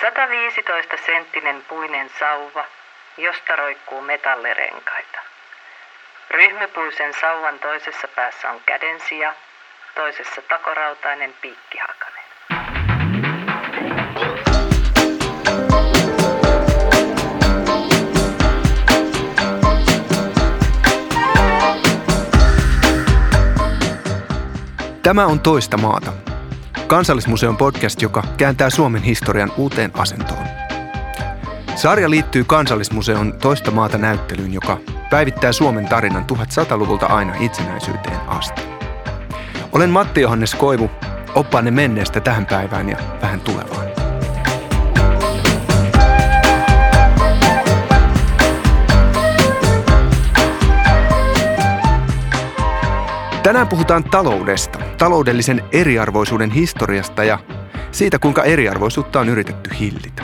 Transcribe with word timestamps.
115 0.00 0.96
senttinen 1.06 1.64
puinen 1.68 2.10
sauva, 2.18 2.64
josta 3.16 3.56
roikkuu 3.56 4.00
metallirenkaita. 4.00 5.18
Ryhmäpuisen 6.30 7.14
sauvan 7.20 7.58
toisessa 7.58 8.08
päässä 8.08 8.50
on 8.50 8.60
kädensija, 8.66 9.34
toisessa 9.94 10.42
takorautainen 10.42 11.34
piikkihakanen. 11.40 12.24
Tämä 25.02 25.26
on 25.26 25.40
Toista 25.40 25.76
maata. 25.76 26.25
Kansallismuseon 26.86 27.56
podcast, 27.56 28.02
joka 28.02 28.22
kääntää 28.36 28.70
Suomen 28.70 29.02
historian 29.02 29.52
uuteen 29.56 29.90
asentoon. 29.94 30.46
Sarja 31.76 32.10
liittyy 32.10 32.44
Kansallismuseon 32.44 33.34
Toista 33.42 33.70
maata 33.70 33.98
näyttelyyn, 33.98 34.54
joka 34.54 34.78
päivittää 35.10 35.52
Suomen 35.52 35.88
tarinan 35.88 36.24
1100-luvulta 36.32 37.06
aina 37.06 37.34
itsenäisyyteen 37.40 38.20
asti. 38.26 38.62
Olen 39.72 39.90
Matti 39.90 40.20
Johannes 40.20 40.54
Koivu, 40.54 40.90
oppaanne 41.34 41.70
menneestä 41.70 42.20
tähän 42.20 42.46
päivään 42.46 42.88
ja 42.88 42.96
vähän 43.22 43.40
tulevaan. 43.40 44.05
Tänään 53.46 53.68
puhutaan 53.68 54.04
taloudesta, 54.04 54.78
taloudellisen 54.98 55.64
eriarvoisuuden 55.72 56.50
historiasta 56.50 57.24
ja 57.24 57.38
siitä, 57.92 58.18
kuinka 58.18 58.44
eriarvoisuutta 58.44 59.20
on 59.20 59.28
yritetty 59.28 59.70
hillitä. 59.80 60.22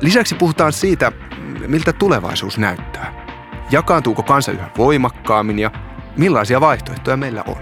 Lisäksi 0.00 0.34
puhutaan 0.34 0.72
siitä, 0.72 1.12
miltä 1.66 1.92
tulevaisuus 1.92 2.58
näyttää. 2.58 3.26
Jakaantuuko 3.70 4.22
kansa 4.22 4.52
yhä 4.52 4.70
voimakkaammin 4.78 5.58
ja 5.58 5.70
millaisia 6.16 6.60
vaihtoehtoja 6.60 7.16
meillä 7.16 7.44
on. 7.46 7.56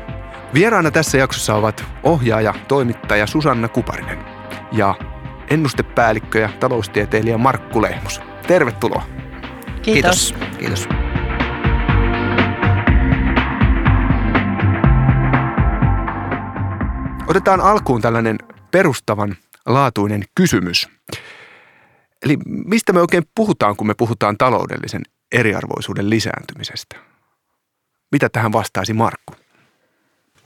Vieraana 0.55 0.91
tässä 0.91 1.19
jaksossa 1.19 1.55
ovat 1.55 1.84
ohjaaja, 2.03 2.55
toimittaja 2.69 3.27
Susanna 3.27 3.69
Kuparinen 3.69 4.19
ja 4.72 4.94
ennustepäällikkö 5.50 6.39
ja 6.39 6.48
taloustieteilijä 6.61 7.39
Markku 7.39 7.83
Lehmus. 7.83 8.20
Tervetuloa. 8.47 9.03
Kiitos. 9.83 10.34
Kiitos. 10.39 10.59
Kiitos. 10.59 11.08
Otetaan 17.29 17.61
alkuun 17.61 18.01
tällainen 18.03 18.39
perustavan 18.71 19.37
laatuinen 19.67 20.25
kysymys. 20.34 20.89
Eli 22.23 22.37
mistä 22.47 22.93
me 22.93 23.01
oikein 23.01 23.25
puhutaan, 23.34 23.77
kun 23.77 23.87
me 23.87 23.95
puhutaan 23.95 24.39
taloudellisen 24.39 25.03
eriarvoisuuden 25.33 26.11
lisääntymisestä? 26.11 26.97
Mitä 28.12 28.29
tähän 28.29 28.53
vastaisi 28.53 28.93
Markku? 28.93 29.34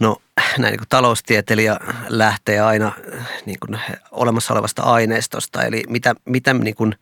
No 0.00 0.16
näin 0.58 0.70
niin 0.70 0.78
kuin 0.78 0.88
taloustieteilijä 0.88 1.76
lähtee 2.08 2.60
aina 2.60 2.92
niin 3.46 3.58
kuin 3.66 3.80
olemassa 4.10 4.54
olevasta 4.54 4.82
aineistosta, 4.82 5.62
eli 5.62 5.82
mitä, 5.88 6.14
mitä 6.24 6.54
niin 6.54 6.74
kuin 6.74 6.94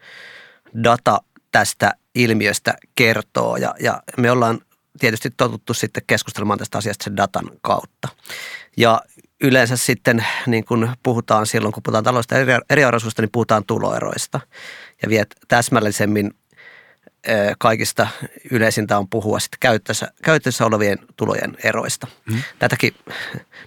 data 0.84 1.20
tästä 1.52 1.94
ilmiöstä 2.14 2.74
kertoo. 2.94 3.56
Ja, 3.56 3.74
ja 3.82 4.02
me 4.16 4.30
ollaan 4.30 4.60
tietysti 4.98 5.30
totuttu 5.36 5.74
sitten 5.74 6.02
keskustelemaan 6.06 6.58
tästä 6.58 6.78
asiasta 6.78 7.04
sen 7.04 7.16
datan 7.16 7.50
kautta. 7.60 8.08
Ja 8.76 9.00
yleensä 9.40 9.76
sitten 9.76 10.26
niin 10.46 10.64
kun 10.64 10.88
puhutaan 11.02 11.46
silloin, 11.46 11.72
kun 11.72 11.82
puhutaan 11.82 12.04
taloudesta 12.04 12.36
eriarvoisuudesta, 12.70 13.22
niin 13.22 13.32
puhutaan 13.32 13.64
tuloeroista. 13.64 14.40
Ja 15.02 15.08
vielä 15.08 15.26
täsmällisemmin 15.48 16.30
kaikista 17.58 18.08
yleisintä 18.50 18.98
on 18.98 19.08
puhua 19.08 19.40
sitten 19.40 19.58
käytössä, 19.60 20.12
käytössä 20.22 20.66
olevien 20.66 20.98
tulojen 21.16 21.56
eroista. 21.64 22.06
Mm. 22.30 22.42
Tätäkin, 22.58 22.94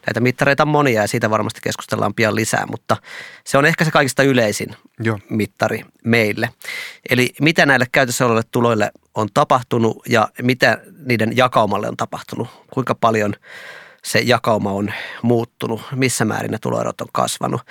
näitä 0.06 0.19
mittareita 0.19 0.63
on 0.63 0.67
monia 0.67 1.01
ja 1.01 1.07
siitä 1.07 1.29
varmasti 1.29 1.59
keskustellaan 1.63 2.13
pian 2.13 2.35
lisää, 2.35 2.66
mutta 2.66 2.97
se 3.44 3.57
on 3.57 3.66
ehkä 3.66 3.85
se 3.85 3.91
kaikista 3.91 4.23
yleisin 4.23 4.75
Joo. 5.00 5.19
mittari 5.29 5.85
meille. 6.03 6.50
Eli 7.09 7.34
mitä 7.41 7.66
näille 7.66 7.85
käytössä 7.91 8.25
oleville 8.25 8.44
tuloille 8.51 8.91
on 9.16 9.28
tapahtunut 9.34 9.97
ja 10.09 10.29
mitä 10.41 10.78
niiden 11.05 11.38
jakaumalle 11.38 11.88
on 11.88 11.97
tapahtunut, 11.97 12.47
kuinka 12.73 12.95
paljon 12.95 13.35
se 14.06 14.19
jakauma 14.19 14.72
on 14.72 14.94
muuttunut, 15.22 15.81
missä 15.96 16.25
määrin 16.25 16.52
ne 16.52 16.58
tuloerot 16.62 17.02
on 17.02 17.08
kasvanut. 17.12 17.62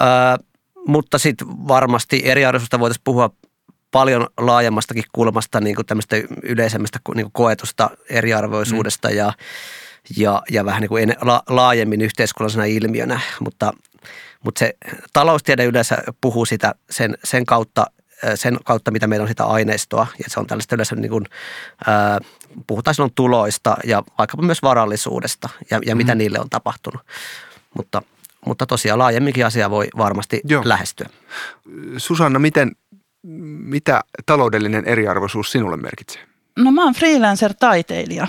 Öö, 0.00 0.06
mutta 0.86 1.18
sitten 1.18 1.48
varmasti 1.68 2.22
eriarvoisuudesta 2.24 2.80
voitaisiin 2.80 3.04
puhua 3.04 3.30
paljon 3.90 4.26
laajemmastakin 4.38 5.04
kulmasta 5.12 5.60
niin 5.60 5.76
kuin 5.76 5.86
tämmöistä 5.86 6.16
yleisemmästä 6.42 6.98
niin 7.14 7.24
kuin 7.24 7.32
koetusta 7.32 7.90
eriarvoisuudesta 8.10 9.08
mm. 9.08 9.16
ja, 9.16 9.32
ja, 10.16 10.42
ja 10.50 10.64
vähän 10.64 10.80
niin 10.80 10.88
kuin 10.88 11.14
la, 11.20 11.42
laajemmin 11.48 12.00
yhteiskunnallisena 12.00 12.64
ilmiönä, 12.64 13.20
mutta, 13.40 13.72
mutta 14.44 14.58
se 14.58 14.74
taloustiede 15.12 15.64
yleensä 15.64 15.98
puhuu 16.20 16.46
sitä 16.46 16.74
sen, 16.90 17.18
sen 17.24 17.46
kautta, 17.46 17.86
sen 18.34 18.58
kautta, 18.64 18.90
mitä 18.90 19.06
meillä 19.06 19.22
on 19.22 19.28
sitä 19.28 19.44
aineistoa, 19.44 20.06
ja 20.18 20.24
se 20.28 20.40
on 20.40 20.46
tällaista 20.46 20.74
yleensä 20.74 20.96
niin 20.96 21.10
kuin, 21.10 21.24
ää, 21.86 22.18
puhutaan 22.66 22.94
silloin 22.94 23.12
tuloista 23.14 23.76
ja 23.84 24.02
vaikkapa 24.18 24.42
myös 24.42 24.62
varallisuudesta 24.62 25.48
ja, 25.70 25.80
ja 25.86 25.94
mm. 25.94 25.96
mitä 25.96 26.14
niille 26.14 26.40
on 26.40 26.50
tapahtunut. 26.50 27.00
Mutta, 27.76 28.02
mutta 28.46 28.66
tosiaan 28.66 28.98
laajemminkin 28.98 29.46
asia 29.46 29.70
voi 29.70 29.88
varmasti 29.96 30.40
Joo. 30.44 30.62
lähestyä. 30.64 31.08
Susanna, 31.96 32.38
miten 32.38 32.72
mitä 33.62 34.00
taloudellinen 34.26 34.84
eriarvoisuus 34.84 35.52
sinulle 35.52 35.76
merkitsee? 35.76 36.22
No 36.58 36.72
mä 36.72 36.84
oon 36.84 36.94
freelancer-taiteilija. 36.94 38.26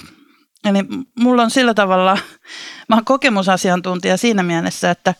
Eli 0.66 0.80
mulla 1.20 1.44
on 1.44 1.52
sillä 1.52 1.74
tavalla, 1.74 2.18
mä 2.90 2.96
oon 2.96 3.06
kokemusasiantuntija 3.06 4.18
siinä 4.18 4.44
mielessä, 4.44 4.92
että 4.92 5.14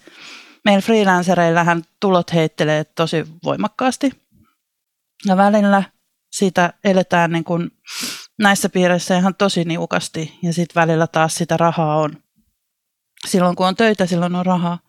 meillä 0.66 0.82
freelancereillähän 0.82 1.84
tulot 2.00 2.34
heittelee 2.34 2.84
tosi 2.84 3.26
voimakkaasti. 3.44 4.12
Ja 5.26 5.38
välillä 5.38 5.84
siitä 6.32 6.74
eletään 6.84 7.32
niin 7.32 7.44
kuin 7.44 7.72
näissä 8.40 8.70
piireissä 8.70 9.18
ihan 9.18 9.36
tosi 9.36 9.64
niukasti 9.64 10.40
ja 10.44 10.54
sitten 10.54 10.82
välillä 10.82 11.08
taas 11.08 11.36
sitä 11.36 11.58
rahaa 11.58 11.98
on. 11.98 12.24
Silloin 13.28 13.56
kun 13.56 13.68
on 13.68 13.76
töitä, 13.76 14.06
silloin 14.06 14.36
on 14.36 14.46
rahaa. 14.46 14.80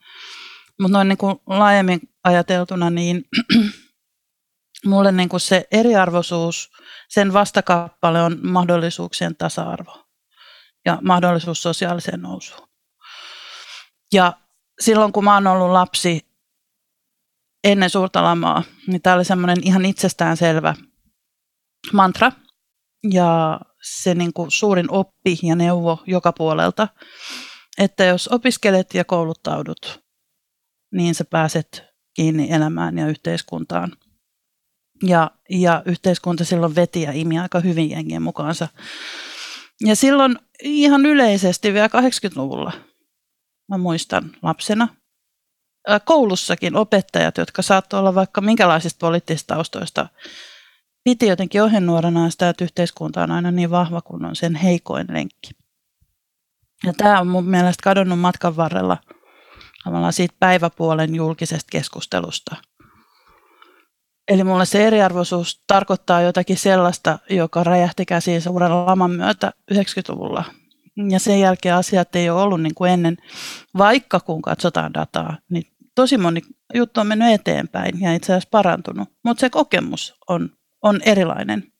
Mutta 0.80 0.98
noin 0.98 1.08
niin 1.08 1.18
kuin 1.18 1.36
laajemmin 1.46 2.00
ajateltuna, 2.24 2.90
niin 2.90 3.24
mulle 4.86 5.12
niin 5.12 5.28
kuin 5.28 5.40
se 5.40 5.66
eriarvoisuus, 5.70 6.70
sen 7.08 7.32
vastakappale 7.32 8.22
on 8.22 8.38
mahdollisuuksien 8.42 9.36
tasa-arvo 9.36 10.04
ja 10.84 10.98
mahdollisuus 11.02 11.62
sosiaaliseen 11.62 12.22
nousuun. 12.22 12.68
Ja 14.12 14.32
silloin 14.80 15.12
kun 15.12 15.24
mä 15.24 15.34
oon 15.34 15.46
ollut 15.46 15.70
lapsi 15.70 16.33
ennen 17.64 17.90
suurta 17.90 18.22
lamaa, 18.22 18.62
niin 18.86 19.02
tämä 19.02 19.16
oli 19.16 19.24
semmoinen 19.24 19.58
ihan 19.62 19.84
itsestäänselvä 19.84 20.74
mantra 21.92 22.32
ja 23.10 23.60
se 23.82 24.14
niin 24.14 24.32
kuin 24.32 24.50
suurin 24.50 24.90
oppi 24.90 25.38
ja 25.42 25.56
neuvo 25.56 26.02
joka 26.06 26.32
puolelta, 26.32 26.88
että 27.78 28.04
jos 28.04 28.28
opiskelet 28.28 28.94
ja 28.94 29.04
kouluttaudut, 29.04 30.00
niin 30.92 31.14
sä 31.14 31.24
pääset 31.24 31.84
kiinni 32.16 32.50
elämään 32.50 32.98
ja 32.98 33.06
yhteiskuntaan– 33.06 33.92
ja, 35.02 35.30
ja 35.50 35.82
yhteiskunta 35.86 36.44
silloin 36.44 36.74
veti 36.74 37.02
ja 37.02 37.12
imi 37.12 37.38
aika 37.38 37.60
hyvin 37.60 37.90
jengien 37.90 38.22
mukaansa. 38.22 38.68
Ja 39.80 39.96
silloin 39.96 40.38
ihan 40.62 41.06
yleisesti 41.06 41.72
vielä 41.72 41.86
80-luvulla, 41.86 42.72
mä 43.68 43.78
muistan 43.78 44.30
lapsena, 44.42 44.88
koulussakin 46.04 46.76
opettajat, 46.76 47.38
jotka 47.38 47.62
saattoi 47.62 48.00
olla 48.00 48.14
vaikka 48.14 48.40
minkälaisista 48.40 48.98
poliittisista 49.00 49.54
taustoista, 49.54 50.08
piti 51.04 51.26
jotenkin 51.26 51.62
ohjenuorana 51.62 52.30
sitä, 52.30 52.48
että 52.48 52.64
yhteiskunta 52.64 53.22
on 53.22 53.30
aina 53.30 53.50
niin 53.50 53.70
vahva 53.70 54.00
kuin 54.00 54.24
on 54.24 54.36
sen 54.36 54.54
heikoin 54.54 55.06
lenkki. 55.10 55.50
Ja 56.84 56.92
tämä 56.92 57.20
on 57.20 57.26
mun 57.26 57.44
mielestä 57.44 57.82
kadonnut 57.82 58.18
matkan 58.18 58.56
varrella 58.56 58.96
tavallaan 59.84 60.12
siitä 60.12 60.34
päiväpuolen 60.40 61.14
julkisesta 61.14 61.68
keskustelusta– 61.70 62.56
Eli 64.28 64.44
mulle 64.44 64.66
se 64.66 64.86
eriarvoisuus 64.86 65.62
tarkoittaa 65.66 66.20
jotakin 66.20 66.56
sellaista, 66.56 67.18
joka 67.30 67.64
räjähti 67.64 68.06
käsiin 68.06 68.42
suuren 68.42 68.86
laman 68.86 69.10
myötä 69.10 69.52
90-luvulla. 69.72 70.44
Ja 71.10 71.18
sen 71.18 71.40
jälkeen 71.40 71.74
asiat 71.74 72.16
ei 72.16 72.30
ole 72.30 72.42
ollut 72.42 72.62
niin 72.62 72.74
kuin 72.74 72.90
ennen, 72.90 73.16
vaikka 73.78 74.20
kun 74.20 74.42
katsotaan 74.42 74.94
dataa, 74.94 75.36
niin 75.50 75.64
tosi 75.94 76.18
moni 76.18 76.40
juttu 76.74 77.00
on 77.00 77.06
mennyt 77.06 77.34
eteenpäin 77.34 78.00
ja 78.00 78.14
itse 78.14 78.32
asiassa 78.32 78.48
parantunut. 78.50 79.08
Mutta 79.24 79.40
se 79.40 79.50
kokemus 79.50 80.14
on, 80.28 80.50
on 80.82 81.00
erilainen. 81.06 81.72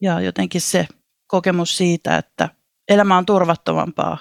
Ja 0.00 0.20
jotenkin 0.20 0.60
se 0.60 0.86
kokemus 1.26 1.76
siitä, 1.76 2.16
että 2.16 2.48
elämä 2.88 3.18
on 3.18 3.26
turvattomampaa 3.26 4.18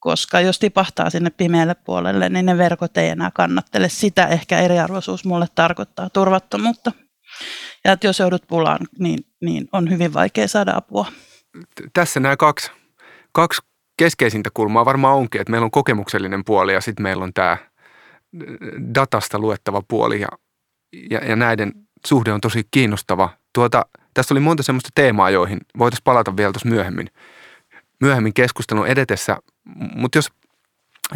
koska 0.00 0.40
jos 0.40 0.58
tipahtaa 0.58 1.10
sinne 1.10 1.30
pimeälle 1.30 1.74
puolelle, 1.74 2.28
niin 2.28 2.46
ne 2.46 2.58
verkot 2.58 2.96
ei 2.96 3.08
enää 3.08 3.30
kannattele. 3.34 3.88
Sitä 3.88 4.26
ehkä 4.26 4.58
eriarvoisuus 4.58 5.24
mulle 5.24 5.46
tarkoittaa, 5.54 6.10
turvattomuutta. 6.10 6.92
Ja 7.84 7.92
että 7.92 8.06
jos 8.06 8.18
joudut 8.18 8.46
pulaan, 8.48 8.78
niin, 8.98 9.18
niin 9.40 9.68
on 9.72 9.90
hyvin 9.90 10.14
vaikea 10.14 10.48
saada 10.48 10.72
apua. 10.76 11.06
Tässä 11.92 12.20
nämä 12.20 12.36
kaksi, 12.36 12.70
kaksi 13.32 13.62
keskeisintä 13.98 14.50
kulmaa 14.54 14.84
varmaan 14.84 15.16
onkin, 15.16 15.40
että 15.40 15.50
meillä 15.50 15.64
on 15.64 15.70
kokemuksellinen 15.70 16.44
puoli 16.44 16.72
ja 16.72 16.80
sitten 16.80 17.02
meillä 17.02 17.24
on 17.24 17.32
tämä 17.32 17.56
datasta 18.94 19.38
luettava 19.38 19.82
puoli 19.88 20.20
ja, 20.20 20.28
ja, 21.10 21.18
ja 21.18 21.36
näiden 21.36 21.72
suhde 22.06 22.32
on 22.32 22.40
tosi 22.40 22.68
kiinnostava. 22.70 23.30
Tuota, 23.54 23.86
tässä 24.14 24.34
oli 24.34 24.40
monta 24.40 24.62
semmoista 24.62 24.90
teemaa, 24.94 25.30
joihin 25.30 25.58
voitaisiin 25.78 26.04
palata 26.04 26.36
vielä 26.36 26.52
tuossa 26.52 26.68
myöhemmin, 26.68 27.10
myöhemmin 28.00 28.34
keskustelun 28.34 28.86
edetessä. 28.86 29.36
Mutta 29.94 30.18
jos 30.18 30.28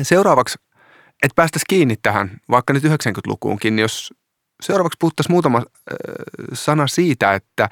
seuraavaksi, 0.03 0.59
että 1.23 1.35
päästäisiin 1.37 1.67
kiinni 1.69 1.97
tähän, 2.03 2.31
vaikka 2.51 2.73
nyt 2.73 2.85
90-lukuunkin, 2.85 3.77
niin 3.77 3.83
jos 3.83 4.15
seuraavaksi 4.63 4.97
puhuttaisiin 5.01 5.33
muutama 5.33 5.59
äh, 5.59 5.65
sana 6.53 6.87
siitä, 6.87 7.35
että 7.35 7.69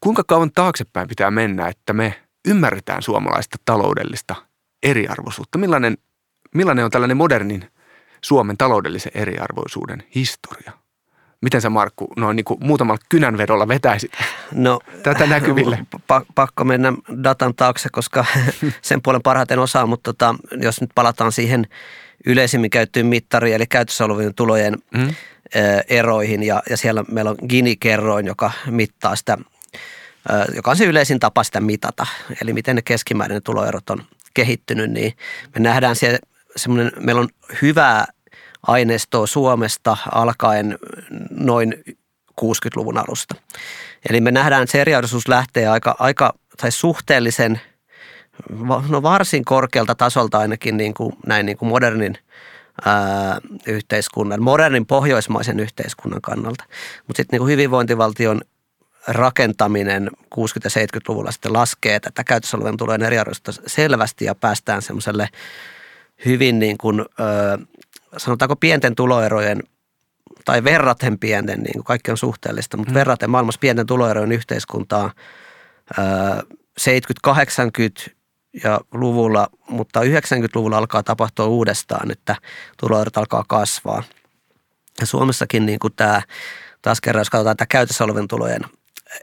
kuinka 0.00 0.24
kauan 0.26 0.52
taaksepäin 0.52 1.08
pitää 1.08 1.30
mennä, 1.30 1.68
että 1.68 1.92
me 1.92 2.22
ymmärretään 2.48 3.02
suomalaista 3.02 3.56
taloudellista 3.64 4.34
eriarvoisuutta. 4.82 5.58
Millainen, 5.58 5.98
millainen 6.54 6.84
on 6.84 6.90
tällainen 6.90 7.16
modernin 7.16 7.70
Suomen 8.22 8.56
taloudellisen 8.56 9.12
eriarvoisuuden 9.14 10.02
historia? 10.14 10.72
Miten 11.40 11.60
sä 11.60 11.70
Markku 11.70 12.08
noin 12.16 12.36
niin 12.36 12.44
kuin 12.44 12.58
muutamalla 12.62 13.02
kynänvedolla 13.08 13.68
vetäisit 13.68 14.12
no, 14.52 14.80
tätä 15.02 15.26
näkyville? 15.26 15.86
Pa- 15.96 16.26
pakko 16.34 16.64
mennä 16.64 16.92
datan 17.24 17.54
taakse, 17.54 17.88
koska 17.92 18.24
sen 18.82 19.02
puolen 19.02 19.22
parhaiten 19.22 19.58
osaa, 19.58 19.86
mutta 19.86 20.12
tota, 20.12 20.34
jos 20.60 20.80
nyt 20.80 20.90
palataan 20.94 21.32
siihen 21.32 21.66
yleisimmin 22.26 22.70
käyttyyn 22.70 23.06
mittariin, 23.06 23.56
eli 23.56 23.66
käytössä 23.66 24.04
olevien 24.04 24.34
tulojen 24.34 24.76
mm. 24.94 25.14
eroihin, 25.88 26.42
ja, 26.42 26.62
ja 26.70 26.76
siellä 26.76 27.04
meillä 27.10 27.30
on 27.30 27.36
Gini-kerroin, 27.48 28.26
joka 28.26 28.50
mittaa 28.66 29.16
sitä, 29.16 29.38
joka 30.54 30.70
on 30.70 30.76
se 30.76 30.84
yleisin 30.84 31.20
tapa 31.20 31.44
sitä 31.44 31.60
mitata, 31.60 32.06
eli 32.42 32.52
miten 32.52 32.76
ne 32.76 32.82
keskimäärin 32.82 33.42
tuloerot 33.42 33.90
on 33.90 34.04
kehittynyt, 34.34 34.90
niin 34.90 35.12
me 35.54 35.60
nähdään 35.60 35.96
siellä 35.96 36.18
semmoinen, 36.58 36.92
meillä 37.00 37.20
on 37.20 37.28
hyvää 37.62 38.04
aineistoa 38.66 39.26
Suomesta 39.26 39.96
alkaen 40.12 40.78
noin 41.30 41.74
60-luvun 42.40 42.98
alusta. 42.98 43.34
Eli 44.10 44.20
me 44.20 44.30
nähdään, 44.30 44.62
että 44.62 44.72
se 44.72 44.80
eriarvoisuus 44.80 45.28
lähtee 45.28 45.68
aika, 45.68 45.96
aika 45.98 46.34
tai 46.60 46.72
suhteellisen, 46.72 47.60
no 48.88 49.02
varsin 49.02 49.44
korkealta 49.44 49.94
tasolta 49.94 50.38
ainakin 50.38 50.76
niin 50.76 50.94
kuin, 50.94 51.12
näin 51.26 51.46
niin 51.46 51.58
kuin 51.58 51.68
modernin 51.68 52.18
ää, 52.84 53.40
yhteiskunnan, 53.66 54.42
modernin 54.42 54.86
pohjoismaisen 54.86 55.60
yhteiskunnan 55.60 56.20
kannalta. 56.20 56.64
Mutta 57.06 57.22
sitten 57.22 57.40
niin 57.40 57.48
hyvinvointivaltion 57.48 58.40
rakentaminen 59.08 60.10
60- 60.12 60.18
ja 60.64 60.70
70-luvulla 60.70 61.32
sitten 61.32 61.52
laskee 61.52 62.00
tätä 62.00 62.24
käytössä 62.24 62.56
olevan 62.56 62.76
tulojen 62.76 63.02
eriarvoisuutta 63.02 63.52
selvästi 63.66 64.24
ja 64.24 64.34
päästään 64.34 64.82
semmoiselle 64.82 65.28
hyvin 66.24 66.58
niin 66.58 66.78
kuin, 66.78 67.00
ö, 67.00 67.04
sanotaanko 68.16 68.56
pienten 68.56 68.94
tuloerojen 68.94 69.62
tai 70.44 70.64
verraten 70.64 71.18
pienten, 71.18 71.62
niin 71.62 71.72
kuin 71.72 71.84
kaikki 71.84 72.10
on 72.10 72.16
suhteellista, 72.16 72.76
mutta 72.76 72.90
mm. 72.90 72.94
verraten 72.94 73.30
maailmassa 73.30 73.58
pienten 73.58 73.86
tuloerojen 73.86 74.32
yhteiskuntaa 74.32 75.10
70-80 75.94 76.00
ja 78.64 78.80
luvulla, 78.92 79.48
mutta 79.68 80.00
90-luvulla 80.00 80.78
alkaa 80.78 81.02
tapahtua 81.02 81.46
uudestaan, 81.46 82.10
että 82.10 82.36
tuloerot 82.80 83.16
alkaa 83.16 83.44
kasvaa. 83.48 84.02
Ja 85.00 85.06
Suomessakin 85.06 85.66
niin 85.66 85.78
kuin 85.78 85.92
tämä, 85.96 86.22
taas 86.82 87.00
kerran 87.00 87.20
jos 87.20 87.30
katsotaan 87.30 87.56
tätä 87.56 87.68
käytössä 87.68 88.04
olevan 88.04 88.28
tulojen 88.28 88.62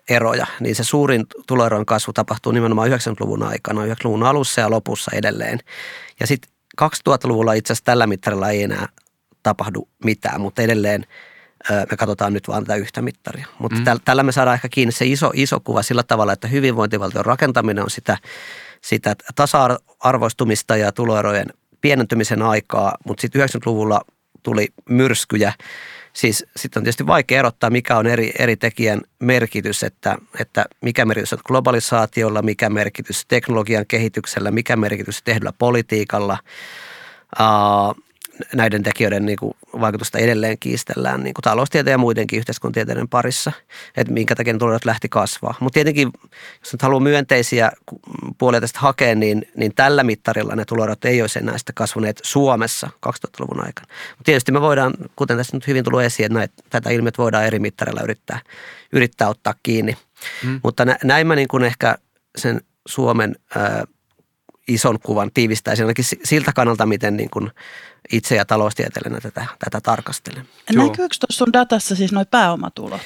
eroja, 0.10 0.48
niin 0.60 0.76
se 0.76 0.84
suurin 0.84 1.26
tuloeron 1.48 1.86
kasvu 1.86 2.14
tapahtuu 2.14 2.52
nimenomaan 2.52 2.90
90-luvun 2.90 3.44
aikana, 3.44 3.86
90-luvun 3.86 4.24
alussa 4.24 4.62
ja 4.62 4.70
lopussa 4.70 5.12
edelleen. 5.16 5.60
Ja 6.20 6.28
sitten 6.28 6.55
2000-luvulla 6.82 7.54
itse 7.54 7.74
asiassa 7.74 7.86
tällä 7.86 8.08
mittarilla 8.08 8.50
ei 8.50 8.64
enää 8.64 8.88
tapahdu 9.44 9.90
mitään, 10.04 10.42
mutta 10.42 10.62
edelleen 10.62 11.06
me 11.92 11.98
katsotaan 11.98 12.34
nyt 12.34 12.48
vain 12.48 12.64
tätä 12.64 12.76
yhtä 12.76 13.02
mittaria. 13.02 13.48
Mutta 13.60 13.78
mm. 13.78 14.00
tällä 14.06 14.24
me 14.24 14.32
saadaan 14.32 14.56
ehkä 14.56 14.70
kiinni 14.70 14.92
se 14.92 15.06
iso, 15.06 15.32
iso 15.34 15.60
kuva 15.60 15.84
sillä 15.84 16.04
tavalla, 16.04 16.34
että 16.34 16.48
hyvinvointivaltion 16.48 17.26
rakentaminen 17.26 17.84
on 17.84 17.90
sitä, 17.90 18.18
sitä 18.82 19.16
tasa-arvoistumista 19.36 20.78
ja 20.78 20.92
tuloerojen 20.92 21.48
pienentymisen 21.82 22.42
aikaa, 22.42 22.98
mutta 23.08 23.22
sitten 23.22 23.42
90-luvulla 23.42 24.02
tuli 24.44 24.68
myrskyjä 24.90 25.54
siis 26.16 26.46
sitten 26.56 26.80
on 26.80 26.84
tietysti 26.84 27.08
vaikea 27.08 27.40
erottaa, 27.40 27.70
mikä 27.70 27.98
on 27.98 28.08
eri, 28.08 28.32
eri 28.40 28.56
tekijän 28.56 29.02
merkitys, 29.20 29.84
että, 29.84 30.18
että 30.40 30.66
mikä 30.82 31.06
merkitys 31.06 31.34
on 31.34 31.40
globalisaatiolla, 31.46 32.42
mikä 32.42 32.70
merkitys 32.70 33.26
teknologian 33.28 33.86
kehityksellä, 33.88 34.52
mikä 34.52 34.76
merkitys 34.76 35.24
tehdyllä 35.24 35.54
politiikalla. 35.58 36.38
Uh, 37.40 38.06
näiden 38.56 38.84
tekijöiden 38.84 39.26
niin 39.26 39.38
kuin, 39.40 39.54
vaikutusta 39.82 40.18
edelleen 40.18 40.58
kiistellään 40.60 41.24
niin 41.24 41.34
kuin 41.34 41.44
taloustieteen 41.44 41.94
ja 41.94 41.98
muidenkin 41.98 42.40
yhteiskuntatieteiden 42.40 43.08
parissa, 43.08 43.52
että 43.98 44.14
minkä 44.14 44.36
takia 44.36 44.54
ne 44.54 44.60
tulot 44.60 44.86
lähti 44.86 45.10
kasvaa. 45.10 45.56
Mutta 45.60 45.74
tietenkin, 45.74 46.10
jos 46.60 46.74
nyt 46.74 46.82
haluaa 46.82 47.00
myönteisiä 47.00 47.72
puolia 48.38 48.62
tästä 48.62 48.80
hakea, 48.80 49.16
niin, 49.16 49.48
niin 49.58 49.76
tällä 49.76 50.04
mittarilla 50.04 50.56
ne 50.56 50.66
tulorot 50.66 51.06
ei 51.06 51.22
olisi 51.22 51.40
enää 51.40 51.56
kasvaneet 51.76 52.20
Suomessa 52.24 52.90
2000-luvun 53.08 53.66
aikana. 53.66 53.88
Mutta 54.10 54.24
tietysti 54.24 54.52
me 54.52 54.62
voidaan, 54.62 54.94
kuten 55.16 55.38
tässä 55.38 55.58
nyt 55.58 55.68
hyvin 55.68 55.84
tullut 55.84 56.02
esiin, 56.02 56.26
että 56.26 56.38
näitä, 56.38 56.54
tätä 56.70 56.90
ilmiötä 56.90 57.18
voidaan 57.18 57.46
eri 57.46 57.60
mittarilla 57.60 58.02
yrittää, 58.02 58.40
yrittää 58.94 59.30
ottaa 59.30 59.54
kiinni. 59.64 59.98
Mm. 60.44 60.60
Mutta 60.64 60.86
nä, 60.86 60.98
näin 61.04 61.28
mä 61.28 61.36
niin 61.36 61.48
kuin 61.48 61.64
ehkä 61.64 61.98
sen 62.38 62.62
Suomen 62.88 63.36
ää, 63.56 63.84
ison 64.68 65.00
kuvan 65.00 65.32
tiivistäisin 65.34 65.86
ainakin 65.86 66.06
siltä 66.24 66.52
kannalta, 66.56 66.86
miten 66.86 67.18
niin 67.18 67.30
kuin 67.30 67.52
itse 68.12 68.36
ja 68.36 68.46
taloustieteilijänä 68.46 69.22
tätä, 69.22 69.46
tätä 69.60 69.82
tarkastelen. 69.82 70.48
Näkyykö 70.74 71.16
tuossa 71.20 71.38
sun 71.38 71.54
datassa 71.54 71.96
siis 71.96 72.12
noin 72.12 72.28
pääomatulot? 72.28 73.02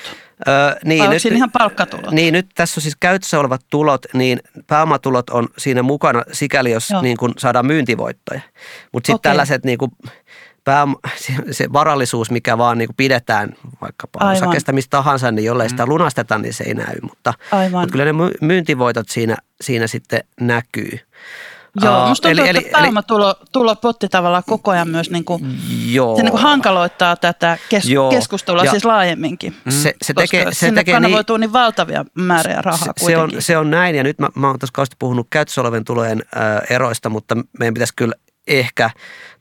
Öö, 0.47 0.75
niin, 0.85 1.03
Vai 1.03 1.09
nyt, 1.09 1.25
ihan 1.25 1.51
palkkatulot? 1.51 2.11
Niin, 2.11 2.33
nyt 2.33 2.49
tässä 2.55 2.79
on 2.79 2.81
siis 2.81 2.95
käytössä 2.99 3.39
olevat 3.39 3.61
tulot, 3.69 4.05
niin 4.13 4.39
pääomatulot 4.67 5.29
on 5.29 5.47
siinä 5.57 5.83
mukana 5.83 6.23
sikäli, 6.31 6.71
jos 6.71 6.89
niin 7.01 7.17
kuin 7.17 7.33
saadaan 7.37 7.65
myyntivoittoja. 7.65 8.41
Mutta 8.91 9.07
sitten 9.07 9.15
okay. 9.15 9.29
tällaiset 9.29 9.65
niin 9.65 9.77
kuin, 9.77 9.91
pää, 10.63 10.87
se 11.51 11.73
varallisuus, 11.73 12.31
mikä 12.31 12.57
vaan 12.57 12.77
niin 12.77 12.87
kuin 12.87 12.95
pidetään 12.95 13.55
vaikkapa 13.81 14.31
osakesta 14.31 14.71
mistä 14.71 14.89
tahansa, 14.89 15.31
niin 15.31 15.45
jollei 15.45 15.69
sitä 15.69 15.85
mm. 15.85 15.89
lunasteta, 15.89 16.37
niin 16.37 16.53
se 16.53 16.63
ei 16.63 16.73
näy. 16.73 16.95
Mutta, 17.01 17.33
mutta 17.71 17.91
kyllä 17.91 18.05
ne 18.05 18.13
myyntivoitot 18.41 19.09
siinä, 19.09 19.37
siinä 19.61 19.87
sitten 19.87 20.23
näkyy. 20.41 20.99
Joo, 21.81 22.07
musta 22.07 22.29
tuntuu, 22.29 22.45
eli, 22.45 22.57
että 22.57 22.71
pääomatulopotti 22.71 24.09
tavallaan 24.09 24.43
koko 24.47 24.71
ajan 24.71 24.89
myös 24.89 25.09
niin 25.09 25.25
kuin, 25.25 25.59
joo. 25.85 26.15
Se 26.15 26.23
niin 26.23 26.31
kuin 26.31 26.41
hankaloittaa 26.41 27.15
tätä 27.15 27.57
kes, 27.69 27.89
joo. 27.89 28.09
keskustelua 28.09 28.63
ja 28.63 28.71
siis 28.71 28.85
laajemminkin. 28.85 29.55
Se, 29.69 29.93
se 30.01 30.13
tekee, 30.13 30.45
se 30.45 30.59
sinne 30.59 30.81
tekee 30.81 30.93
kanavoituu 30.93 31.37
niin, 31.37 31.41
niin 31.41 31.53
valtavia 31.53 32.05
määriä 32.13 32.61
rahaa 32.61 32.93
se, 32.97 33.05
se, 33.05 33.17
on, 33.17 33.31
se 33.39 33.57
on 33.57 33.69
näin 33.69 33.95
ja 33.95 34.03
nyt 34.03 34.19
mä, 34.19 34.27
mä 34.35 34.47
oon 34.47 34.59
tuossa 34.59 34.73
kauheasti 34.73 34.95
puhunut 34.99 35.27
käytössä 35.29 35.61
olevien 35.61 35.85
tulojen 35.85 36.23
äh, 36.37 36.61
eroista, 36.69 37.09
mutta 37.09 37.37
meidän 37.59 37.73
pitäisi 37.73 37.93
kyllä 37.95 38.13
ehkä, 38.49 38.89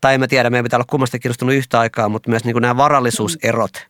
tai 0.00 0.14
en 0.14 0.20
mä 0.20 0.26
tiedä, 0.26 0.50
meidän 0.50 0.64
pitää 0.64 0.76
olla 0.76 0.86
kummasti 0.90 1.18
kiinnostunut 1.18 1.54
yhtä 1.54 1.80
aikaa, 1.80 2.08
mutta 2.08 2.30
myös 2.30 2.44
niin 2.44 2.54
kuin 2.54 2.62
nämä 2.62 2.76
varallisuuserot 2.76 3.86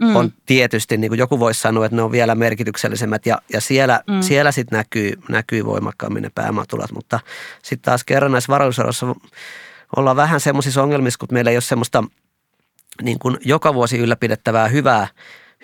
mm. 0.00 0.16
on 0.16 0.32
tietysti, 0.46 0.96
niin 0.96 1.10
kuin 1.10 1.18
joku 1.18 1.38
voisi 1.38 1.60
sanoa, 1.60 1.86
että 1.86 1.96
ne 1.96 2.02
on 2.02 2.12
vielä 2.12 2.34
merkityksellisemmät 2.34 3.26
ja, 3.26 3.38
ja 3.52 3.60
siellä, 3.60 4.00
mm. 4.10 4.22
siellä 4.22 4.52
sitten 4.52 4.76
näkyy, 4.76 5.12
näkyy 5.28 5.64
voimakkaammin 5.64 6.22
ne 6.22 6.30
pääomatulot, 6.34 6.92
mutta 6.92 7.20
sitten 7.62 7.84
taas 7.84 8.04
kerran 8.04 8.32
näissä 8.32 8.52
varallisuuseroissa 8.52 9.06
ollaan 9.96 10.16
vähän 10.16 10.40
semmoisissa 10.40 10.82
ongelmissa, 10.82 11.18
kun 11.18 11.28
meillä 11.32 11.50
ei 11.50 11.56
ole 11.56 11.62
semmoista 11.62 12.04
niin 13.02 13.18
kuin 13.18 13.36
joka 13.44 13.74
vuosi 13.74 13.98
ylläpidettävää 13.98 14.68
hyvää 14.68 15.08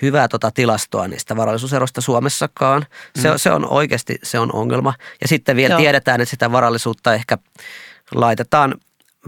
hyvää 0.02 0.28
tota 0.28 0.50
tilastoa 0.50 1.08
niistä 1.08 1.36
varallisuuserosta 1.36 2.00
Suomessakaan. 2.00 2.86
Se, 3.18 3.30
mm. 3.30 3.34
se 3.36 3.50
on 3.50 3.72
oikeasti 3.72 4.18
se 4.22 4.38
on 4.38 4.54
ongelma. 4.54 4.94
Ja 5.20 5.28
sitten 5.28 5.56
vielä 5.56 5.72
Joo. 5.72 5.80
tiedetään, 5.80 6.20
että 6.20 6.30
sitä 6.30 6.52
varallisuutta 6.52 7.14
ehkä 7.14 7.38
laitetaan 8.14 8.74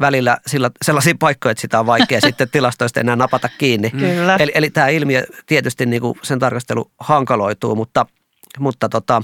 välillä 0.00 0.38
sillä, 0.47 0.71
sellaisia 0.83 1.14
paikkoja, 1.19 1.50
että 1.50 1.61
sitä 1.61 1.80
on 1.80 1.87
vaikea 1.87 2.21
sitten 2.28 2.50
tilastoista 2.50 3.00
enää 3.00 3.16
napata 3.16 3.49
kiinni. 3.59 3.90
Kyllä. 3.90 4.37
Eli, 4.37 4.52
eli 4.54 4.71
tämä 4.71 4.88
ilmiö 4.88 5.25
tietysti 5.47 5.87
niin 5.87 6.02
kuin 6.02 6.19
sen 6.23 6.38
tarkastelu 6.38 6.90
hankaloituu, 7.00 7.75
mutta, 7.75 8.07
mutta, 8.59 8.88
tota, 8.88 9.23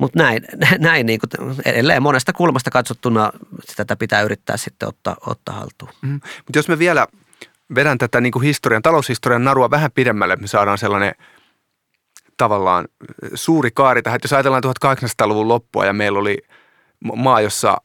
mutta 0.00 0.22
näin, 0.22 0.42
näin 0.78 1.06
niin 1.06 1.20
kuin 1.20 1.56
edelleen 1.64 2.02
monesta 2.02 2.32
kulmasta 2.32 2.70
katsottuna 2.70 3.32
tätä 3.76 3.96
pitää 3.96 4.22
yrittää 4.22 4.56
sitten 4.56 4.88
ottaa, 4.88 5.16
ottaa 5.26 5.54
haltuun. 5.54 5.90
Mm. 6.02 6.12
Mutta 6.12 6.58
jos 6.58 6.68
me 6.68 6.78
vielä 6.78 7.06
vedän 7.74 7.98
tätä 7.98 8.20
niin 8.20 8.32
kuin 8.32 8.42
historian, 8.42 8.82
taloushistorian 8.82 9.44
narua 9.44 9.70
vähän 9.70 9.92
pidemmälle, 9.92 10.36
me 10.36 10.46
saadaan 10.46 10.78
sellainen 10.78 11.14
tavallaan 12.36 12.88
suuri 13.34 13.70
kaari 13.74 14.02
tähän. 14.02 14.16
Että 14.16 14.26
jos 14.26 14.32
ajatellaan 14.32 14.62
1800-luvun 14.64 15.48
loppua 15.48 15.86
ja 15.86 15.92
meillä 15.92 16.18
oli– 16.18 16.38
maa, 17.16 17.40
jossa, 17.40 17.76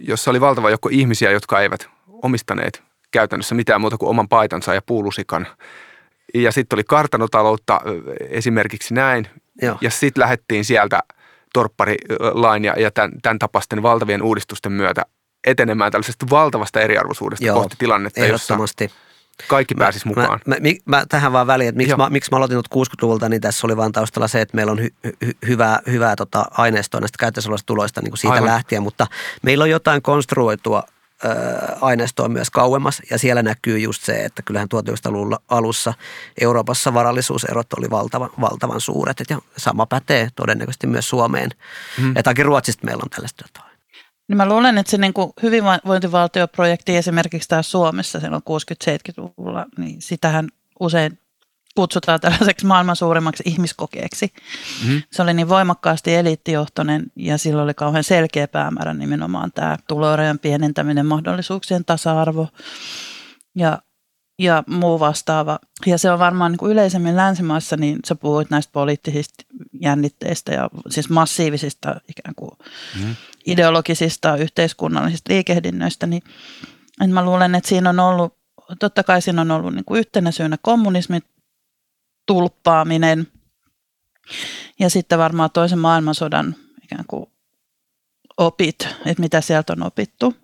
jossa 0.00 0.30
oli 0.30 0.40
valtava 0.40 0.70
joukko 0.70 0.88
ihmisiä, 0.92 1.30
jotka 1.30 1.60
eivät 1.60 1.88
omistaneet 2.22 2.82
käytännössä 3.10 3.54
mitään 3.54 3.80
muuta 3.80 3.98
kuin 3.98 4.10
oman 4.10 4.28
paitansa 4.28 4.74
ja 4.74 4.82
puulusikan. 4.82 5.46
Ja 6.34 6.52
sitten 6.52 6.76
oli 6.76 6.84
kartanotaloutta 6.84 7.80
esimerkiksi 8.28 8.94
näin. 8.94 9.28
Joo. 9.62 9.78
Ja 9.80 9.90
sitten 9.90 10.22
lähdettiin 10.22 10.64
sieltä 10.64 11.00
torpparilain 11.52 12.64
ja, 12.64 12.74
ja 12.80 12.90
tämän, 12.90 13.12
tämän 13.22 13.38
tapaisten 13.38 13.82
valtavien 13.82 14.22
uudistusten 14.22 14.72
myötä 14.72 15.02
etenemään 15.46 15.92
tällaisesta 15.92 16.26
valtavasta 16.30 16.80
eriarvoisuudesta 16.80 17.46
Joo, 17.46 17.56
kohti 17.56 17.76
tilannetta, 17.78 18.26
jossa 18.26 18.58
kaikki 19.48 19.74
pääsisi 19.74 20.08
mukaan. 20.08 20.40
Mä, 20.46 20.54
mä, 20.54 20.68
mä, 20.84 21.04
tähän 21.08 21.32
vaan 21.32 21.46
väliin, 21.46 21.68
että 21.68 21.76
miksi 21.76 21.96
mä, 21.96 22.10
miksi 22.10 22.30
mä 22.30 22.36
aloitin 22.36 22.58
60-luvulta, 22.58 23.28
niin 23.28 23.40
tässä 23.40 23.66
oli 23.66 23.76
vaan 23.76 23.92
taustalla 23.92 24.28
se, 24.28 24.40
että 24.40 24.56
meillä 24.56 24.72
on 24.72 24.80
hy, 24.80 24.88
hy, 25.04 25.32
hyvää, 25.46 25.80
hyvää 25.86 26.16
tota 26.16 26.44
aineistoa 26.50 27.00
näistä 27.00 27.16
käytössä 27.20 27.50
tuloista 27.66 28.00
niin 28.00 28.10
kuin 28.10 28.18
siitä 28.18 28.34
Aivan. 28.34 28.48
lähtien, 28.48 28.82
mutta 28.82 29.06
meillä 29.42 29.62
on 29.62 29.70
jotain 29.70 30.02
konstruoitua 30.02 30.82
aineistoa 31.80 32.28
myös 32.28 32.50
kauemmas 32.50 33.02
ja 33.10 33.18
siellä 33.18 33.42
näkyy 33.42 33.78
just 33.78 34.02
se, 34.02 34.12
että 34.12 34.42
kyllähän 34.42 34.68
1900-luvun 34.74 35.36
alussa 35.48 35.94
Euroopassa 36.40 36.94
varallisuuserot 36.94 37.72
oli 37.72 37.90
valtava, 37.90 38.30
valtavan 38.40 38.80
suuret 38.80 39.20
ja 39.30 39.38
sama 39.56 39.86
pätee 39.86 40.28
todennäköisesti 40.36 40.86
myös 40.86 41.08
Suomeen. 41.08 41.50
Mm. 41.98 42.16
Etakin 42.16 42.46
Ruotsista 42.46 42.86
meillä 42.86 43.02
on 43.02 43.10
tällaista 43.10 43.44
jotain. 43.44 43.69
Niin 44.30 44.36
mä 44.36 44.48
luulen, 44.48 44.78
että 44.78 44.90
se 44.90 44.98
niin 44.98 45.12
kuin 45.12 45.32
hyvinvointivaltioprojekti 45.42 46.96
esimerkiksi 46.96 47.48
täällä 47.48 47.62
Suomessa 47.62 48.20
silloin 48.20 48.42
60-70-luvulla, 48.42 49.66
niin 49.78 50.02
sitähän 50.02 50.48
usein 50.80 51.18
kutsutaan 51.74 52.20
tällaiseksi 52.20 52.66
maailman 52.66 52.96
suurimmaksi 52.96 53.42
ihmiskokeeksi. 53.46 54.32
Mm-hmm. 54.82 55.02
Se 55.12 55.22
oli 55.22 55.34
niin 55.34 55.48
voimakkaasti 55.48 56.14
eliittijohtoinen 56.14 57.02
ja 57.16 57.38
sillä 57.38 57.62
oli 57.62 57.74
kauhean 57.74 58.04
selkeä 58.04 58.48
päämäärä 58.48 58.94
nimenomaan 58.94 59.52
tämä 59.52 59.76
tuloerojen 59.88 60.38
pienentäminen, 60.38 61.06
mahdollisuuksien 61.06 61.84
tasa-arvo 61.84 62.48
ja, 63.54 63.82
ja 64.40 64.64
muu 64.66 65.00
vastaava. 65.00 65.58
Ja 65.86 65.98
se 65.98 66.10
on 66.10 66.18
varmaan 66.18 66.52
niin 66.52 66.58
kuin 66.58 66.72
yleisemmin 66.72 67.16
länsimaissa, 67.16 67.76
niin 67.76 67.98
sä 68.06 68.14
puhuit 68.14 68.50
näistä 68.50 68.72
poliittisista 68.72 69.44
jännitteistä 69.80 70.52
ja 70.52 70.70
siis 70.90 71.10
massiivisista 71.10 72.00
ikään 72.08 72.34
kuin 72.34 72.50
mm-hmm. 72.60 73.16
ideologisista 73.46 74.36
yhteiskunnallisista 74.36 75.32
liikehdinnöistä, 75.32 76.06
niin 76.06 76.22
mä 77.08 77.24
luulen, 77.24 77.54
että 77.54 77.68
siinä 77.68 77.90
on 77.90 78.00
ollut 78.00 78.34
totta 78.78 79.02
kai 79.02 79.22
siinä 79.22 79.40
on 79.40 79.50
ollut 79.50 79.74
niin 79.74 79.84
kuin 79.84 79.98
yhtenä 79.98 80.30
syynä 80.30 80.58
kommunismi, 80.62 81.20
tulppaaminen 82.26 83.26
ja 84.78 84.90
sitten 84.90 85.18
varmaan 85.18 85.50
toisen 85.50 85.78
maailmansodan 85.78 86.56
ikään 86.84 87.04
kuin 87.08 87.26
opit, 88.36 88.88
että 89.06 89.20
mitä 89.20 89.40
sieltä 89.40 89.72
on 89.72 89.82
opittu, 89.82 90.34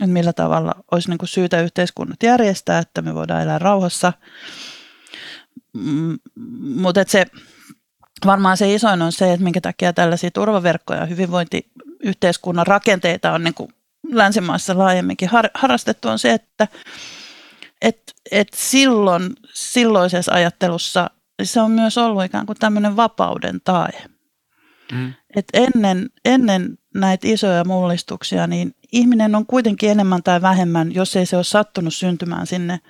että 0.00 0.12
millä 0.12 0.32
tavalla 0.32 0.74
olisi 0.90 1.08
niin 1.08 1.18
kuin 1.18 1.28
syytä 1.28 1.60
yhteiskunnat 1.60 2.22
järjestää, 2.22 2.78
että 2.78 3.02
me 3.02 3.14
voidaan 3.14 3.42
elää 3.42 3.58
rauhassa. 3.58 4.12
Mm, 5.72 6.18
mutta 6.60 7.04
se, 7.06 7.26
varmaan 8.26 8.56
se 8.56 8.74
isoin 8.74 9.02
on 9.02 9.12
se, 9.12 9.32
että 9.32 9.44
minkä 9.44 9.60
takia 9.60 9.92
tällaisia 9.92 10.30
turvaverkkoja 10.30 11.00
ja 11.00 11.06
hyvinvointiyhteiskunnan 11.06 12.66
rakenteita 12.66 13.32
on 13.32 13.44
niin 13.44 13.54
kuin 13.54 13.74
länsimaissa 14.12 14.78
laajemminkin 14.78 15.28
har, 15.28 15.48
harrastettu, 15.54 16.08
on 16.08 16.18
se, 16.18 16.32
että 16.32 16.68
et, 17.82 18.12
et 18.30 18.48
silloin, 18.54 19.32
silloisessa 19.54 20.32
ajattelussa 20.32 21.10
se 21.42 21.60
on 21.60 21.70
myös 21.70 21.98
ollut 21.98 22.24
ikään 22.24 22.46
kuin 22.46 22.58
tämmöinen 22.58 22.96
vapauden 22.96 23.60
tae. 23.64 24.04
Mm. 24.92 25.14
Et 25.36 25.44
ennen, 25.52 26.10
ennen 26.24 26.78
näitä 26.94 27.28
isoja 27.28 27.64
mullistuksia, 27.64 28.46
niin 28.46 28.74
ihminen 28.92 29.34
on 29.34 29.46
kuitenkin 29.46 29.90
enemmän 29.90 30.22
tai 30.22 30.42
vähemmän, 30.42 30.94
jos 30.94 31.16
ei 31.16 31.26
se 31.26 31.36
ole 31.36 31.44
sattunut 31.44 31.94
syntymään 31.94 32.46
sinne 32.46 32.80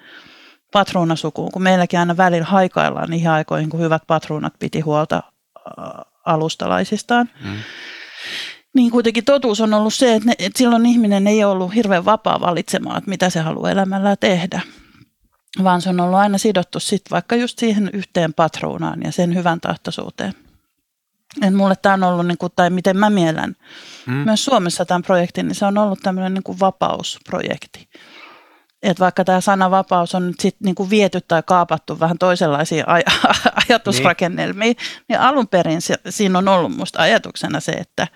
patruunasukuun, 0.72 1.52
kun 1.52 1.62
meilläkin 1.62 1.98
aina 1.98 2.16
välillä 2.16 2.46
haikaillaan 2.46 3.10
niihin 3.10 3.30
aikoihin, 3.30 3.70
kun 3.70 3.80
hyvät 3.80 4.02
patruunat 4.06 4.54
piti 4.58 4.80
huolta 4.80 5.22
alustalaisistaan. 6.26 7.30
Mm. 7.44 7.56
Niin 8.74 8.90
kuitenkin 8.90 9.24
totuus 9.24 9.60
on 9.60 9.74
ollut 9.74 9.94
se, 9.94 10.14
että, 10.14 10.26
ne, 10.26 10.34
että 10.38 10.58
silloin 10.58 10.86
ihminen 10.86 11.26
ei 11.26 11.44
ollut 11.44 11.74
hirveän 11.74 12.04
vapaa 12.04 12.40
valitsemaan, 12.40 12.98
että 12.98 13.10
mitä 13.10 13.30
se 13.30 13.40
haluaa 13.40 13.70
elämällä 13.70 14.16
tehdä 14.16 14.60
vaan 15.64 15.82
se 15.82 15.88
on 15.88 16.00
ollut 16.00 16.18
aina 16.18 16.38
sidottu 16.38 16.80
sit 16.80 17.02
vaikka 17.10 17.36
just 17.36 17.58
siihen 17.58 17.90
yhteen 17.92 18.34
patruunaan 18.34 19.00
ja 19.04 19.12
sen 19.12 19.34
hyvän 19.34 19.60
tahtoisuuteen. 19.60 20.34
Et 21.42 21.54
mulle 21.54 21.74
tämä 21.82 21.94
on 21.94 22.02
ollut, 22.02 22.26
niin 22.26 22.38
kuin, 22.38 22.52
tai 22.56 22.70
miten 22.70 22.96
mä 22.96 23.10
miellän 23.10 23.56
mm. 24.06 24.12
myös 24.12 24.44
Suomessa 24.44 24.84
tämän 24.84 25.02
projektin, 25.02 25.48
niin 25.48 25.54
se 25.54 25.66
on 25.66 25.78
ollut 25.78 26.00
tämmöinen 26.02 26.34
niin 26.34 26.60
vapausprojekti. 26.60 27.88
Et 28.82 29.00
vaikka 29.00 29.24
tämä 29.24 29.40
sana 29.40 29.70
vapaus 29.70 30.14
on 30.14 30.26
nyt 30.26 30.40
sit 30.40 30.56
niin 30.60 30.74
kuin 30.74 30.90
viety 30.90 31.20
tai 31.20 31.42
kaapattu 31.46 32.00
vähän 32.00 32.18
toisenlaisiin 32.18 32.84
aj- 32.84 33.28
ajatusrakennelmiin, 33.68 34.76
niin. 34.76 35.04
niin 35.08 35.20
alun 35.20 35.48
perin 35.48 35.82
se, 35.82 35.94
siinä 36.08 36.38
on 36.38 36.48
ollut 36.48 36.76
musta 36.76 37.02
ajatuksena 37.02 37.60
se, 37.60 37.72
että 37.72 38.08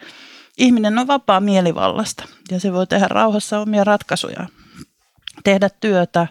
ihminen 0.58 0.98
on 0.98 1.06
vapaa 1.06 1.40
mielivallasta 1.40 2.24
ja 2.50 2.60
se 2.60 2.72
voi 2.72 2.86
tehdä 2.86 3.08
rauhassa 3.08 3.60
omia 3.60 3.84
ratkaisuja, 3.84 4.46
tehdä 5.44 5.68
työtä, 5.80 6.26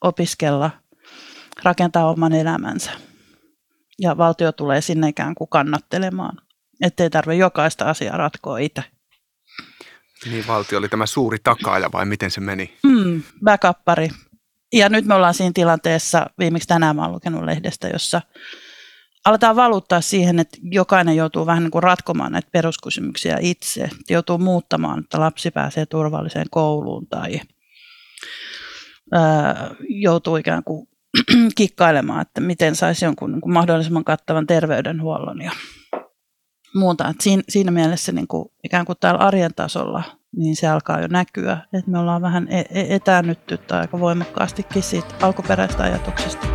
opiskella, 0.00 0.70
rakentaa 1.62 2.10
oman 2.10 2.32
elämänsä. 2.32 3.07
Ja 4.00 4.16
valtio 4.18 4.52
tulee 4.52 4.80
sinne 4.80 5.08
ikään 5.08 5.34
kuin 5.34 5.48
kannattelemaan, 5.48 6.36
ettei 6.82 7.10
tarvitse 7.10 7.38
jokaista 7.38 7.84
asiaa 7.84 8.16
ratkoa 8.16 8.58
itse. 8.58 8.84
Niin, 10.30 10.46
valtio 10.46 10.78
oli 10.78 10.88
tämä 10.88 11.06
suuri 11.06 11.38
takaaja 11.44 11.88
vai 11.92 12.06
miten 12.06 12.30
se 12.30 12.40
meni? 12.40 12.78
Mm, 12.82 13.22
backuppari. 13.44 14.08
Ja 14.72 14.88
nyt 14.88 15.04
me 15.04 15.14
ollaan 15.14 15.34
siinä 15.34 15.52
tilanteessa, 15.54 16.26
viimeksi 16.38 16.68
tänään 16.68 16.96
mä 16.96 17.02
olen 17.02 17.12
lukenut 17.12 17.44
lehdestä, 17.44 17.88
jossa 17.88 18.22
aletaan 19.24 19.56
valuttaa 19.56 20.00
siihen, 20.00 20.38
että 20.38 20.58
jokainen 20.62 21.16
joutuu 21.16 21.46
vähän 21.46 21.62
niin 21.62 21.70
kuin 21.70 21.82
ratkomaan 21.82 22.32
näitä 22.32 22.48
peruskysymyksiä 22.52 23.38
itse. 23.40 23.90
Joutuu 24.10 24.38
muuttamaan, 24.38 24.98
että 24.98 25.20
lapsi 25.20 25.50
pääsee 25.50 25.86
turvalliseen 25.86 26.46
kouluun 26.50 27.06
tai 27.06 27.40
joutuu 29.88 30.36
ikään 30.36 30.64
kuin 30.64 30.87
kikkailemaan, 31.56 32.22
että 32.22 32.40
miten 32.40 32.76
saisi 32.76 33.04
jonkun 33.04 33.32
niin 33.32 33.40
kuin 33.40 33.52
mahdollisimman 33.52 34.04
kattavan 34.04 34.46
terveydenhuollon 34.46 35.42
ja 35.42 35.50
muuta. 36.74 37.08
Et 37.08 37.20
siinä, 37.20 37.42
siinä 37.48 37.70
mielessä 37.70 38.12
niin 38.12 38.28
kuin, 38.28 38.48
ikään 38.64 38.86
kuin 38.86 38.96
täällä 39.00 39.20
arjen 39.20 39.54
tasolla 39.54 40.02
niin 40.36 40.56
se 40.56 40.68
alkaa 40.68 41.00
jo 41.00 41.08
näkyä, 41.10 41.58
että 41.72 41.90
me 41.90 41.98
ollaan 41.98 42.22
vähän 42.22 42.48
e-, 42.50 42.60
e-, 42.60 42.94
etäännytty 42.94 43.58
tai 43.58 43.80
aika 43.80 44.00
voimakkaastikin 44.00 44.82
siitä 44.82 45.14
alkuperäistä 45.20 45.82
ajatuksesta. 45.82 46.46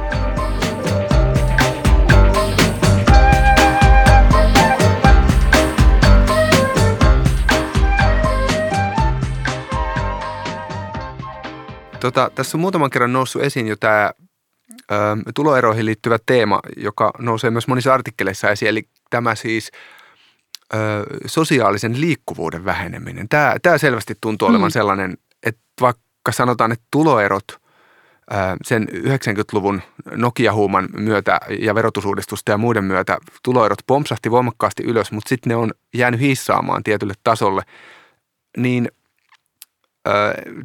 Tota, 11.99 12.31
tässä 12.35 12.57
on 12.57 12.61
muutaman 12.61 12.89
kerran 12.89 13.13
noussut 13.13 13.41
esiin 13.41 13.67
jo 13.67 13.75
tämä 13.75 14.11
tuloeroihin 15.35 15.85
liittyvä 15.85 16.17
teema, 16.25 16.59
joka 16.77 17.11
nousee 17.19 17.51
myös 17.51 17.67
monissa 17.67 17.93
artikkeleissa 17.93 18.49
esiin, 18.49 18.69
eli 18.69 18.87
tämä 19.09 19.35
siis 19.35 19.71
ö, 20.73 20.77
sosiaalisen 21.25 22.01
liikkuvuuden 22.01 22.65
väheneminen. 22.65 23.29
Tämä, 23.29 23.55
tämä 23.61 23.77
selvästi 23.77 24.15
tuntuu 24.21 24.47
olevan 24.47 24.69
mm. 24.69 24.73
sellainen, 24.73 25.17
että 25.43 25.61
vaikka 25.81 26.31
sanotaan, 26.31 26.71
että 26.71 26.85
tuloerot– 26.91 27.43
sen 28.63 28.87
90-luvun 28.93 29.81
Nokia-huuman 30.11 30.89
myötä 30.97 31.39
ja 31.59 31.75
verotusuudistusta 31.75 32.51
ja 32.51 32.57
muiden 32.57 32.83
myötä 32.83 33.17
tuloerot 33.43 33.79
pompsahti 33.87 34.31
voimakkaasti 34.31 34.83
ylös, 34.83 35.11
mutta 35.11 35.29
sitten 35.29 35.49
ne 35.49 35.55
on 35.55 35.71
jäänyt 35.93 36.19
hissaamaan 36.19 36.83
tietylle 36.83 37.13
tasolle, 37.23 37.61
niin– 38.57 38.87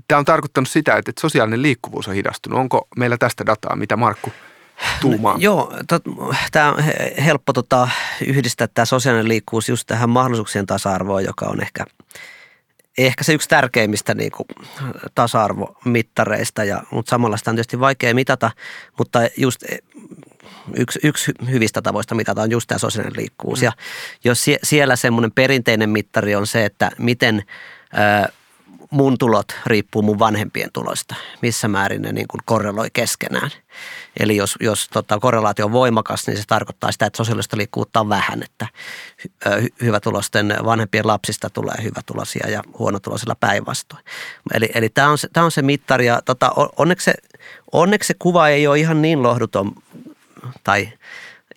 Tämä 0.08 0.18
on 0.18 0.24
tarkoittanut 0.24 0.68
sitä, 0.68 0.96
että 0.96 1.12
sosiaalinen 1.20 1.62
liikkuvuus 1.62 2.08
on 2.08 2.14
hidastunut. 2.14 2.58
Onko 2.58 2.88
meillä 2.96 3.16
tästä 3.18 3.46
dataa, 3.46 3.76
mitä 3.76 3.96
Markku 3.96 4.32
tuumaa? 5.00 5.32
No, 5.32 5.38
joo, 5.40 5.72
tämä 6.52 6.72
on 6.72 6.82
helppo 7.24 7.52
tota, 7.52 7.88
yhdistää 8.26 8.66
tämä 8.74 8.84
sosiaalinen 8.84 9.28
liikkuvuus 9.28 9.68
just 9.68 9.86
tähän 9.86 10.10
mahdollisuuksien 10.10 10.66
tasa-arvoon, 10.66 11.24
joka 11.24 11.46
on 11.46 11.60
ehkä, 11.60 11.84
ehkä 12.98 13.24
se 13.24 13.32
yksi 13.32 13.48
tärkeimmistä 13.48 14.14
niin 14.14 14.32
kuin, 14.32 14.46
tasa-arvomittareista, 15.14 16.64
ja, 16.64 16.82
mutta 16.90 17.10
samalla 17.10 17.36
sitä 17.36 17.50
on 17.50 17.56
tietysti 17.56 17.80
vaikea 17.80 18.14
mitata, 18.14 18.50
mutta 18.98 19.20
just 19.36 19.62
e, 19.62 19.78
yksi, 20.76 20.98
yksi 21.02 21.32
hyvistä 21.50 21.82
tavoista 21.82 22.14
mitata 22.14 22.42
on 22.42 22.50
just 22.50 22.68
tämä 22.68 22.78
sosiaalinen 22.78 23.20
liikkuvuus. 23.20 23.60
Mm. 23.60 23.64
Ja 23.64 23.72
jos 24.24 24.44
sie, 24.44 24.58
siellä 24.62 24.96
semmoinen 24.96 25.32
perinteinen 25.32 25.90
mittari 25.90 26.34
on 26.34 26.46
se, 26.46 26.64
että 26.64 26.90
miten– 26.98 27.42
mun 28.90 29.18
tulot 29.18 29.46
riippuu 29.66 30.02
mun 30.02 30.18
vanhempien 30.18 30.70
tuloista, 30.72 31.14
missä 31.42 31.68
määrin 31.68 32.02
ne 32.02 32.12
niin 32.12 32.28
kuin 32.28 32.40
korreloi 32.44 32.88
keskenään. 32.92 33.50
Eli 34.20 34.36
jos, 34.36 34.56
jos 34.60 34.88
tota, 34.88 35.18
korrelaatio 35.18 35.64
on 35.64 35.72
voimakas, 35.72 36.26
niin 36.26 36.36
se 36.36 36.42
tarkoittaa 36.46 36.92
sitä, 36.92 37.06
että 37.06 37.16
sosiaalista 37.16 37.56
liikkuvuutta 37.56 38.00
on 38.00 38.08
vähän, 38.08 38.42
että 38.42 38.66
hy, 39.62 39.68
hyvätulosten 39.82 40.54
vanhempien 40.64 41.06
lapsista 41.06 41.50
tulee 41.50 41.82
hyvätulosia 41.82 42.50
ja 42.50 42.62
huonotuloisilla 42.78 43.34
päinvastoin. 43.34 44.04
Eli, 44.54 44.70
eli 44.74 44.88
tämä 44.88 45.10
on, 45.10 45.18
se, 45.18 45.28
on 45.36 45.50
se 45.50 45.62
mittari 45.62 46.06
ja 46.06 46.22
tota, 46.24 46.52
onneksi, 46.76 47.04
se, 47.04 47.14
onneksi 47.72 48.06
se 48.06 48.14
kuva 48.18 48.48
ei 48.48 48.66
ole 48.66 48.78
ihan 48.78 49.02
niin 49.02 49.22
lohduton, 49.22 49.72
tai 50.64 50.88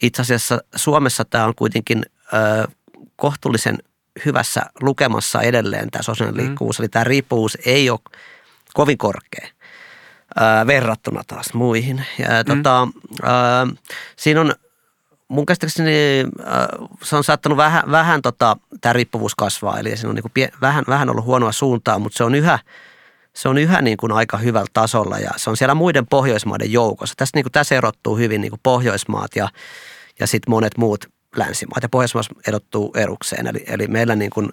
itse 0.02 0.22
asiassa 0.22 0.60
Suomessa 0.76 1.26
tämä 1.26 1.46
on 1.46 1.56
kuitenkin 1.56 2.06
ö, 2.34 2.68
kohtuullisen 3.16 3.78
hyvässä 4.26 4.62
lukemassa 4.82 5.42
edelleen 5.42 5.92
tämä 5.92 6.04
sosiaalinen 6.04 6.44
mm. 6.44 6.48
liikkuvuus, 6.48 6.80
eli 6.80 6.90
tämä 6.90 7.04
riippuvuus 7.04 7.58
ei 7.66 7.90
ole 7.90 8.00
kovin 8.74 8.98
korkea 8.98 9.48
ää, 10.40 10.68
verrattuna 10.68 11.22
taas 11.28 11.54
muihin. 11.54 12.06
Ja, 12.20 12.28
mm. 12.28 12.56
tota, 12.56 12.88
ää, 13.24 13.68
siinä 14.16 14.42
on 14.42 14.54
mun 15.28 15.46
käsittääkseni 15.46 16.26
ää, 16.46 16.68
se 17.04 17.16
on 17.16 17.24
saattanut 17.24 17.58
vähän, 17.58 17.84
vähän 17.92 18.22
tota, 18.22 18.58
tämä 18.82 18.94
riippuvuus 18.94 19.36
kasvaa, 19.36 19.80
eli 19.80 19.98
se 19.98 20.08
on 20.08 20.16
niin 20.16 20.24
kuin 20.24 20.32
pie, 20.34 20.52
vähän, 20.62 20.84
vähän 20.88 21.10
ollut 21.10 21.26
huonoa 21.26 21.52
suuntaa, 21.52 22.00
mutta 22.00 22.18
se 22.18 22.24
on 22.24 22.36
yhä, 22.36 22.60
se 23.34 23.50
on 23.50 23.58
yhä 23.58 23.82
niin 23.82 23.98
kuin 23.98 24.12
aika 24.12 24.38
hyvällä 24.38 24.68
tasolla 24.74 25.18
ja 25.20 25.32
se 25.36 25.50
on 25.50 25.58
siellä 25.58 25.76
muiden 25.76 26.08
Pohjoismaiden 26.08 26.72
joukossa. 26.72 27.16
Tässä, 27.18 27.38
niin 27.38 27.44
kuin, 27.44 27.52
tässä 27.52 27.76
erottuu 27.76 28.18
hyvin 28.18 28.42
niin 28.42 28.52
kuin 28.52 28.60
Pohjoismaat 28.64 29.36
ja, 29.36 29.50
ja 30.20 30.28
sitten 30.28 30.52
monet 30.52 30.78
muut 30.78 31.06
länsimaat 31.36 31.84
ja 31.84 31.90
Pohjoismaissa 31.90 32.34
erottuu 32.48 32.94
erukseen. 32.98 33.48
Eli, 33.48 33.64
eli 33.68 33.88
meillä 33.88 34.16
niin 34.16 34.32
kuin 34.32 34.50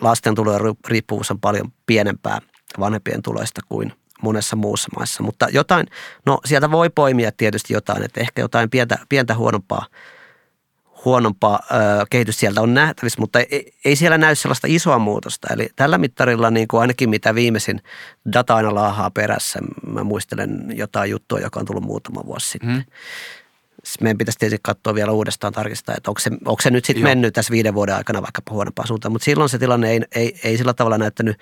lasten 0.00 0.34
tulojen 0.34 0.60
riippuvuus 0.88 1.30
on 1.30 1.40
paljon 1.40 1.72
pienempää 1.86 2.38
vanhempien 2.78 3.22
tuloista 3.22 3.60
kuin 3.68 3.92
monessa 4.22 4.56
muussa 4.56 4.88
maassa. 4.96 5.22
Mutta 5.22 5.48
jotain, 5.52 5.86
no 6.26 6.40
sieltä 6.44 6.70
voi 6.70 6.90
poimia 6.90 7.32
tietysti 7.32 7.74
jotain, 7.74 8.02
että 8.02 8.20
ehkä 8.20 8.42
jotain 8.42 8.70
pientä, 8.70 8.98
pientä 9.08 9.34
huonompaa, 9.34 9.86
huonompaa 11.04 11.60
ö, 11.70 12.04
kehitys 12.10 12.38
sieltä 12.38 12.60
on 12.60 12.74
nähtävissä, 12.74 13.20
mutta 13.20 13.40
ei, 13.40 13.72
ei 13.84 13.96
siellä 13.96 14.18
näy 14.18 14.34
sellaista 14.34 14.66
isoa 14.70 14.98
muutosta. 14.98 15.48
Eli 15.50 15.68
tällä 15.76 15.98
mittarilla 15.98 16.50
niin 16.50 16.68
kuin 16.68 16.80
ainakin 16.80 17.10
mitä 17.10 17.34
viimeisin 17.34 17.80
data 18.32 18.54
aina 18.56 18.74
laahaa 18.74 19.10
perässä, 19.10 19.58
mä 19.86 20.04
muistelen 20.04 20.64
jotain 20.74 21.10
juttua, 21.10 21.38
joka 21.38 21.60
on 21.60 21.66
tullut 21.66 21.84
muutama 21.84 22.26
vuosi 22.26 22.48
sitten. 22.48 22.70
Mm 22.70 22.84
meidän 24.00 24.18
pitäisi 24.18 24.38
tietysti 24.38 24.60
katsoa 24.62 24.94
vielä 24.94 25.12
uudestaan 25.12 25.52
tarkistaa, 25.52 25.94
että 25.96 26.10
onko 26.10 26.20
se, 26.20 26.30
onko 26.30 26.62
se 26.62 26.70
nyt 26.70 26.84
sitten 26.84 27.04
mennyt 27.04 27.34
tässä 27.34 27.50
viiden 27.50 27.74
vuoden 27.74 27.94
aikana 27.94 28.22
vaikkapa 28.22 28.52
huonompaan 28.52 28.88
suuntaan. 28.88 29.12
Mutta 29.12 29.24
silloin 29.24 29.50
se 29.50 29.58
tilanne 29.58 29.90
ei, 29.90 30.00
ei, 30.14 30.40
ei 30.44 30.56
sillä 30.56 30.74
tavalla 30.74 30.98
näyttänyt 30.98 31.36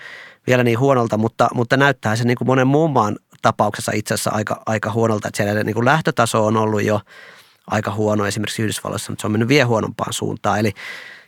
vielä 0.47 0.65
niin 0.65 0.79
huonolta, 0.79 1.19
mutta, 1.19 1.49
mutta 1.55 1.77
näyttää 1.77 2.17
se 2.17 2.25
niin 2.25 2.37
kuin 2.37 2.47
monen 2.47 2.67
muun 2.67 2.91
maan 2.91 3.17
tapauksessa 3.43 3.93
itse 3.95 4.15
asiassa 4.15 4.31
aika, 4.31 4.63
aika 4.67 4.93
huonolta, 4.93 5.29
että 5.29 5.37
siellä 5.37 5.65
niin 5.65 5.75
kuin 5.75 5.85
lähtötaso 5.85 6.47
on 6.47 6.57
ollut 6.57 6.83
jo 6.83 7.01
aika 7.67 7.91
huono 7.91 8.27
esimerkiksi 8.27 8.63
Yhdysvalloissa, 8.63 9.13
mutta 9.13 9.21
se 9.21 9.27
on 9.27 9.33
mennyt 9.33 9.49
vielä 9.49 9.67
huonompaan 9.67 10.13
suuntaan. 10.13 10.59
Eli 10.59 10.73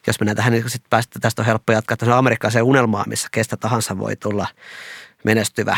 jos 0.07 0.21
mennään 0.21 0.37
tähän, 0.37 0.53
niin 0.53 0.71
sitten 0.71 0.91
päästä, 0.91 1.19
tästä 1.21 1.43
on 1.43 1.47
helppo 1.47 1.73
jatkaa 1.73 1.97
tässä 1.97 2.19
amerikkalaiseen 2.19 2.65
unelmaan, 2.65 3.05
missä 3.09 3.29
kestä 3.33 3.57
tahansa 3.57 3.99
voi 3.99 4.17
tulla 4.17 4.47
menestyvä 5.25 5.77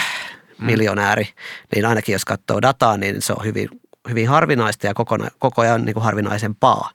mm. 0.59 0.67
miljonääri, 0.67 1.29
niin 1.75 1.87
ainakin 1.87 2.12
jos 2.12 2.25
katsoo 2.25 2.62
dataa, 2.62 2.97
niin 2.97 3.23
se 3.23 3.33
on 3.33 3.45
hyvin 3.45 3.69
hyvin 4.08 4.28
harvinaista 4.28 4.87
ja 4.87 4.94
koko, 4.94 5.18
koko 5.38 5.62
ajan 5.62 5.84
niin 5.84 5.94
kuin 5.94 6.04
harvinaisempaa. 6.04 6.90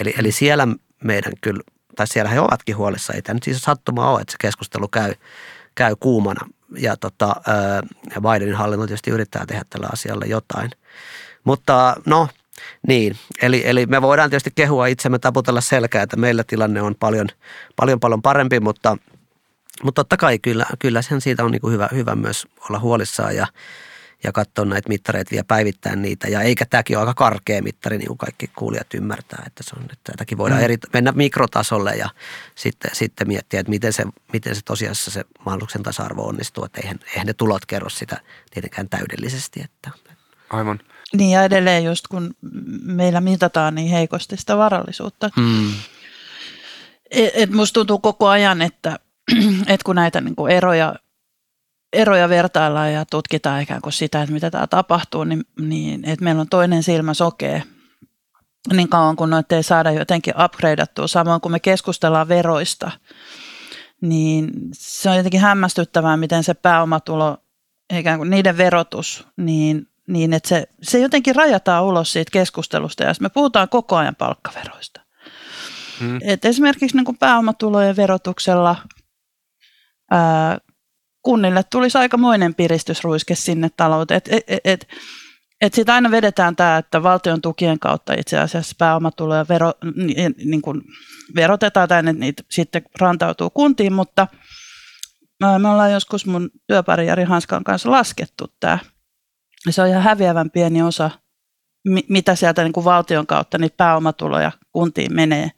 Eli, 0.00 0.14
eli 0.18 0.32
siellä 0.32 0.68
meidän 1.04 1.32
kyllä, 1.40 1.62
tai 1.96 2.06
siellä 2.06 2.30
he 2.30 2.40
ovatkin 2.40 2.76
huolissa, 2.76 3.12
ei 3.12 3.22
tämä 3.22 3.34
nyt 3.34 3.42
siis 3.42 3.58
sattuma 3.58 4.10
ole, 4.10 4.20
että 4.20 4.32
se 4.32 4.36
keskustelu 4.40 4.88
käy, 4.88 5.14
käy 5.74 5.96
kuumana. 6.00 6.48
Ja 6.78 6.96
tota, 6.96 7.36
ja 8.14 8.20
Bidenin 8.20 8.54
hallinto 8.54 8.86
tietysti 8.86 9.10
yrittää 9.10 9.46
tehdä 9.46 9.64
tällä 9.70 9.88
asialla 9.92 10.26
jotain. 10.26 10.70
Mutta 11.44 11.96
no, 12.06 12.28
niin, 12.88 13.16
eli, 13.42 13.62
eli 13.64 13.86
me 13.86 14.02
voidaan 14.02 14.30
tietysti 14.30 14.50
kehua 14.54 14.86
itsemme 14.86 15.18
taputella 15.18 15.60
selkää, 15.60 16.02
että 16.02 16.16
meillä 16.16 16.44
tilanne 16.44 16.82
on 16.82 16.94
paljon, 16.94 17.28
paljon, 17.76 18.00
paljon 18.00 18.22
parempi, 18.22 18.60
mutta, 18.60 18.96
mutta 19.82 20.00
totta 20.04 20.16
kai 20.16 20.38
kyllä, 20.38 20.66
kyllä 20.78 21.02
sen 21.02 21.20
siitä 21.20 21.44
on 21.44 21.50
niin 21.50 21.60
kuin 21.60 21.72
hyvä, 21.72 21.88
hyvä 21.92 22.14
myös 22.14 22.46
olla 22.68 22.78
huolissaan 22.78 23.36
ja, 23.36 23.46
ja 24.24 24.32
katsoa 24.32 24.64
näitä 24.64 24.88
mittareita 24.88 25.30
vielä 25.30 25.44
päivittää 25.44 25.96
niitä. 25.96 26.28
Ja 26.28 26.40
eikä 26.40 26.66
tämäkin 26.66 26.96
ole 26.96 27.02
aika 27.02 27.14
karkea 27.14 27.62
mittari, 27.62 27.98
niin 27.98 28.08
kuin 28.08 28.18
kaikki 28.18 28.50
kuulijat 28.56 28.94
ymmärtää, 28.94 29.42
että, 29.46 29.62
se 29.62 29.70
on, 29.76 29.82
että 29.82 30.12
tätäkin 30.12 30.38
voidaan 30.38 30.60
mm. 30.60 30.64
eri, 30.64 30.76
mennä 30.92 31.12
mikrotasolle 31.12 31.92
ja 31.92 32.08
sitten, 32.54 32.90
sitten 32.94 33.28
miettiä, 33.28 33.60
että 33.60 33.70
miten 33.70 33.92
se, 33.92 34.04
miten 34.32 34.54
se 34.54 34.60
tosiasiassa 34.64 35.10
se 35.10 35.24
mahdollisuuksien 35.44 35.82
tasa-arvo 35.82 36.22
onnistuu. 36.22 36.64
Että 36.64 36.80
eihän, 36.80 36.98
eihän 37.06 37.26
ne 37.26 37.32
tulot 37.32 37.66
kerro 37.66 37.88
sitä 37.88 38.20
tietenkään 38.50 38.88
täydellisesti. 38.88 39.60
Että. 39.64 39.90
Aivan. 40.50 40.80
Niin 41.12 41.30
ja 41.30 41.44
edelleen 41.44 41.84
just 41.84 42.08
kun 42.08 42.34
meillä 42.82 43.20
mitataan 43.20 43.74
niin 43.74 43.90
heikosti 43.90 44.36
sitä 44.36 44.56
varallisuutta. 44.56 45.30
Mm. 45.36 45.72
Et, 47.10 47.30
et 47.34 47.50
musta 47.50 47.74
tuntuu 47.74 47.98
koko 47.98 48.28
ajan, 48.28 48.62
että, 48.62 48.98
et 49.66 49.82
kun 49.82 49.96
näitä 49.96 50.20
niin 50.20 50.36
kuin 50.36 50.52
eroja 50.52 50.94
eroja 51.96 52.28
vertaillaan 52.28 52.92
ja 52.92 53.04
tutkitaan 53.04 53.62
ikään 53.62 53.80
kuin 53.80 53.92
sitä, 53.92 54.22
että 54.22 54.32
mitä 54.32 54.50
tämä 54.50 54.66
tapahtuu, 54.66 55.24
niin, 55.24 55.44
niin 55.60 56.08
että 56.08 56.24
meillä 56.24 56.40
on 56.40 56.48
toinen 56.48 56.82
silmä 56.82 57.14
sokee 57.14 57.62
niin 58.72 58.88
kauan 58.88 59.16
kun 59.16 59.30
noita 59.30 59.56
ei 59.56 59.62
saada 59.62 59.90
jotenkin 59.90 60.34
upgradeattua, 60.44 61.06
samoin 61.06 61.40
kun 61.40 61.52
me 61.52 61.60
keskustellaan 61.60 62.28
veroista, 62.28 62.90
niin 64.00 64.50
se 64.72 65.10
on 65.10 65.16
jotenkin 65.16 65.40
hämmästyttävää, 65.40 66.16
miten 66.16 66.44
se 66.44 66.54
pääomatulo, 66.54 67.38
ikään 67.92 68.18
kuin 68.18 68.30
niiden 68.30 68.56
verotus, 68.56 69.26
niin, 69.36 69.88
niin 70.08 70.32
että 70.32 70.48
se, 70.48 70.66
se 70.82 70.98
jotenkin 70.98 71.36
rajataan 71.36 71.84
ulos 71.84 72.12
siitä 72.12 72.30
keskustelusta 72.32 73.04
ja 73.04 73.14
me 73.20 73.28
puhutaan 73.28 73.68
koko 73.68 73.96
ajan 73.96 74.16
palkkaveroista. 74.16 75.00
Hmm. 76.00 76.18
Et 76.22 76.44
esimerkiksi 76.44 76.96
niin 76.96 77.04
kuin 77.04 77.18
pääomatulojen 77.18 77.96
verotuksella 77.96 78.76
ää, 80.10 80.58
kunnille 81.26 81.62
tulisi 81.62 81.98
aikamoinen 81.98 82.54
piristysruiske 82.54 83.34
sinne 83.34 83.70
talouteen. 83.76 84.18
Et, 84.18 84.44
et, 84.48 84.60
et, 84.64 84.88
et 85.60 85.74
sitä 85.74 85.94
aina 85.94 86.10
vedetään 86.10 86.56
tämä, 86.56 86.76
että 86.76 87.02
valtion 87.02 87.40
tukien 87.40 87.78
kautta 87.78 88.14
itse 88.18 88.38
asiassa 88.38 88.76
pääomatuloja 88.78 89.46
vero, 89.48 89.72
niin, 89.96 90.34
niin 90.44 90.62
kuin 90.62 90.82
verotetaan 91.34 91.88
tai 91.88 92.02
niitä 92.02 92.42
sitten 92.50 92.82
rantautuu 93.00 93.50
kuntiin, 93.50 93.92
mutta 93.92 94.26
me 95.40 95.68
ollaan 95.68 95.92
joskus 95.92 96.26
mun 96.26 96.50
työpari 96.66 97.06
Jari 97.06 97.24
Hanskan 97.24 97.64
kanssa 97.64 97.90
laskettu 97.90 98.44
tämä. 98.60 98.78
Se 99.70 99.82
on 99.82 99.88
ihan 99.88 100.02
häviävän 100.02 100.50
pieni 100.50 100.82
osa, 100.82 101.10
mitä 102.08 102.34
sieltä 102.34 102.62
niin 102.62 102.72
kuin 102.72 102.84
valtion 102.84 103.26
kautta 103.26 103.58
niitä 103.58 103.76
pääomatuloja 103.76 104.52
kuntiin 104.72 105.14
menee. 105.14 105.50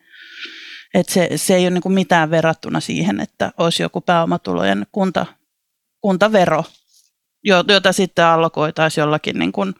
Et 0.95 1.09
se, 1.09 1.29
se 1.37 1.55
ei 1.55 1.65
ole 1.65 1.71
niin 1.71 1.83
kuin 1.83 1.93
mitään 1.93 2.31
verrattuna 2.31 2.81
siihen, 2.81 3.21
että 3.21 3.53
olisi 3.59 3.83
joku 3.83 4.01
pääomatulojen 4.01 4.87
kunta, 4.93 5.27
kuntavero, 6.01 6.65
jota 7.45 7.93
sitten 7.93 8.25
allokoitaisiin 8.25 9.03
jollakin 9.03 9.39
niin 9.39 9.53
kuin 9.53 9.75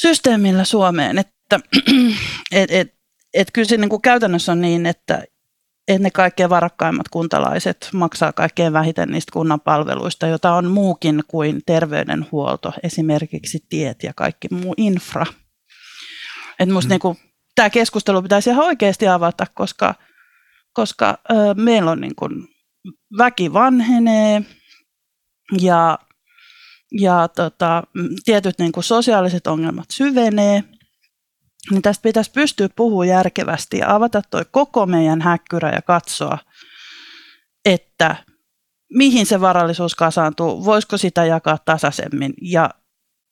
systeemillä 0.00 0.64
Suomeen. 0.64 1.18
Että, 1.18 1.60
et, 2.52 2.70
et, 2.70 2.94
et 3.34 3.50
kyllä 3.52 3.68
se 3.68 3.76
niin 3.76 3.88
kuin 3.88 4.02
käytännössä 4.02 4.52
on 4.52 4.60
niin, 4.60 4.86
että, 4.86 5.24
että 5.88 6.02
ne 6.02 6.10
kaikkein 6.10 6.50
varakkaimmat 6.50 7.08
kuntalaiset 7.08 7.88
maksaa 7.92 8.32
kaikkein 8.32 8.72
vähiten 8.72 9.08
niistä 9.08 9.32
kunnan 9.32 9.60
palveluista, 9.60 10.26
jota 10.26 10.52
on 10.52 10.70
muukin 10.70 11.22
kuin 11.28 11.60
terveydenhuolto, 11.66 12.72
esimerkiksi 12.82 13.64
tiet 13.68 14.02
ja 14.02 14.12
kaikki 14.14 14.48
muu 14.50 14.74
infra. 14.76 15.26
Et 16.60 16.68
musta 16.68 16.88
mm. 16.88 16.90
niin 16.90 17.00
kuin, 17.00 17.18
tämä 17.54 17.70
keskustelu 17.70 18.22
pitäisi 18.22 18.50
ihan 18.50 18.64
oikeasti 18.64 19.08
avata, 19.08 19.46
koska, 19.54 19.94
koska 20.72 21.18
ö, 21.30 21.34
meillä 21.54 21.90
on 21.90 22.00
niin 22.00 22.14
kuin, 22.16 22.48
väki 23.18 23.52
vanhenee, 23.52 24.42
ja, 25.60 25.98
ja 27.00 27.28
tota, 27.28 27.82
tietyt 28.24 28.58
niin 28.58 28.72
kuin 28.72 28.84
sosiaaliset 28.84 29.46
ongelmat 29.46 29.90
syvenee, 29.90 30.64
niin 31.70 31.82
tästä 31.82 32.02
pitäisi 32.02 32.30
pystyä 32.30 32.68
puhumaan 32.76 33.08
järkevästi 33.08 33.78
ja 33.78 33.94
avata 33.94 34.22
tuo 34.30 34.42
koko 34.50 34.86
meidän 34.86 35.22
häkkyrä 35.22 35.70
ja 35.70 35.82
katsoa, 35.82 36.38
että 37.64 38.16
mihin 38.94 39.26
se 39.26 39.40
varallisuus 39.40 39.94
kasaantuu, 39.94 40.64
voisiko 40.64 40.96
sitä 40.96 41.24
jakaa 41.24 41.58
tasaisemmin. 41.64 42.34
Ja, 42.42 42.70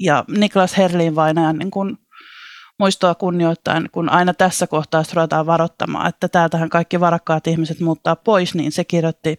ja 0.01 0.25
Niklas 0.29 0.77
Herlin 0.77 1.15
vainajan 1.15 1.59
niin 1.59 1.71
kun 1.71 1.99
muistoa 2.79 3.15
kunnioittain, 3.15 3.91
kun 3.93 4.09
aina 4.09 4.35
tässä 4.35 4.67
kohtaa 4.67 5.03
ruvetaan 5.15 5.47
varoittamaan, 5.47 6.09
että 6.09 6.29
täältähän 6.29 6.71
kaikki 6.71 7.01
varakkaat 7.01 7.47
ihmiset 7.47 7.81
muuttaa 7.81 8.17
pois, 8.17 8.55
niin 8.55 8.73
se 8.73 8.85
kirjoitti 8.85 9.39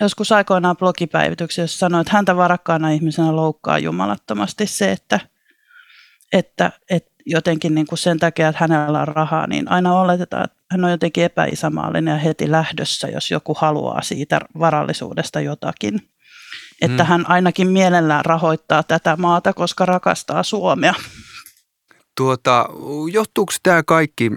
joskus 0.00 0.32
aikoinaan 0.32 0.76
blogipäivityksessä 0.76 1.78
sanoi, 1.78 2.00
että 2.00 2.12
häntä 2.12 2.36
varakkaana 2.36 2.90
ihmisenä 2.90 3.36
loukkaa 3.36 3.78
jumalattomasti 3.78 4.66
se, 4.66 4.92
että, 4.92 5.20
että, 6.32 6.72
että 6.90 7.10
jotenkin 7.26 7.74
niin 7.74 7.86
kuin 7.86 7.98
sen 7.98 8.18
takia, 8.18 8.48
että 8.48 8.68
hänellä 8.68 9.00
on 9.00 9.08
rahaa, 9.08 9.46
niin 9.46 9.70
aina 9.70 9.94
oletetaan, 9.94 10.44
että 10.44 10.56
hän 10.70 10.84
on 10.84 10.90
jotenkin 10.90 11.24
epäisämaallinen 11.24 12.12
ja 12.12 12.18
heti 12.18 12.50
lähdössä, 12.50 13.08
jos 13.08 13.30
joku 13.30 13.54
haluaa 13.54 14.02
siitä 14.02 14.40
varallisuudesta 14.58 15.40
jotakin. 15.40 16.00
Että 16.82 17.02
mm. 17.02 17.08
hän 17.08 17.30
ainakin 17.30 17.68
mielellään 17.68 18.24
rahoittaa 18.24 18.82
tätä 18.82 19.16
maata, 19.16 19.52
koska 19.52 19.86
rakastaa 19.86 20.42
Suomea. 20.42 20.94
Tuota, 22.16 22.68
johtuuko 23.12 23.52
tämä 23.62 23.82
kaikki, 23.82 24.30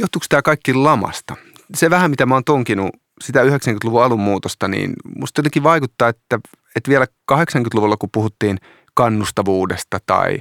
johtuuko 0.00 0.26
tämä 0.28 0.42
kaikki 0.42 0.74
lamasta? 0.74 1.36
Se 1.74 1.90
vähän, 1.90 2.10
mitä 2.10 2.26
mä 2.26 2.34
oon 2.34 2.44
tonkinut 2.44 2.90
sitä 3.20 3.42
90-luvun 3.42 4.02
alun 4.02 4.20
muutosta, 4.20 4.68
niin 4.68 4.92
musta 5.16 5.38
jotenkin 5.38 5.62
vaikuttaa, 5.62 6.08
että, 6.08 6.38
että 6.76 6.88
vielä 6.88 7.06
80-luvulla, 7.32 7.96
kun 7.96 8.08
puhuttiin 8.12 8.58
kannustavuudesta 8.94 9.98
tai 10.06 10.38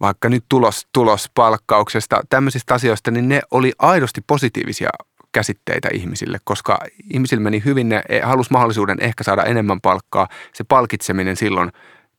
vaikka 0.00 0.28
nyt 0.28 0.44
tulos, 0.48 0.86
tulospalkkauksesta, 0.92 2.20
tämmöisistä 2.30 2.74
asioista, 2.74 3.10
niin 3.10 3.28
ne 3.28 3.40
oli 3.50 3.72
aidosti 3.78 4.20
positiivisia 4.26 4.90
käsitteitä 5.32 5.88
ihmisille, 5.92 6.38
koska 6.44 6.78
ihmisille 7.12 7.42
meni 7.42 7.62
hyvin, 7.64 7.88
ne 7.88 8.02
halusi 8.22 8.52
mahdollisuuden 8.52 8.98
ehkä 9.00 9.24
saada 9.24 9.44
enemmän 9.44 9.80
palkkaa. 9.80 10.28
Se 10.54 10.64
palkitseminen 10.64 11.36
silloin 11.36 11.72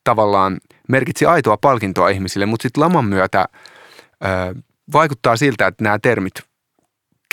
tavallaan 0.03 0.57
merkitsi 0.89 1.25
aitoa 1.25 1.57
palkintoa 1.57 2.09
ihmisille, 2.09 2.45
mutta 2.45 2.63
sitten 2.63 2.83
laman 2.83 3.05
myötä 3.05 3.47
ö, 4.25 4.61
vaikuttaa 4.93 5.37
siltä, 5.37 5.67
että 5.67 5.83
nämä 5.83 5.99
termit 5.99 6.33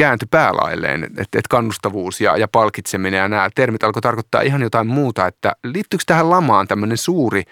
kääntyi 0.00 0.28
päälailleen, 0.30 1.04
että, 1.04 1.20
että 1.20 1.48
kannustavuus 1.50 2.20
ja, 2.20 2.36
ja 2.36 2.48
palkitseminen 2.48 3.18
ja 3.18 3.28
nämä 3.28 3.50
termit 3.54 3.84
alkoi 3.84 4.02
tarkoittaa 4.02 4.40
ihan 4.40 4.62
jotain 4.62 4.86
muuta, 4.86 5.26
että 5.26 5.56
liittyykö 5.64 6.04
tähän 6.06 6.30
lamaan 6.30 6.68
tämmöinen 6.68 6.96
suuri 6.96 7.42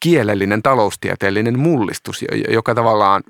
kielellinen 0.00 0.62
taloustieteellinen 0.62 1.58
mullistus, 1.58 2.24
joka 2.48 2.74
tavallaan 2.74 3.22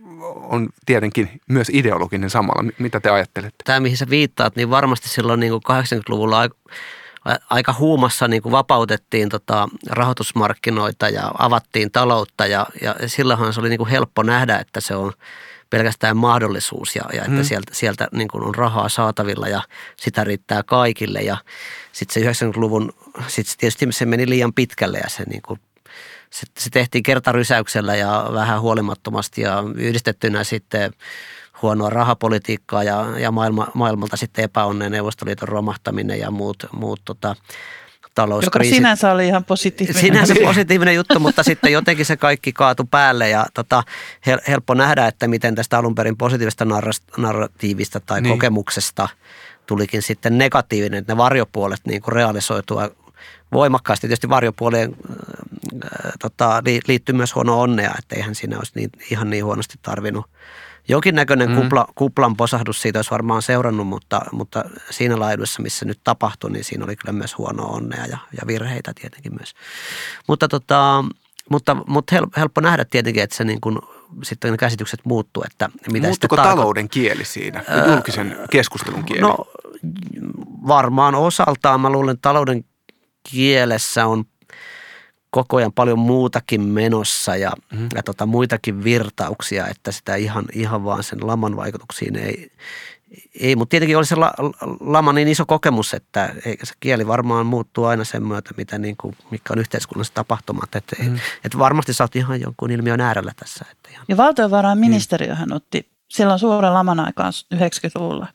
on 0.42 0.68
tietenkin 0.86 1.40
myös 1.48 1.70
ideologinen 1.72 2.30
samalla. 2.30 2.70
Mitä 2.78 3.00
te 3.00 3.10
ajattelette? 3.10 3.64
Tämä, 3.64 3.80
mihin 3.80 3.96
sä 3.96 4.06
viittaat, 4.10 4.56
niin 4.56 4.70
varmasti 4.70 5.08
silloin 5.08 5.40
niin 5.40 5.52
kuin 5.52 5.62
80-luvulla 5.82 6.48
aika 7.50 7.74
huumassa 7.78 8.28
niin 8.28 8.42
kuin 8.42 8.52
vapautettiin 8.52 9.28
tota 9.28 9.68
rahoitusmarkkinoita 9.90 11.08
ja 11.08 11.32
avattiin 11.38 11.90
taloutta 11.90 12.46
ja, 12.46 12.66
ja 12.82 12.94
silloinhan 13.06 13.52
se 13.52 13.60
oli 13.60 13.68
niin 13.68 13.78
kuin 13.78 13.90
helppo 13.90 14.22
nähdä, 14.22 14.58
että 14.58 14.80
se 14.80 14.94
on 14.94 15.12
pelkästään 15.72 16.16
mahdollisuus 16.16 16.96
ja, 16.96 17.02
ja 17.12 17.18
että 17.18 17.30
hmm. 17.30 17.44
sieltä, 17.44 17.74
sieltä 17.74 18.08
niin 18.12 18.28
kuin 18.28 18.44
on 18.44 18.54
rahaa 18.54 18.88
saatavilla 18.88 19.48
ja 19.48 19.62
sitä 19.96 20.24
riittää 20.24 20.62
kaikille 20.62 21.20
ja 21.20 21.36
sitten 21.92 22.34
se 22.34 22.44
90-luvun, 22.44 22.92
sitten 23.28 23.54
tietysti 23.58 23.86
se 23.90 24.06
meni 24.06 24.28
liian 24.28 24.52
pitkälle 24.52 24.98
ja 24.98 25.08
se 25.08 25.24
niin 25.24 25.42
kuin 25.42 25.60
se, 26.30 26.46
se 26.58 26.70
tehtiin 26.70 27.02
kertarysäyksellä 27.02 27.96
ja 27.96 28.30
vähän 28.32 28.60
huolimattomasti 28.60 29.40
ja 29.40 29.64
yhdistettynä 29.74 30.44
sitten 30.44 30.92
huonoa 31.62 31.90
rahapolitiikkaa 31.90 32.84
ja, 32.84 33.06
ja 33.18 33.30
maailma, 33.30 33.68
maailmalta 33.74 34.16
sitten 34.16 34.44
epäonneen 34.44 34.92
Neuvostoliiton 34.92 35.48
romahtaminen 35.48 36.18
ja 36.18 36.30
muut, 36.30 36.66
muut 36.72 37.00
tota, 37.04 37.36
talouskriisit. 38.14 38.72
Joka 38.72 38.76
sinänsä 38.76 39.12
oli 39.12 39.26
ihan 39.26 39.44
positiivinen. 39.44 40.00
Sinänsä 40.00 40.34
positiivinen 40.44 40.94
juttu, 40.94 41.20
mutta 41.20 41.42
sitten 41.42 41.72
jotenkin 41.72 42.06
se 42.06 42.16
kaikki 42.16 42.52
kaatu 42.52 42.84
päälle 42.84 43.28
ja 43.28 43.46
tota, 43.54 43.82
hel, 44.26 44.38
helppo 44.48 44.74
nähdä, 44.74 45.06
että 45.06 45.28
miten 45.28 45.54
tästä 45.54 45.78
alun 45.78 45.94
perin 45.94 46.16
positiivista 46.16 46.66
narratiivista 47.16 48.00
tai 48.00 48.20
niin. 48.20 48.34
kokemuksesta 48.34 49.08
tulikin 49.66 50.02
sitten 50.02 50.38
negatiivinen, 50.38 50.98
että 50.98 51.12
ne 51.12 51.16
varjopuolet 51.16 51.80
niin 51.86 52.02
kuin 52.02 52.12
realisoitua 52.12 52.90
voimakkaasti. 53.52 54.06
Tietysti 54.06 54.28
varjopuolien 54.28 54.96
äh, 55.84 56.12
tota, 56.18 56.62
liittyy 56.88 57.14
myös 57.14 57.34
huono 57.34 57.60
onnea, 57.60 57.94
että 57.98 58.16
eihän 58.16 58.34
siinä 58.34 58.58
olisi 58.58 58.72
niin, 58.74 58.90
ihan 59.10 59.30
niin 59.30 59.44
huonosti 59.44 59.74
tarvinnut. 59.82 60.26
Jonkinnäköinen 60.88 61.50
mm. 61.50 61.56
kupla, 61.56 61.86
kuplan 61.94 62.36
posahdus 62.36 62.82
siitä 62.82 62.98
olisi 62.98 63.10
varmaan 63.10 63.42
seurannut, 63.42 63.86
mutta, 63.86 64.20
mutta 64.32 64.64
siinä 64.90 65.18
laajuudessa, 65.18 65.62
missä 65.62 65.84
nyt 65.84 66.00
tapahtui, 66.04 66.50
niin 66.50 66.64
siinä 66.64 66.84
oli 66.84 66.96
kyllä 66.96 67.12
myös 67.12 67.38
huono 67.38 67.66
onnea 67.66 68.06
ja, 68.06 68.18
ja 68.32 68.46
virheitä 68.46 68.92
tietenkin 69.00 69.32
myös. 69.34 69.54
Mutta, 70.28 70.48
tota, 70.48 71.04
mutta, 71.50 71.76
mutta 71.86 72.16
helppo 72.36 72.60
nähdä 72.60 72.84
tietenkin, 72.84 73.22
että 73.22 73.36
se 73.36 73.44
niin 73.44 73.60
kuin, 73.60 73.78
sitten 74.22 74.50
ne 74.50 74.56
käsitykset 74.56 75.00
muuttuu. 75.04 75.42
Että 75.46 75.70
mitä 75.92 76.06
Muuttuko 76.06 76.36
talouden 76.36 76.88
kieli 76.88 77.24
siinä, 77.24 77.64
julkisen 77.88 78.36
keskustelun 78.50 79.04
kieli? 79.04 79.20
No 79.20 79.36
varmaan 80.66 81.14
osaltaan. 81.14 81.80
Mä 81.80 81.90
luulen, 81.90 82.12
että 82.12 82.28
talouden 82.28 82.64
kielessä 83.30 84.06
on 84.06 84.24
koko 85.32 85.56
ajan 85.56 85.72
paljon 85.72 85.98
muutakin 85.98 86.60
menossa 86.62 87.36
ja, 87.36 87.52
mm. 87.72 87.88
ja 87.94 88.02
tota, 88.02 88.26
muitakin 88.26 88.84
virtauksia, 88.84 89.66
että 89.66 89.92
sitä 89.92 90.14
ihan, 90.14 90.44
ihan 90.52 90.84
vaan 90.84 91.02
sen 91.02 91.26
laman 91.26 91.56
vaikutuksiin 91.56 92.16
ei, 92.16 92.52
ei 93.40 93.56
mutta 93.56 93.70
tietenkin 93.70 93.96
oli 93.96 94.06
se 94.06 94.16
la, 94.16 94.32
lama 94.80 95.12
niin 95.12 95.28
iso 95.28 95.46
kokemus, 95.46 95.94
että 95.94 96.34
se 96.62 96.74
kieli 96.80 97.06
varmaan 97.06 97.46
muuttuu 97.46 97.84
aina 97.84 98.04
sen 98.04 98.22
myötä, 98.26 98.50
mitä 98.56 98.78
niin 98.78 98.96
kuin, 98.96 99.16
mikä 99.30 99.52
on 99.52 99.58
yhteiskunnassa 99.58 100.14
tapahtumat. 100.14 100.74
Että, 100.74 100.96
mm. 101.02 101.18
et 101.44 101.58
varmasti 101.58 101.92
sä 101.92 102.04
oot 102.04 102.16
ihan 102.16 102.40
jonkun 102.40 102.70
ilmiön 102.70 103.00
äärellä 103.00 103.32
tässä. 103.36 103.64
Että 103.70 103.90
ihan. 103.90 104.04
Ja 104.08 104.16
valtiovarainministeriöhän 104.16 105.48
mm. 105.48 105.56
otti 105.56 105.90
silloin 106.10 106.38
suuren 106.38 106.74
laman 106.74 107.00
aikaan 107.00 107.32
90-luvulla, 107.54 108.26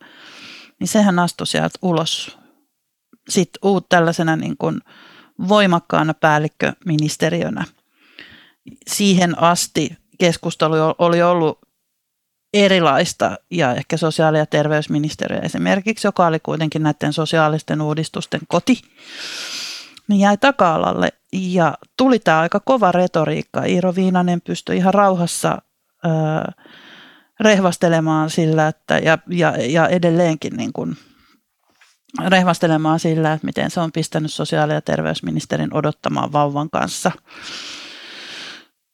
niin 0.80 0.88
sehän 0.88 1.20
astui 1.20 1.48
sieltä 1.48 1.80
ulos 1.82 2.38
sitten 3.30 3.60
uut 3.64 3.90
tällaisena 3.90 4.36
niin 4.36 4.58
kuin 4.58 4.82
voimakkaana 5.48 6.14
päällikköministeriönä. 6.14 7.66
Siihen 8.88 9.44
asti 9.44 9.98
keskustelu 10.20 10.76
oli 10.98 11.22
ollut 11.22 11.60
erilaista 12.54 13.38
ja 13.52 13.76
ehkä 13.76 13.98
sosiaali- 13.98 14.38
ja 14.38 14.46
terveysministeriö 14.46 15.40
esimerkiksi, 15.40 16.08
joka 16.08 16.28
oli 16.28 16.40
kuitenkin 16.40 16.84
näiden 16.84 17.14
sosiaalisten 17.14 17.82
uudistusten 17.82 18.42
koti, 18.48 18.82
niin 20.08 20.20
jäi 20.20 20.38
taka-alalle 20.38 21.10
ja 21.34 21.78
tuli 21.98 22.20
tämä 22.20 22.40
aika 22.40 22.60
kova 22.60 22.92
retoriikka. 22.92 23.64
Iiro 23.64 23.96
Viinanen 23.96 24.42
pystyi 24.42 24.78
ihan 24.78 24.94
rauhassa 24.94 25.62
ö, 26.06 26.10
rehvastelemaan 27.40 28.30
sillä, 28.30 28.68
että, 28.68 28.98
ja, 28.98 29.18
ja, 29.30 29.54
ja 29.58 29.88
edelleenkin 29.88 30.58
niin 30.58 30.74
kuin 30.74 30.98
rehvastelemaan 32.28 33.00
sillä, 33.00 33.34
että 33.34 33.46
miten 33.46 33.72
se 33.72 33.80
on 33.80 33.92
pistänyt 33.92 34.34
sosiaali- 34.34 34.74
ja 34.74 34.82
terveysministerin 34.82 35.74
odottamaan 35.74 36.32
vauvan 36.32 36.70
kanssa 36.70 37.12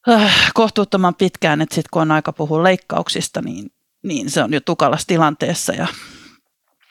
äh, 0.10 0.52
kohtuuttoman 0.54 1.15
pitkään, 1.15 1.62
että 1.62 1.76
sitten 1.76 1.89
kun 1.91 2.02
on 2.02 2.12
aika 2.12 2.34
puhua 2.34 2.63
leikkauksista, 2.63 3.41
niin, 3.41 3.71
niin 4.04 4.30
se 4.30 4.43
on 4.43 4.54
jo 4.54 4.60
tukalassa 4.62 5.08
tilanteessa 5.08 5.73
ja, 5.73 5.88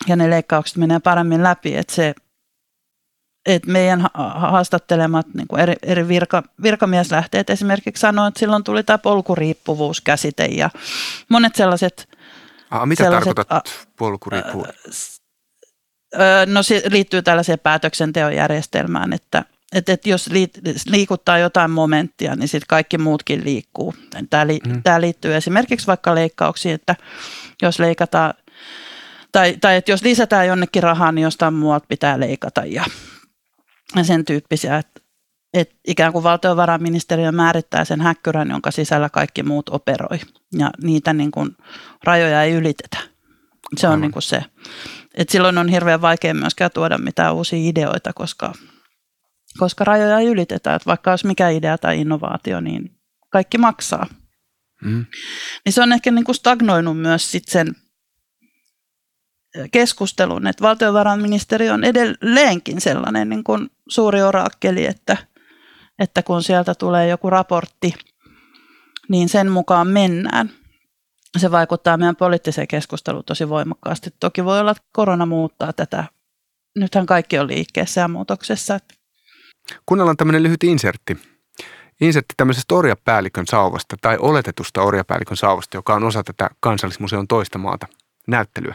ja 0.07 0.17
ne 0.17 0.31
leikkaukset 0.31 0.77
menee 0.77 0.99
paremmin 0.99 1.43
läpi, 1.43 1.77
että 1.77 1.95
se 1.95 2.15
että 3.47 3.71
meidän 3.71 4.07
haastattelemat 4.35 5.27
niin 5.35 5.49
kuin 5.49 5.61
eri, 5.61 5.75
eri 5.83 6.09
virka, 6.09 6.43
virkamieslähteet 6.63 7.51
esimerkiksi 7.51 8.01
sanoivat, 8.01 8.29
että 8.29 8.41
silloin 8.41 8.65
tuli 8.65 8.83
tämä 8.83 8.99
polkuriippuvuuskäsite 8.99 10.45
ja 10.45 10.71
monet 11.29 11.55
sellaiset... 11.55 12.09
Ah, 12.71 12.87
mitä 12.87 13.05
sellaiset, 13.05 13.35
tarkoitat 13.35 13.89
polkuriippuvuus? 13.97 15.22
No 16.47 16.63
se 16.63 16.83
liittyy 16.91 17.23
tällaiseen 17.23 17.59
päätöksenteon 17.59 18.37
järjestelmään, 18.37 19.13
että, 19.13 19.45
että, 19.73 19.93
että 19.93 20.09
jos 20.09 20.31
liikuttaa 20.87 21.39
jotain 21.39 21.71
momenttia, 21.71 22.37
niin 22.37 22.49
sitten 22.49 22.69
kaikki 22.69 22.99
muutkin 22.99 23.45
liikkuu. 23.45 23.95
Tämä, 24.31 24.47
li, 24.47 24.61
mm. 24.67 24.83
tämä 24.83 25.01
liittyy 25.01 25.37
esimerkiksi 25.37 25.87
vaikka 25.87 26.15
leikkauksiin, 26.15 26.75
että 26.75 26.97
jos 27.63 27.79
leikataan, 27.79 28.35
tai, 29.33 29.57
tai 29.61 29.77
että 29.77 29.91
jos 29.91 30.03
lisätään 30.03 30.47
jonnekin 30.47 30.83
rahaa, 30.83 31.13
niin 31.13 31.23
jostain 31.23 31.55
muualta 31.55 31.87
pitää 31.89 32.21
leikata 32.21 32.65
ja, 32.65 32.85
sen 34.03 34.25
tyyppisiä, 34.25 34.79
että, 34.79 35.01
että 35.55 35.75
ikään 35.87 36.13
kuin 36.13 36.25
valtiovarainministeriö 36.25 37.33
määrittää 37.33 37.85
sen 37.85 38.01
häkkyrän, 38.01 38.51
jonka 38.51 38.71
sisällä 38.71 39.09
kaikki 39.09 39.43
muut 39.43 39.69
operoi 39.69 40.21
ja 40.59 40.71
niitä 40.83 41.13
niin 41.13 41.31
kuin 41.31 41.57
rajoja 42.05 42.43
ei 42.43 42.53
ylitetä. 42.53 42.99
Se 43.77 43.89
on 43.89 44.01
niin 44.01 44.13
kuin 44.13 44.23
se. 44.23 44.45
Et 45.15 45.29
silloin 45.29 45.59
on 45.59 45.69
hirveän 45.69 46.03
vaikea 46.03 46.35
myöskään 46.35 46.71
tuoda 46.75 46.99
mitään 46.99 47.35
uusia 47.35 47.69
ideoita, 47.69 48.13
koska, 48.13 48.53
koska 49.59 49.85
rajoja 49.85 50.19
ei 50.19 50.27
ylitetä. 50.27 50.75
Et 50.75 50.87
vaikka 50.87 51.11
olisi 51.11 51.27
mikä 51.27 51.49
idea 51.49 51.79
tai 51.79 52.01
innovaatio, 52.01 52.61
niin 52.61 52.91
kaikki 53.31 53.59
maksaa. 53.59 54.07
Mm. 54.85 55.07
Niin 55.65 55.73
se 55.73 55.83
on 55.83 55.93
ehkä 55.93 56.11
niin 56.11 56.25
kuin 56.25 56.37
stagnoinut 56.37 56.99
myös 57.01 57.31
sit 57.31 57.49
sen 57.49 57.75
keskustelun, 59.73 60.47
että 60.47 60.63
valtiovarainministeriö 60.63 61.75
on 61.75 61.85
edelleenkin 61.85 62.81
sellainen 62.81 63.29
niin 63.29 63.45
kuin 63.45 63.71
suuri 63.89 64.23
oraakkeli, 64.23 64.87
että, 64.87 65.17
että 65.99 66.23
kun 66.23 66.43
sieltä 66.43 66.75
tulee 66.75 67.09
joku 67.09 67.31
raportti, 67.31 67.95
niin 69.09 69.29
sen 69.29 69.51
mukaan 69.51 69.89
mennään 69.89 70.51
se 71.39 71.51
vaikuttaa 71.51 71.97
meidän 71.97 72.17
poliittiseen 72.17 72.69
keskusteluun 72.69 73.25
tosi 73.25 73.49
voimakkaasti. 73.49 74.11
Toki 74.21 74.45
voi 74.45 74.61
olla, 74.61 74.71
että 74.71 74.83
korona 74.93 75.27
muuttaa 75.27 75.73
tätä. 75.73 76.05
Nythän 76.79 77.07
kaikki 77.07 77.39
on 77.39 77.47
liikkeessä 77.47 78.01
ja 78.01 78.09
muutoksessa. 78.09 78.79
Kuunnellaan 79.87 80.17
tämmöinen 80.17 80.43
lyhyt 80.43 80.65
insertti. 80.65 81.19
insertti 82.01 82.35
tämmöisestä 82.37 82.75
orjapäällikön 82.75 83.47
sauvasta 83.47 83.97
tai 84.01 84.17
oletetusta 84.21 84.83
orjapäällikön 84.83 85.37
sauvasta, 85.37 85.77
joka 85.77 85.95
on 85.95 86.05
osa 86.05 86.23
tätä 86.23 86.51
kansallismuseon 86.61 87.29
toista 87.29 87.59
maata 87.59 87.87
näyttelyä. 88.27 88.75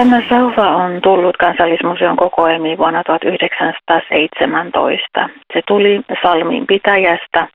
Tämä 0.00 0.22
sauva 0.28 0.76
on 0.76 1.00
tullut 1.02 1.36
kansallismuseon 1.36 2.16
kokoelmiin 2.16 2.78
vuonna 2.78 3.04
1917. 3.04 5.28
Se 5.52 5.60
tuli 5.68 6.00
Salmin 6.22 6.66
pitäjästä 6.66 7.48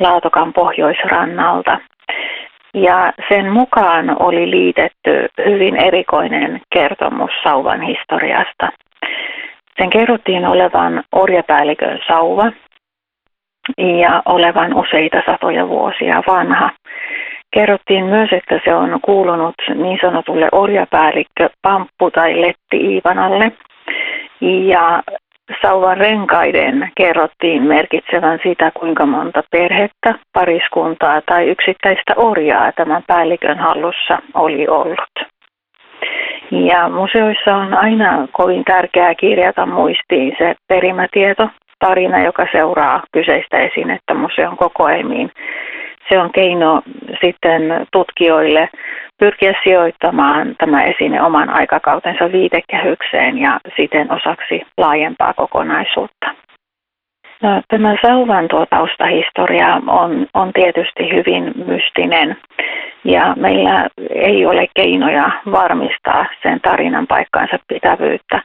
Laatokan 0.00 0.52
pohjoisrannalta. 0.52 1.78
Ja 2.74 3.12
sen 3.28 3.52
mukaan 3.52 4.22
oli 4.22 4.50
liitetty 4.50 5.28
hyvin 5.46 5.76
erikoinen 5.76 6.60
kertomus 6.74 7.30
sauvan 7.42 7.80
historiasta. 7.80 8.68
Sen 9.80 9.90
kerrottiin 9.90 10.46
olevan 10.46 11.02
orjapäällikön 11.12 11.98
sauva 12.06 12.52
ja 14.00 14.22
olevan 14.26 14.74
useita 14.74 15.22
satoja 15.26 15.68
vuosia 15.68 16.22
vanha. 16.26 16.70
Kerrottiin 17.50 18.04
myös, 18.04 18.32
että 18.32 18.60
se 18.64 18.74
on 18.74 18.98
kuulunut 19.02 19.54
niin 19.74 19.98
sanotulle 20.00 20.48
orjapäällikkö 20.52 21.48
Pamppu 21.62 22.10
tai 22.10 22.40
Letti 22.40 22.76
Iivanalle. 22.76 23.52
Ja 24.40 25.02
sauvan 25.62 25.96
renkaiden 25.96 26.90
kerrottiin 26.96 27.62
merkitsevän 27.62 28.38
sitä, 28.42 28.70
kuinka 28.70 29.06
monta 29.06 29.42
perhettä, 29.50 30.14
pariskuntaa 30.32 31.20
tai 31.26 31.48
yksittäistä 31.48 32.14
orjaa 32.16 32.72
tämän 32.72 33.02
päällikön 33.06 33.58
hallussa 33.58 34.18
oli 34.34 34.68
ollut. 34.68 35.28
Ja 36.50 36.88
museoissa 36.88 37.56
on 37.56 37.74
aina 37.74 38.28
kovin 38.32 38.64
tärkeää 38.64 39.14
kirjata 39.14 39.66
muistiin 39.66 40.36
se 40.38 40.54
perimätieto, 40.68 41.48
tarina, 41.78 42.24
joka 42.24 42.46
seuraa 42.52 43.02
kyseistä 43.12 43.58
esinettä 43.58 44.14
museon 44.14 44.56
kokoelmiin 44.56 45.30
se 46.08 46.18
on 46.18 46.32
keino 46.32 46.82
sitten 47.24 47.86
tutkijoille 47.92 48.68
pyrkiä 49.18 49.54
sijoittamaan 49.64 50.54
tämä 50.58 50.82
esine 50.82 51.22
oman 51.22 51.50
aikakautensa 51.50 52.32
viitekehykseen 52.32 53.38
ja 53.38 53.60
siten 53.76 54.12
osaksi 54.12 54.62
laajempaa 54.76 55.32
kokonaisuutta. 55.34 56.34
No, 57.42 57.62
tämä 57.68 57.96
sauvan 58.02 58.48
tuo 58.48 58.66
taustahistoria 58.66 59.80
on, 59.86 60.26
on 60.34 60.52
tietysti 60.52 61.10
hyvin 61.12 61.52
mystinen 61.66 62.36
ja 63.04 63.34
meillä 63.36 63.88
ei 64.10 64.46
ole 64.46 64.66
keinoja 64.74 65.30
varmistaa 65.52 66.26
sen 66.42 66.60
tarinan 66.60 67.06
paikkaansa 67.06 67.58
pitävyyttä, 67.68 68.42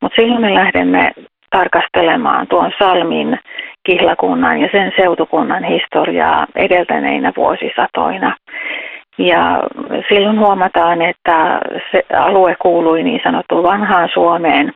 mutta 0.00 0.16
silloin 0.16 0.40
me 0.40 0.54
lähdemme 0.54 1.12
tarkastelemaan 1.50 2.46
tuon 2.46 2.72
Salmin 2.78 3.38
kihlakunnan 3.84 4.60
ja 4.60 4.68
sen 4.72 4.92
seutukunnan 4.96 5.64
historiaa 5.64 6.46
edeltäneinä 6.56 7.32
vuosisatoina. 7.36 8.36
Ja 9.18 9.62
silloin 10.08 10.38
huomataan, 10.38 11.02
että 11.02 11.60
se 11.92 12.02
alue 12.16 12.56
kuului 12.62 13.02
niin 13.02 13.20
sanottuun 13.24 13.62
vanhaan 13.62 14.08
Suomeen, 14.12 14.72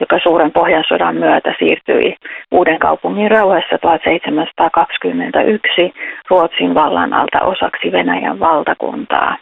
joka 0.00 0.18
suuren 0.22 0.52
pohjansodan 0.52 1.16
myötä 1.16 1.54
siirtyi 1.58 2.16
uuden 2.50 2.78
kaupungin 2.78 3.30
rauhassa 3.30 3.78
1721 3.80 5.92
Ruotsin 6.30 6.74
vallan 6.74 7.12
alta 7.12 7.40
osaksi 7.40 7.92
Venäjän 7.92 8.40
valtakuntaa. 8.40 9.36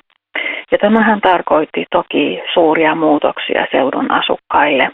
Ja 0.73 0.79
tämähän 0.79 1.21
tarkoitti 1.21 1.87
toki 1.91 2.43
suuria 2.55 2.95
muutoksia 2.95 3.67
seudun 3.73 4.11
asukkaille. 4.11 4.91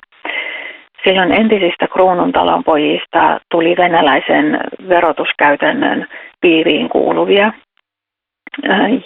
Silloin 1.07 1.33
entisistä 1.33 1.87
kruununtalonpojista 1.89 3.41
tuli 3.51 3.77
venäläisen 3.77 4.61
verotuskäytännön 4.89 6.07
piiriin 6.41 6.89
kuuluvia. 6.89 7.53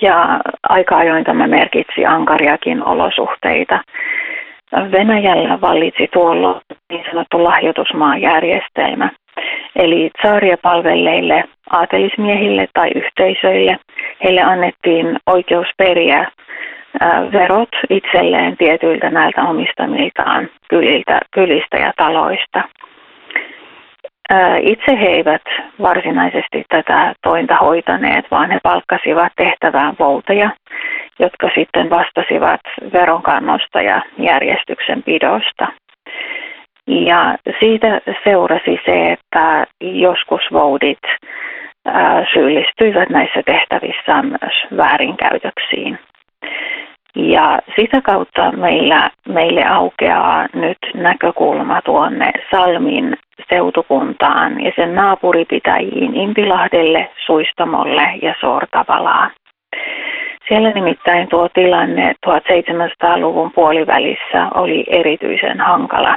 Ja 0.02 0.40
aika 0.68 0.96
ajoin 0.96 1.24
tämä 1.24 1.46
merkitsi 1.46 2.06
ankariakin 2.06 2.84
olosuhteita. 2.84 3.80
Venäjällä 4.92 5.60
vallitsi 5.60 6.08
tuolloin 6.12 6.60
niin 6.90 7.04
sanottu 7.10 7.44
lahjoitusmaajärjestelmä. 7.44 9.10
Eli 9.76 10.10
tsaaria 10.18 10.56
palvelleille 10.62 11.44
aatelismiehille 11.70 12.68
tai 12.74 12.90
yhteisöille 12.94 13.78
heille 14.24 14.42
annettiin 14.42 15.16
oikeus 15.26 15.66
periä 15.78 16.30
verot 17.32 17.68
itselleen 17.90 18.56
tietyiltä 18.56 19.10
näiltä 19.10 19.42
omistamiltaan 19.42 20.48
kyliltä, 20.68 21.20
kylistä 21.30 21.76
ja 21.76 21.92
taloista. 21.96 22.62
Itse 24.60 25.00
he 25.00 25.06
eivät 25.06 25.42
varsinaisesti 25.82 26.64
tätä 26.68 27.14
tointa 27.22 27.56
hoitaneet, 27.56 28.30
vaan 28.30 28.50
he 28.50 28.58
palkkasivat 28.62 29.32
tehtävään 29.36 29.94
volteja, 29.98 30.50
jotka 31.18 31.50
sitten 31.54 31.90
vastasivat 31.90 32.60
veronkannosta 32.92 33.82
ja 33.82 34.02
järjestyksen 34.18 35.02
pidosta. 35.02 35.66
Ja 36.86 37.36
siitä 37.60 38.00
seurasi 38.24 38.80
se, 38.84 39.12
että 39.12 39.66
joskus 39.80 40.42
voudit 40.52 40.98
syyllistyivät 42.32 43.08
näissä 43.08 43.42
tehtävissä 43.46 44.22
myös 44.22 44.76
väärinkäytöksiin. 44.76 45.98
Ja 47.28 47.58
sitä 47.76 48.00
kautta 48.00 48.52
meillä, 48.52 49.10
meille 49.28 49.64
aukeaa 49.64 50.46
nyt 50.54 50.78
näkökulma 50.94 51.82
tuonne 51.82 52.32
Salmin 52.50 53.16
seutukuntaan 53.48 54.64
ja 54.64 54.72
sen 54.76 54.94
naapuripitäjiin 54.94 56.16
Impilahdelle, 56.16 57.10
Suistamolle 57.26 58.12
ja 58.22 58.34
Sortavalaan. 58.40 59.30
Siellä 60.48 60.70
nimittäin 60.70 61.28
tuo 61.28 61.48
tilanne 61.48 62.14
1700-luvun 62.26 63.52
puolivälissä 63.54 64.48
oli 64.54 64.84
erityisen 64.88 65.60
hankala. 65.60 66.16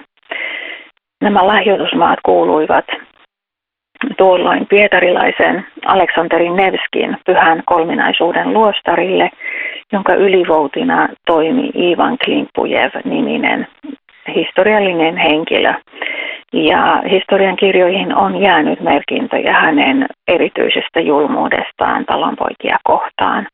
Nämä 1.21 1.47
lahjoitusmaat 1.47 2.19
kuuluivat 2.25 2.85
tuolloin 4.17 4.67
pietarilaisen 4.67 5.65
Aleksanterin 5.85 6.55
Nevskin 6.55 7.17
pyhän 7.25 7.63
kolminaisuuden 7.65 8.53
luostarille, 8.53 9.29
jonka 9.91 10.13
ylivoutina 10.13 11.07
toimi 11.25 11.71
Ivan 11.75 12.17
Klimpujev-niminen 12.25 13.67
historiallinen 14.35 15.17
henkilö. 15.17 15.73
Ja 16.53 17.01
historian 17.11 17.55
kirjoihin 17.55 18.15
on 18.15 18.41
jäänyt 18.41 18.79
merkintöjä 18.79 19.53
hänen 19.53 20.05
erityisestä 20.27 20.99
julmuudestaan 20.99 22.05
talonpoikia 22.05 22.77
kohtaan. 22.83 23.47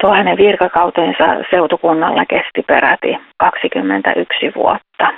Tuo 0.00 0.14
hänen 0.14 0.36
virkakautensa 0.36 1.24
seutukunnalla 1.50 2.24
kesti 2.26 2.62
peräti 2.66 3.18
21 3.38 4.52
vuotta. 4.56 5.08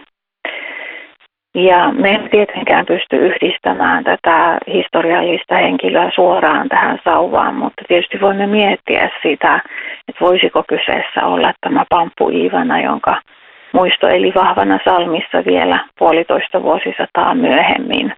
Ja 1.57 1.93
me 1.93 2.11
emme 2.11 2.29
tietenkään 2.29 2.87
pysty 2.87 3.17
yhdistämään 3.17 4.05
tätä 4.05 4.59
historiallista 4.67 5.55
henkilöä 5.55 6.11
suoraan 6.15 6.69
tähän 6.69 6.99
sauvaan, 7.05 7.55
mutta 7.55 7.83
tietysti 7.89 8.21
voimme 8.21 8.47
miettiä 8.47 9.11
sitä, 9.23 9.61
että 10.09 10.25
voisiko 10.25 10.65
kyseessä 10.69 11.27
olla 11.27 11.53
tämä 11.61 11.85
Pamppu 11.91 12.29
Iivana, 12.29 12.81
jonka 12.81 13.21
muisto 13.73 14.09
eli 14.09 14.33
vahvana 14.35 14.79
salmissa 14.85 15.45
vielä 15.47 15.79
puolitoista 15.99 16.63
vuosisataa 16.63 17.35
myöhemmin. 17.35 18.15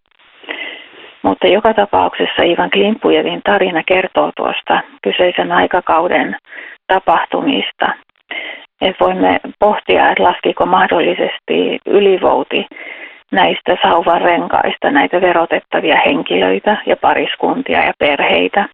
Mutta 1.21 1.47
joka 1.47 1.73
tapauksessa 1.73 2.43
Ivan 2.43 2.69
Klimpujevin 2.69 3.41
tarina 3.43 3.83
kertoo 3.83 4.31
tuosta 4.35 4.81
kyseisen 5.03 5.51
aikakauden 5.51 6.35
tapahtumista. 6.87 7.85
Et 8.81 8.95
voimme 8.99 9.39
pohtia, 9.59 10.11
että 10.11 10.23
laskiko 10.23 10.65
mahdollisesti 10.65 11.79
ylivouti 11.85 12.65
näistä 13.31 13.77
sauvan 13.81 14.21
renkaista 14.21 14.91
näitä 14.91 15.21
verotettavia 15.21 16.01
henkilöitä 16.05 16.77
ja 16.85 16.95
pariskuntia 16.97 17.83
ja 17.83 17.93
perheitä. 17.99 18.69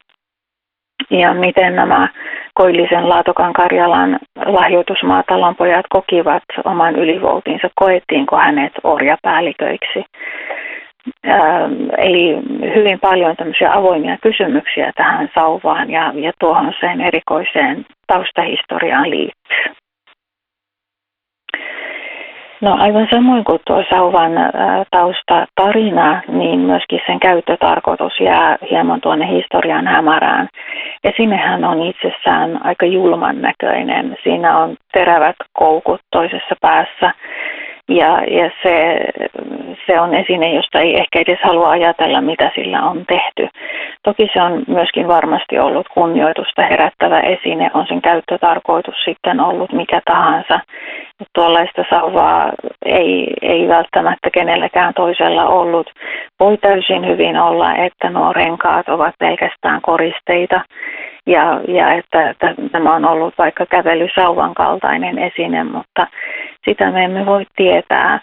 Ja 1.09 1.33
miten 1.33 1.75
nämä 1.75 2.09
Koillisen 2.53 3.09
Laatokan 3.09 3.53
Karjalan 3.53 4.19
lahjoitusmaatalonpojat 4.45 5.85
kokivat 5.89 6.43
oman 6.65 6.95
ylivoutinsa, 6.95 7.69
koettiinko 7.75 8.37
hänet 8.37 8.73
orjapäälliköiksi. 8.83 10.03
Ähm, 11.27 11.73
eli 11.97 12.35
hyvin 12.75 12.99
paljon 12.99 13.35
tämmöisiä 13.35 13.73
avoimia 13.73 14.17
kysymyksiä 14.21 14.91
tähän 14.95 15.29
sauvaan 15.35 15.91
ja, 15.91 16.13
ja 16.15 16.31
tuohon 16.39 16.73
sen 16.79 17.01
erikoiseen 17.01 17.85
taustahistoriaan 18.07 19.09
liittyy. 19.09 19.84
No 22.61 22.77
aivan 22.79 23.07
samoin 23.11 23.43
kuin 23.43 23.59
tuo 23.67 23.83
sauvan 23.89 24.31
tausta 24.91 25.45
tarina, 25.55 26.21
niin 26.27 26.59
myöskin 26.59 26.99
sen 27.07 27.19
käyttötarkoitus 27.19 28.19
jää 28.19 28.57
hieman 28.71 29.01
tuonne 29.01 29.27
historian 29.27 29.87
hämärään. 29.87 30.47
Esinehän 31.03 31.63
on 31.63 31.83
itsessään 31.83 32.65
aika 32.65 32.85
julman 32.85 33.41
näköinen. 33.41 34.17
Siinä 34.23 34.57
on 34.57 34.75
terävät 34.93 35.35
koukut 35.53 36.01
toisessa 36.11 36.55
päässä 36.61 37.11
ja, 37.89 38.23
ja 38.23 38.51
se, 38.63 38.99
se 39.85 39.99
on 39.99 40.13
esine, 40.13 40.53
josta 40.53 40.79
ei 40.79 40.99
ehkä 40.99 41.19
edes 41.19 41.39
halua 41.43 41.69
ajatella, 41.69 42.21
mitä 42.21 42.51
sillä 42.55 42.81
on 42.83 43.05
tehty. 43.05 43.47
Toki 44.03 44.27
se 44.33 44.41
on 44.41 44.63
myöskin 44.67 45.07
varmasti 45.07 45.59
ollut 45.59 45.87
kunnioitusta 45.93 46.61
herättävä 46.61 47.19
esine, 47.19 47.71
on 47.73 47.87
sen 47.87 48.01
käyttötarkoitus 48.01 48.95
sitten 49.05 49.39
ollut 49.39 49.71
mikä 49.71 50.01
tahansa. 50.05 50.59
Tuollaista 51.33 51.85
sauvaa 51.89 52.51
ei, 52.85 53.33
ei 53.41 53.67
välttämättä 53.67 54.29
kenelläkään 54.33 54.93
toisella 54.93 55.45
ollut. 55.45 55.89
Voi 56.39 56.57
täysin 56.57 57.07
hyvin 57.07 57.37
olla, 57.37 57.75
että 57.75 58.09
nuo 58.09 58.33
renkaat 58.33 58.89
ovat 58.89 59.13
pelkästään 59.19 59.81
koristeita 59.81 60.61
ja, 61.25 61.61
ja 61.67 61.93
että, 61.93 62.29
että 62.29 62.47
tämä 62.71 62.95
on 62.95 63.05
ollut 63.05 63.33
vaikka 63.37 63.65
kävelysauvan 63.65 64.53
kaltainen 64.53 65.17
esine, 65.19 65.63
mutta 65.63 66.07
sitä 66.69 66.91
me 66.91 67.03
emme 67.03 67.25
voi 67.25 67.45
tietää. 67.55 68.19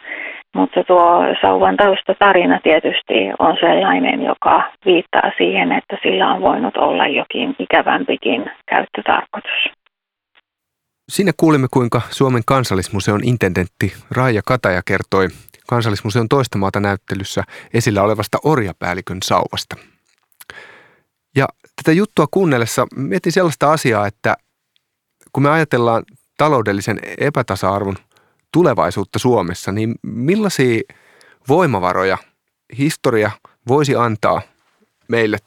Mutta 0.55 0.85
tuo 0.85 1.21
sauvan 1.41 1.77
taustatarina 1.77 2.61
tietysti 2.63 3.15
on 3.39 3.57
sellainen, 3.61 4.23
joka 4.23 4.63
viittaa 4.85 5.31
siihen, 5.39 5.73
että 5.73 5.99
sillä 6.03 6.33
on 6.35 6.43
voinut 6.43 6.77
olla 6.77 7.07
jokin 7.07 7.57
ikävämpikin 7.59 8.51
käyttötarkoitus. 8.67 9.73
Siinä 11.09 11.33
kuulimme, 11.37 11.67
kuinka 11.71 12.01
Suomen 12.11 12.43
kansallismuseon 12.47 13.21
intendentti 13.25 13.93
Raija 14.17 14.43
Kataja 14.47 14.83
kertoi 14.87 15.29
kansallismuseon 15.69 16.29
toista 16.29 16.59
maata 16.59 16.81
näyttelyssä 16.81 17.43
esillä 17.75 18.03
olevasta 18.03 18.39
orjapäällikön 18.45 19.19
sauvasta. 19.23 19.77
Ja 21.37 21.47
tätä 21.83 21.93
juttua 21.93 22.27
kuunnellessa 22.31 22.87
mietin 22.97 23.33
sellaista 23.33 23.73
asiaa, 23.73 24.07
että 24.07 24.37
kun 25.33 25.43
me 25.43 25.51
ajatellaan 25.51 26.03
taloudellisen 26.39 27.01
epätasa-arvon 27.19 27.97
tulevaisuutta 28.53 29.19
Suomessa, 29.19 29.73
niin 29.73 29.95
millaisia 30.03 30.81
voimavaroja 31.49 32.19
historia 32.79 33.31
voisi 33.69 33.97
antaa 33.97 34.43
meille 35.09 35.39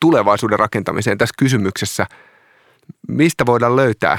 tulevaisuuden 0.00 0.58
rakentamiseen 0.58 1.18
tässä 1.18 1.34
kysymyksessä? 1.38 2.06
Mistä 3.08 3.46
voidaan 3.46 3.76
löytää 3.76 4.18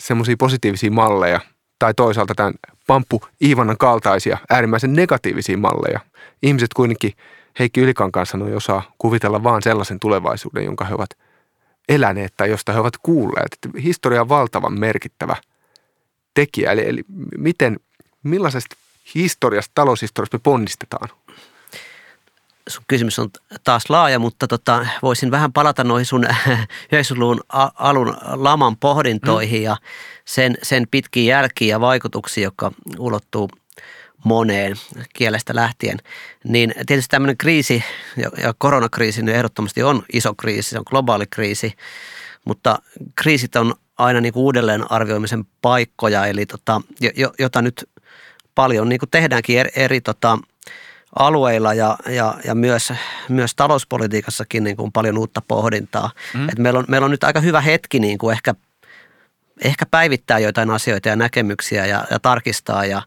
semmoisia 0.00 0.36
positiivisia 0.38 0.90
malleja 0.90 1.40
tai 1.78 1.94
toisaalta 1.94 2.34
tämän 2.34 2.54
Pamppu 2.86 3.22
Iivanan 3.42 3.78
kaltaisia 3.78 4.38
äärimmäisen 4.50 4.92
negatiivisia 4.92 5.58
malleja? 5.58 6.00
Ihmiset 6.42 6.74
kuitenkin– 6.74 7.12
Heikki 7.58 7.80
Ylikankaan 7.80 8.26
sanoi 8.26 8.54
osaa 8.54 8.82
kuvitella 8.98 9.42
vaan 9.42 9.62
sellaisen 9.62 10.00
tulevaisuuden, 10.00 10.64
jonka 10.64 10.84
he 10.84 10.94
ovat 10.94 11.10
eläneet 11.88 12.34
tai 12.36 12.50
josta 12.50 12.72
he 12.72 12.80
ovat 12.80 12.96
kuulleet. 13.02 13.52
Että 13.52 13.80
historia 13.80 14.20
on 14.20 14.28
valtavan 14.28 14.78
merkittävä 14.80 15.36
tekijä. 16.34 16.72
Eli, 16.72 16.88
eli 16.88 17.04
miten, 17.38 17.80
millaisesta 18.22 18.76
historiasta, 19.14 19.72
taloushistoriasta 19.74 20.36
me 20.36 20.40
ponnistetaan? 20.44 21.08
sun 22.68 22.84
kysymys 22.88 23.18
on 23.18 23.30
taas 23.64 23.90
laaja, 23.90 24.18
mutta 24.18 24.46
tota, 24.46 24.86
voisin 25.02 25.30
vähän 25.30 25.52
palata 25.52 25.84
noihin 25.84 26.06
sun 26.06 26.24
90-luvun 26.94 27.40
alun 27.74 28.16
laman 28.32 28.76
pohdintoihin 28.76 29.60
mm. 29.60 29.64
ja 29.64 29.76
sen, 30.24 30.56
sen 30.62 30.86
pitkiin 30.90 31.26
jälkiin 31.26 31.68
ja 31.68 31.80
vaikutuksiin, 31.80 32.44
jotka 32.44 32.72
ulottuu– 32.98 33.50
moneen 34.24 34.76
kielestä 35.12 35.54
lähtien, 35.54 35.98
niin 36.44 36.74
tietysti 36.86 37.10
tämmöinen 37.10 37.36
kriisi 37.36 37.84
ja 38.16 38.54
koronakriisi 38.58 39.22
niin 39.22 39.36
ehdottomasti 39.36 39.82
on 39.82 40.02
iso 40.12 40.34
kriisi, 40.34 40.70
se 40.70 40.78
on 40.78 40.84
globaali 40.86 41.26
kriisi, 41.26 41.72
mutta 42.44 42.78
kriisit 43.14 43.56
on 43.56 43.74
aina 43.98 44.20
niin 44.20 44.32
kuin 44.32 44.42
uudelleen 44.42 44.92
arvioimisen 44.92 45.44
paikkoja, 45.62 46.26
eli 46.26 46.46
tota, 46.46 46.80
jota 47.38 47.62
nyt 47.62 47.90
paljon 48.54 48.88
niin 48.88 48.98
kuin 48.98 49.10
tehdäänkin 49.10 49.58
eri, 49.58 49.70
eri 49.76 50.00
tota, 50.00 50.38
alueilla 51.18 51.74
ja, 51.74 51.96
ja, 52.06 52.34
ja 52.44 52.54
myös, 52.54 52.92
myös 53.28 53.54
talouspolitiikassakin 53.54 54.64
niin 54.64 54.76
kuin 54.76 54.92
paljon 54.92 55.18
uutta 55.18 55.42
pohdintaa. 55.48 56.10
Mm. 56.34 56.48
Et 56.48 56.58
meillä, 56.58 56.78
on, 56.78 56.84
meillä 56.88 57.04
on 57.04 57.10
nyt 57.10 57.24
aika 57.24 57.40
hyvä 57.40 57.60
hetki 57.60 58.00
niin 58.00 58.18
kuin 58.18 58.32
ehkä 58.32 58.54
ehkä 59.64 59.86
päivittää 59.86 60.38
joitain 60.38 60.70
asioita 60.70 61.08
ja 61.08 61.16
näkemyksiä 61.16 61.86
ja, 61.86 62.04
ja 62.10 62.20
tarkistaa 62.20 62.84
ja, 62.84 63.02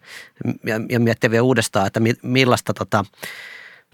ja, 0.65 0.75
ja 0.89 0.99
miettiä 0.99 1.31
vielä 1.31 1.43
uudestaan, 1.43 1.87
että 1.87 1.99
mi, 1.99 2.13
millaista 2.23 2.73
tota, 2.73 3.05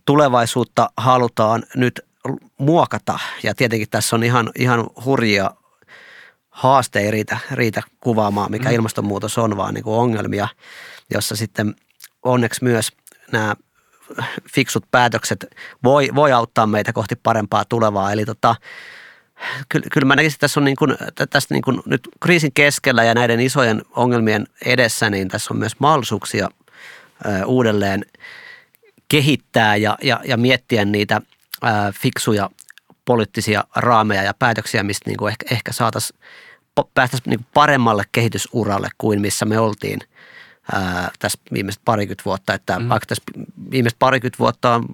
tulevaisuutta 0.05 0.89
halutaan 0.97 1.63
nyt 1.75 2.01
muokata. 2.57 3.19
Ja 3.43 3.55
tietenkin 3.55 3.89
tässä 3.89 4.15
on 4.15 4.23
ihan, 4.23 4.51
ihan 4.55 4.87
hurjia 5.05 5.51
haaste 6.49 6.99
ei 6.99 7.11
riitä, 7.11 7.37
riitä 7.51 7.81
kuvaamaan, 7.99 8.51
mikä 8.51 8.69
mm. 8.69 8.75
ilmastonmuutos 8.75 9.37
on, 9.37 9.57
vaan 9.57 9.73
niin 9.73 9.83
kuin 9.83 9.95
ongelmia, 9.95 10.47
jossa 11.13 11.35
sitten 11.35 11.75
onneksi 12.23 12.63
myös 12.63 12.91
nämä 13.31 13.55
fiksut 14.53 14.85
päätökset 14.91 15.45
voi, 15.83 16.09
voi 16.15 16.31
auttaa 16.31 16.67
meitä 16.67 16.93
kohti 16.93 17.15
parempaa 17.15 17.65
tulevaa. 17.65 18.11
Eli 18.11 18.25
tota, 18.25 18.55
kyllä, 19.69 19.87
kyllä 19.91 20.05
mä 20.05 20.15
näkisin, 20.15 20.35
että 20.35 20.43
tässä 20.43 20.59
on 20.59 20.63
niin 20.63 20.75
kuin, 20.75 20.95
tästä 21.29 21.53
niin 21.53 21.61
kuin 21.61 21.81
nyt 21.85 22.01
kriisin 22.19 22.51
keskellä 22.53 23.03
ja 23.03 23.13
näiden 23.13 23.39
isojen 23.39 23.81
ongelmien 23.95 24.47
edessä, 24.65 25.09
niin 25.09 25.27
tässä 25.27 25.53
on 25.53 25.57
myös 25.57 25.79
mahdollisuuksia 25.79 26.49
uudelleen 27.45 28.05
kehittää 29.07 29.75
ja, 29.75 29.97
ja, 30.01 30.21
ja 30.25 30.37
miettiä 30.37 30.85
niitä 30.85 31.21
fiksuja 31.93 32.49
poliittisia 33.05 33.63
raameja 33.75 34.23
ja 34.23 34.33
päätöksiä, 34.33 34.83
mistä 34.83 35.09
niin 35.09 35.17
kuin 35.17 35.31
ehkä, 35.31 35.45
ehkä 35.51 35.73
saataisiin 35.73 36.19
päästäisiin 36.93 37.29
niin 37.29 37.45
paremmalle 37.53 38.03
kehitysuralle 38.11 38.89
kuin 38.97 39.21
missä 39.21 39.45
me 39.45 39.59
oltiin 39.59 39.99
ää, 40.73 41.11
tässä 41.19 41.39
viimeiset 41.53 41.81
parikymmentä 41.85 42.25
vuotta. 42.25 42.53
Että 42.53 42.79
mm. 42.79 42.89
vaikka 42.89 43.05
tässä 43.05 43.23
viimeiset 43.71 43.99
parikymmentä 43.99 44.39
vuotta 44.39 44.75
on 44.75 44.85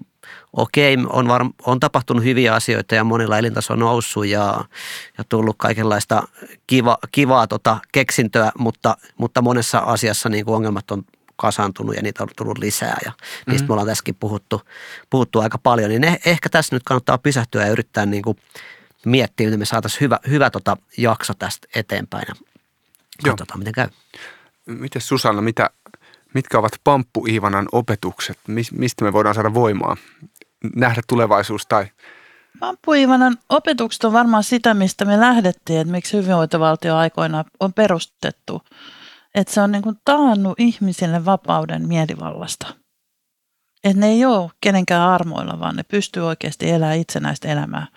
okei, 0.53 0.97
on, 1.09 1.27
var, 1.27 1.45
on 1.65 1.79
tapahtunut 1.79 2.23
hyviä 2.23 2.53
asioita 2.53 2.95
ja 2.95 3.03
monilla 3.03 3.37
elintaso 3.37 3.73
on 3.73 3.79
noussut 3.79 4.25
ja, 4.25 4.65
ja 5.17 5.23
tullut 5.29 5.55
kaikenlaista 5.59 6.23
kiva, 6.67 6.97
kivaa 7.11 7.47
tota 7.47 7.77
keksintöä, 7.91 8.51
mutta, 8.57 8.97
mutta 9.17 9.41
monessa 9.41 9.79
asiassa 9.79 10.29
niin 10.29 10.45
kuin 10.45 10.55
ongelmat 10.55 10.91
on 10.91 11.03
kasaantunut 11.35 11.95
ja 11.95 12.01
niitä 12.01 12.23
on 12.23 12.29
tullut 12.37 12.57
lisää 12.57 12.97
ja 13.05 13.11
niistä 13.11 13.51
mm-hmm. 13.51 13.67
me 13.67 13.73
ollaan 13.73 13.87
tässäkin 13.87 14.15
puhuttu, 14.15 14.61
puhuttu 15.09 15.39
aika 15.39 15.57
paljon. 15.57 15.89
Niin 15.89 16.03
eh, 16.03 16.19
ehkä 16.25 16.49
tässä 16.49 16.75
nyt 16.75 16.83
kannattaa 16.83 17.17
pysähtyä 17.17 17.65
ja 17.65 17.71
yrittää 17.71 18.05
niin 18.05 18.23
kuin 18.23 18.37
miettiä, 19.05 19.47
miten 19.47 19.59
me 19.59 19.65
saataisiin 19.65 20.01
hyvä, 20.01 20.19
hyvä 20.29 20.49
tota 20.49 20.77
jakso 20.97 21.33
tästä 21.33 21.67
eteenpäin 21.75 22.25
ja 22.27 22.35
katsotaan, 23.23 23.57
Joo. 23.57 23.57
miten 23.57 23.73
käy. 23.73 23.87
Miten 24.65 25.01
Susanna, 25.01 25.41
mitä, 25.41 25.69
Mitkä 26.33 26.59
ovat 26.59 26.71
Pamppu 26.83 27.25
Iivanan 27.25 27.67
opetukset? 27.71 28.39
Mistä 28.71 29.05
me 29.05 29.13
voidaan 29.13 29.35
saada 29.35 29.53
voimaa? 29.53 29.97
Nähdä 30.75 31.01
tulevaisuus 31.07 31.65
tai... 31.65 31.85
Pamppu 32.59 32.93
Iivanan 32.93 33.37
opetukset 33.49 34.03
on 34.03 34.13
varmaan 34.13 34.43
sitä, 34.43 34.73
mistä 34.73 35.05
me 35.05 35.19
lähdettiin, 35.19 35.79
että 35.79 35.91
miksi 35.91 36.17
hyvinvointivaltio 36.17 36.95
aikoina 36.95 37.45
on 37.59 37.73
perustettu. 37.73 38.61
Että 39.35 39.53
se 39.53 39.61
on 39.61 39.71
niin 39.71 39.81
kuin 39.81 39.95
taannut 40.05 40.59
ihmisille 40.59 41.25
vapauden 41.25 41.87
mielivallasta. 41.87 42.67
Että 43.83 43.99
ne 43.99 44.07
ei 44.07 44.25
ole 44.25 44.51
kenenkään 44.61 45.09
armoilla, 45.09 45.59
vaan 45.59 45.75
ne 45.75 45.83
pystyy 45.83 46.27
oikeasti 46.27 46.69
elämään 46.69 46.97
itsenäistä 46.97 47.47
elämää. 47.47 47.87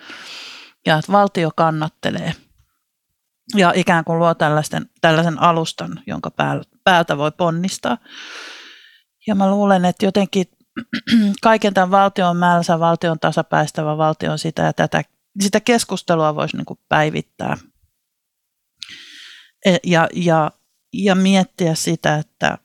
Ja 0.87 0.99
että 0.99 1.13
valtio 1.13 1.51
kannattelee 1.57 2.35
ja 3.55 3.73
ikään 3.77 4.05
kuin 4.05 4.19
luo 4.19 4.35
tällaisen, 4.35 4.91
tällaisen 5.01 5.43
alustan, 5.43 6.03
jonka 6.07 6.31
päältä 6.85 7.19
voi 7.19 7.33
ponnistaa. 7.33 7.99
Ja 9.27 9.35
mä 9.35 9.51
luulen, 9.51 9.85
että 9.85 10.07
jotenkin 10.07 10.47
kaiken 11.43 11.75
tämän 11.75 11.91
valtion 11.91 12.37
määränsä, 12.37 12.79
valtion 12.79 13.19
tasapäistävä, 13.19 13.97
valtion 13.99 14.39
sitä 14.39 14.63
ja 14.63 14.73
tätä, 14.73 15.03
sitä 15.41 15.61
keskustelua 15.61 16.35
voisi 16.35 16.57
niin 16.57 16.79
päivittää. 16.89 17.57
E, 19.65 19.77
ja, 19.85 20.09
ja, 20.15 20.51
ja 20.93 21.15
miettiä 21.15 21.75
sitä, 21.75 22.17
että, 22.17 22.59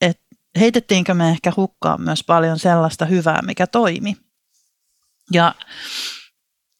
että 0.00 0.24
heitettiinkö 0.60 1.14
me 1.14 1.30
ehkä 1.30 1.52
hukkaan 1.56 2.00
myös 2.00 2.24
paljon 2.24 2.58
sellaista 2.58 3.04
hyvää, 3.04 3.42
mikä 3.42 3.66
toimi. 3.66 4.16
Ja, 5.32 5.54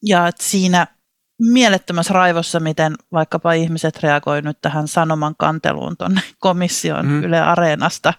ja 0.04 0.28
että 0.28 0.44
siinä 0.44 0.86
mielettömässä 1.40 2.14
raivossa, 2.14 2.60
miten 2.60 2.94
vaikkapa 3.12 3.52
ihmiset 3.52 4.02
reagoivat 4.02 4.44
nyt 4.44 4.58
tähän 4.60 4.88
sanoman 4.88 5.34
kanteluun 5.38 5.96
tuonne 5.96 6.20
komission 6.38 7.06
mm. 7.06 7.24
Yle 7.24 7.40
Areenasta, 7.40 8.14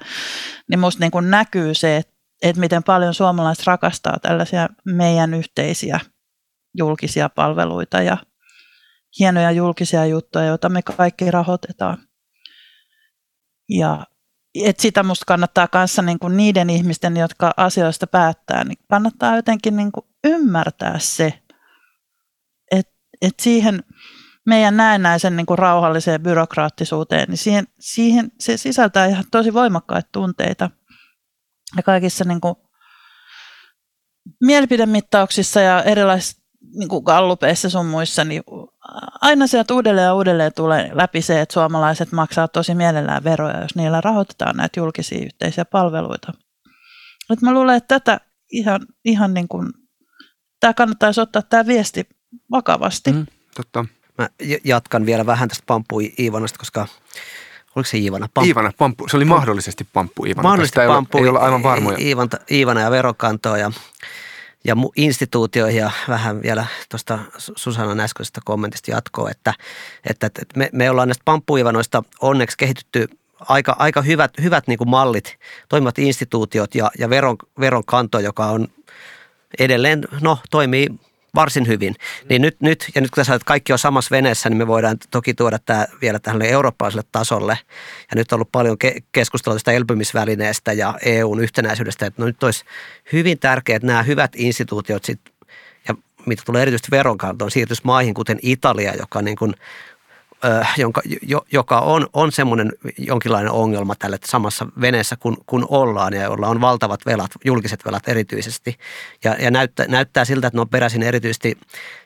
niin 0.69 0.79
musta 0.79 0.99
niin 0.99 1.11
kuin 1.11 1.31
näkyy 1.31 1.73
se, 1.73 1.97
että, 1.97 2.13
että 2.41 2.59
miten 2.59 2.83
paljon 2.83 3.13
suomalaiset 3.13 3.67
rakastaa 3.67 4.19
tällaisia 4.21 4.69
meidän 4.85 5.33
yhteisiä 5.33 5.99
julkisia 6.77 7.29
palveluita 7.29 8.01
ja 8.01 8.17
hienoja 9.19 9.51
julkisia 9.51 10.05
juttuja, 10.05 10.45
joita 10.45 10.69
me 10.69 10.81
kaikki 10.81 11.31
rahoitetaan. 11.31 11.97
Ja, 13.69 14.05
et 14.63 14.79
sitä 14.79 15.03
musta 15.03 15.25
kannattaa 15.27 15.67
kanssa 15.67 16.01
niin 16.01 16.19
kuin 16.19 16.37
niiden 16.37 16.69
ihmisten, 16.69 17.17
jotka 17.17 17.53
asioista 17.57 18.07
päättää, 18.07 18.63
niin 18.63 18.77
kannattaa 18.89 19.35
jotenkin 19.35 19.75
niin 19.75 19.91
kuin 19.91 20.05
ymmärtää 20.23 20.99
se, 20.99 21.42
et 23.23 23.39
siihen 23.39 23.83
meidän 24.45 24.77
näennäisen 24.77 25.35
niin 25.35 25.45
kuin 25.45 25.59
rauhalliseen 25.59 26.23
byrokraattisuuteen, 26.23 27.29
niin 27.29 27.37
siihen, 27.37 27.67
siihen 27.79 28.31
se 28.39 28.57
sisältää 28.57 29.05
ihan 29.05 29.23
tosi 29.31 29.53
voimakkaita 29.53 30.09
tunteita. 30.11 30.69
Ja 31.77 31.83
kaikissa 31.83 32.23
niin 32.23 32.41
kuin 32.41 32.55
mielipidemittauksissa 34.41 35.61
ja 35.61 35.83
erilaisissa 35.83 36.43
niin 36.75 36.89
kuin 36.89 37.03
gallupeissa 37.03 37.69
sun 37.69 37.85
muissa, 37.85 38.23
niin 38.23 38.43
aina 39.21 39.47
sieltä 39.47 39.73
uudelleen 39.73 40.05
ja 40.05 40.13
uudelleen 40.13 40.53
tulee 40.55 40.89
läpi 40.93 41.21
se, 41.21 41.41
että 41.41 41.53
suomalaiset 41.53 42.11
maksaa 42.11 42.47
tosi 42.47 42.75
mielellään 42.75 43.23
veroja, 43.23 43.61
jos 43.61 43.75
niillä 43.75 44.01
rahoitetaan 44.01 44.57
näitä 44.57 44.79
julkisia 44.79 45.25
yhteisiä 45.25 45.65
palveluita. 45.65 46.33
Et 47.29 47.41
mä 47.41 47.53
luulen, 47.53 47.75
että 47.75 47.99
tätä 47.99 48.19
ihan, 48.51 48.81
ihan 49.05 49.33
niin 49.33 49.47
kuin, 49.47 49.73
tämä 50.59 50.73
kannattaisi 50.73 51.21
ottaa 51.21 51.41
tämä 51.41 51.65
viesti 51.65 52.07
vakavasti. 52.51 53.11
Mm, 53.11 53.25
totta. 53.55 53.85
Mä 54.17 54.29
jatkan 54.63 55.05
vielä 55.05 55.25
vähän 55.25 55.49
tästä 55.49 55.63
Pampu 55.67 56.01
Iivanasta, 56.19 56.59
koska 56.59 56.87
Oliko 57.75 57.89
se 57.89 57.97
Iivana? 57.97 58.29
Pampu. 58.33 58.47
Iivana, 58.47 58.71
Pampu. 58.77 59.07
Se 59.07 59.17
oli 59.17 59.25
mahdollisesti 59.25 59.87
Pamppu 59.93 60.25
Iivana. 60.25 60.49
Mahdollisesti 60.49 60.79
Pamppu. 60.87 61.17
Ei, 61.17 61.23
ei 61.23 61.29
ole 61.29 61.39
aivan 61.39 61.63
varmoja. 61.63 61.97
Iivana, 61.99 62.29
Iivana 62.51 62.81
ja 62.81 62.91
verokantoa 62.91 63.57
ja 63.57 63.71
ja 64.65 64.75
instituutioihin 64.95 65.79
ja 65.79 65.91
vähän 66.07 66.41
vielä 66.41 66.65
tuosta 66.89 67.19
Susannan 67.37 67.99
äskeisestä 67.99 68.41
kommentista 68.45 68.91
jatkoa, 68.91 69.31
että, 69.31 69.53
että, 70.09 70.27
että 70.27 70.57
me, 70.57 70.69
me 70.73 70.89
ollaan 70.89 71.07
näistä 71.07 71.21
pamppuivanoista 71.25 72.03
onneksi 72.21 72.57
kehitytty 72.57 73.07
aika, 73.39 73.75
aika 73.79 74.01
hyvät, 74.01 74.31
hyvät 74.41 74.67
niin 74.67 74.77
kuin 74.77 74.89
mallit, 74.89 75.37
toimivat 75.69 75.99
instituutiot 75.99 76.75
ja, 76.75 76.91
ja 76.99 77.09
veron, 77.09 77.37
veronkanto, 77.59 78.19
joka 78.19 78.45
on 78.45 78.67
edelleen, 79.59 80.07
no 80.21 80.37
toimii 80.51 80.89
varsin 81.35 81.67
hyvin. 81.67 81.95
Niin 82.29 82.41
nyt, 82.41 82.61
nyt 82.61 82.91
ja 82.95 83.01
nyt 83.01 83.11
kun 83.11 83.15
tässä 83.15 83.39
kaikki 83.45 83.73
on 83.73 83.79
samassa 83.79 84.11
veneessä, 84.11 84.49
niin 84.49 84.57
me 84.57 84.67
voidaan 84.67 84.97
toki 85.11 85.33
tuoda 85.33 85.59
tämä 85.59 85.85
vielä 86.01 86.19
tälle 86.19 86.49
eurooppalaiselle 86.49 87.07
tasolle. 87.11 87.57
Ja 88.11 88.15
nyt 88.15 88.31
on 88.31 88.35
ollut 88.35 88.51
paljon 88.51 88.77
ke- 88.85 89.01
keskustelua 89.11 89.55
tästä 89.55 89.71
elpymisvälineestä 89.71 90.73
ja 90.73 90.93
EUn 91.05 91.39
yhtenäisyydestä, 91.39 92.05
että 92.05 92.21
no 92.21 92.25
nyt 92.25 92.43
olisi 92.43 92.65
hyvin 93.13 93.39
tärkeää, 93.39 93.75
että 93.75 93.87
nämä 93.87 94.03
hyvät 94.03 94.31
instituutiot 94.35 95.05
sit, 95.05 95.21
ja 95.87 95.95
mitä 96.25 96.43
tulee 96.45 96.61
erityisesti 96.61 96.91
veronkantoon, 96.91 97.51
siirtyisi 97.51 97.81
maihin, 97.85 98.13
kuten 98.13 98.39
Italia, 98.41 98.95
joka 98.95 99.21
niin 99.21 99.37
kuin 99.37 99.53
jonka, 100.77 101.01
jo, 101.21 101.45
joka 101.51 101.79
on, 101.79 102.07
on 102.13 102.31
semmoinen 102.31 102.71
jonkinlainen 102.97 103.51
ongelma 103.51 103.95
tälle 103.95 104.17
samassa 104.25 104.67
veneessä, 104.81 105.15
kun, 105.15 105.37
kun 105.45 105.65
ollaan 105.69 106.13
ja 106.13 106.23
jolla 106.23 106.47
on 106.47 106.61
valtavat 106.61 106.99
velat, 107.05 107.31
julkiset 107.45 107.85
velat 107.85 108.07
erityisesti. 108.07 108.77
Ja, 109.23 109.35
ja 109.39 109.51
näyttää, 109.51 109.85
näyttää 109.87 110.25
siltä, 110.25 110.47
että 110.47 110.57
ne 110.57 110.61
on 110.61 110.69
peräisin 110.69 111.03
erityisesti 111.03 111.57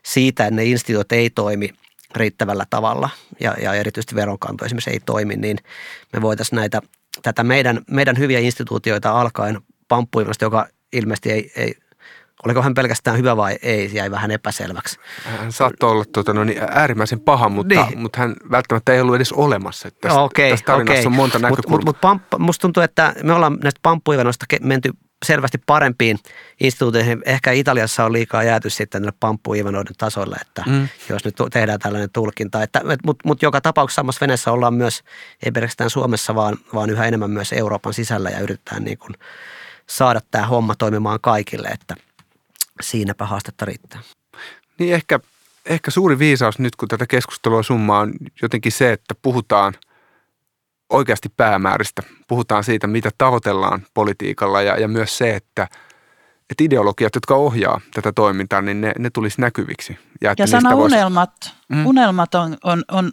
siitä, 0.06 0.46
että 0.46 0.56
ne 0.56 0.66
instituutiot 0.66 1.12
ei 1.12 1.30
toimi 1.30 1.70
riittävällä 2.16 2.66
tavalla 2.70 3.10
ja, 3.40 3.56
ja 3.62 3.74
erityisesti 3.74 4.16
veronkanto 4.16 4.66
esimerkiksi 4.66 4.90
ei 4.90 5.00
toimi, 5.00 5.36
niin 5.36 5.58
me 6.14 6.22
voitaisiin 6.22 6.58
näitä, 6.58 6.82
tätä 7.22 7.44
meidän, 7.44 7.82
meidän 7.92 8.18
hyviä 8.18 8.40
instituutioita 8.40 9.22
alkaen 9.22 9.62
pamppuimasta, 9.88 10.46
joka 10.46 10.68
ilmeisesti 10.94 11.32
ei, 11.32 11.52
ei 11.56 11.76
Oliko 12.46 12.62
hän 12.62 12.74
pelkästään 12.74 13.18
hyvä 13.18 13.38
vai 13.38 13.58
ei, 13.62 13.90
jäi 13.94 14.12
vähän 14.12 14.32
epäselväksi. 14.32 15.00
Hän 15.24 15.52
saattoi 15.52 15.92
olla 15.92 16.06
tuota, 16.14 16.34
no 16.34 16.44
niin, 16.44 16.62
äärimmäisen 16.70 17.20
paha, 17.20 17.50
mutta, 17.50 17.86
niin. 17.86 18.00
mutta 18.00 18.20
hän 18.20 18.36
välttämättä 18.52 18.94
ei 18.94 19.02
ollut 19.02 19.16
edes 19.16 19.34
olemassa. 19.34 19.90
Tästä, 19.92 20.22
okay, 20.22 20.50
tästä 20.50 20.66
tarinassa 20.66 21.00
okay. 21.00 21.06
on 21.06 21.16
monta 21.16 21.40
näkökulmaa. 21.40 21.86
Mutta 21.86 22.14
mut, 22.14 22.22
mut, 22.32 22.42
musta 22.42 22.62
tuntuu, 22.62 22.84
että 22.84 23.14
me 23.24 23.34
ollaan 23.34 23.58
näistä 23.64 23.80
pamppuivanoista 23.84 24.46
menty 24.62 24.92
selvästi 25.26 25.58
parempiin 25.66 26.20
instituutioihin. 26.60 27.22
Ehkä 27.26 27.52
Italiassa 27.52 28.06
on 28.06 28.14
liikaa 28.14 28.44
jääty 28.44 28.70
sitten 28.70 29.02
näille 29.02 29.18
pamppuivanoiden 29.20 29.96
tasoille, 29.98 30.36
että 30.42 30.64
mm. 30.68 30.88
jos 31.10 31.26
nyt 31.26 31.36
tehdään 31.54 31.80
tällainen 31.80 32.10
tulkinta. 32.14 32.64
Että, 32.64 32.82
mutta 33.06 33.28
mut 33.28 33.42
joka 33.42 33.62
tapauksessa 33.62 34.00
samassa 34.00 34.22
veneessä 34.22 34.52
ollaan 34.52 34.74
myös, 34.74 35.04
ei 35.46 35.52
pelkästään 35.52 35.90
Suomessa, 35.90 36.36
vaan, 36.36 36.58
vaan 36.74 36.90
yhä 36.90 37.06
enemmän 37.06 37.32
myös 37.32 37.54
Euroopan 37.54 37.94
sisällä 37.94 38.30
ja 38.30 38.40
yritetään 38.40 38.84
niin 38.84 38.98
kuin 38.98 39.14
saada 39.90 40.20
tämä 40.32 40.48
homma 40.48 40.76
toimimaan 40.76 41.20
kaikille, 41.22 41.68
että– 41.68 41.96
siinäpä 42.82 43.26
haastetta 43.26 43.66
riittää. 43.66 44.00
Niin 44.80 44.94
ehkä, 44.94 45.20
ehkä 45.66 45.92
suuri 45.92 46.20
viisaus 46.20 46.60
nyt, 46.60 46.76
kun 46.76 46.88
tätä 46.88 47.08
keskustelua 47.08 47.64
summaa 47.64 48.00
on 48.00 48.14
jotenkin 48.42 48.72
se, 48.72 48.92
että 48.92 49.16
puhutaan 49.22 49.74
oikeasti 50.90 51.30
päämääristä. 51.38 52.04
Puhutaan 52.28 52.64
siitä, 52.64 52.88
mitä 52.88 53.10
tavoitellaan 53.18 53.86
politiikalla 53.94 54.62
ja, 54.62 54.78
ja 54.78 54.88
myös 54.88 55.18
se, 55.18 55.36
että, 55.36 55.68
että 56.50 56.64
ideologiat, 56.64 57.16
jotka 57.16 57.36
ohjaa 57.36 57.82
tätä 57.94 58.12
toimintaa, 58.12 58.62
niin 58.62 58.82
ne, 58.82 58.92
ne 59.00 59.10
tulisi 59.10 59.42
näkyviksi. 59.42 59.98
Ja, 60.22 60.34
ja 60.38 60.48
sana 60.48 60.78
voisi... 60.78 60.96
unelmat, 60.96 61.32
mm. 61.70 61.86
unelmat 61.86 62.36
on, 62.36 62.58
on, 62.64 62.84
on, 62.92 63.12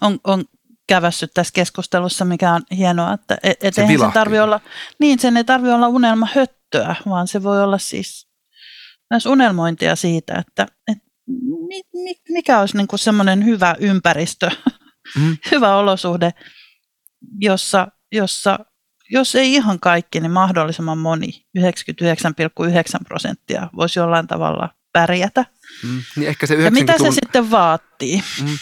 on, 0.00 0.18
on 0.24 0.44
kävässyt 0.86 1.30
tässä 1.34 1.52
keskustelussa, 1.54 2.24
mikä 2.24 2.52
on 2.52 2.62
hienoa, 2.76 3.12
että 3.12 3.38
et, 3.42 3.64
et 3.64 3.74
se 3.74 3.82
eihän 3.82 3.98
se 3.98 4.14
tarvi 4.14 4.38
olla, 4.40 4.60
niin 4.98 5.18
sen 5.18 5.36
ei 5.36 5.44
tarvi 5.44 5.70
olla 5.70 5.88
unelma 5.88 6.28
höttöä, 6.34 6.96
vaan 7.08 7.28
se 7.28 7.42
voi 7.42 7.62
olla 7.62 7.78
siis 7.78 8.27
myös 9.10 9.26
unelmointia 9.26 9.96
siitä, 9.96 10.34
että, 10.34 10.66
että 10.92 11.04
mikä 12.28 12.60
olisi 12.60 12.76
niin 12.76 12.88
kuin 12.88 13.00
semmoinen 13.00 13.44
hyvä 13.44 13.76
ympäristö, 13.78 14.50
mm. 15.16 15.36
hyvä 15.50 15.76
olosuhde, 15.76 16.30
jossa, 17.40 17.88
jossa 18.12 18.58
jos 19.10 19.34
ei 19.34 19.54
ihan 19.54 19.80
kaikki, 19.80 20.20
niin 20.20 20.32
mahdollisimman 20.32 20.98
moni, 20.98 21.46
99,9 21.58 21.64
prosenttia, 23.08 23.70
voisi 23.76 23.98
jollain 23.98 24.26
tavalla 24.26 24.68
pärjätä. 24.92 25.44
Mm. 25.84 26.02
Niin 26.16 26.28
ehkä 26.28 26.46
se 26.46 26.54
ja 26.54 26.70
mitä 26.70 26.98
se 26.98 27.10
sitten 27.10 27.50
vaatii? 27.50 28.22
Mm. 28.42 28.58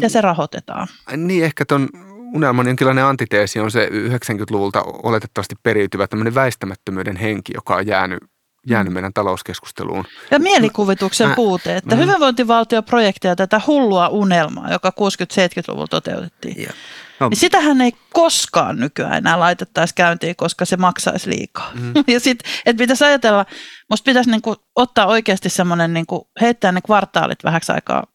Ja 0.00 0.08
se 0.08 0.20
rahoitetaan? 0.20 0.88
Niin 1.16 1.44
ehkä 1.44 1.64
tuon 1.64 1.88
unelman 2.34 2.66
jonkinlainen 2.66 3.04
antiteesi 3.04 3.60
on 3.60 3.70
se 3.70 3.88
90-luvulta 3.92 4.82
oletettavasti 4.82 5.54
periytyvä 5.62 6.06
tämmöinen 6.06 6.34
väistämättömyyden 6.34 7.16
henki, 7.16 7.52
joka 7.54 7.76
on 7.76 7.86
jäänyt 7.86 8.18
jäänyt 8.66 8.92
meidän 8.92 9.12
talouskeskusteluun. 9.12 10.04
Ja 10.30 10.38
mielikuvituksen 10.38 11.28
mä, 11.28 11.34
puute, 11.34 11.76
että 11.76 11.94
mm. 11.94 12.00
hyvinvointivaltioprojektia, 12.00 13.36
tätä 13.36 13.60
hullua 13.66 14.08
unelmaa, 14.08 14.72
joka 14.72 14.92
60-70-luvulla 15.00 15.86
toteutettiin, 15.86 16.62
ja. 16.62 16.72
No. 17.20 17.28
Niin 17.28 17.38
sitähän 17.38 17.80
ei 17.80 17.92
koskaan 18.12 18.76
nykyään 18.76 19.14
enää 19.14 19.40
laitettaisi 19.40 19.94
käyntiin, 19.94 20.36
koska 20.36 20.64
se 20.64 20.76
maksaisi 20.76 21.30
liikaa. 21.30 21.70
Mm. 21.74 21.92
ja 22.14 22.20
sitten, 22.20 22.52
että 22.66 22.80
pitäisi 22.80 23.04
ajatella, 23.04 23.46
musta 23.90 24.04
pitäisi 24.04 24.30
niinku 24.30 24.56
ottaa 24.76 25.06
oikeasti 25.06 25.48
semmoinen, 25.50 25.92
niinku, 25.92 26.30
heittää 26.40 26.72
ne 26.72 26.80
kvartaalit 26.80 27.44
vähäksi 27.44 27.72
aikaa 27.72 28.06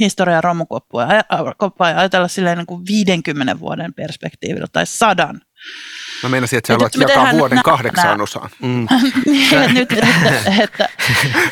historian 0.00 0.44
romukoppua 0.44 1.02
ja, 1.02 1.14
ja 1.14 1.98
ajatella 1.98 2.28
silleen 2.28 2.58
niin 2.58 2.66
kuin 2.66 2.86
50 2.86 3.60
vuoden 3.60 3.94
perspektiivillä 3.94 4.66
tai 4.72 4.86
sadan 4.86 5.40
Mä 6.22 6.28
meinasin, 6.28 6.56
että 6.56 6.66
sä 6.66 6.74
haluat 6.74 6.94
jakaa 6.94 7.32
vuoden 7.32 7.56
nä- 7.56 7.62
kahdeksaan 7.62 8.18
nä- 8.18 8.22
osaan. 8.22 8.50
Mm. 8.62 8.86
Niin, 9.26 9.74
nyt, 9.74 9.92
että, 9.92 10.62
että, 10.62 10.88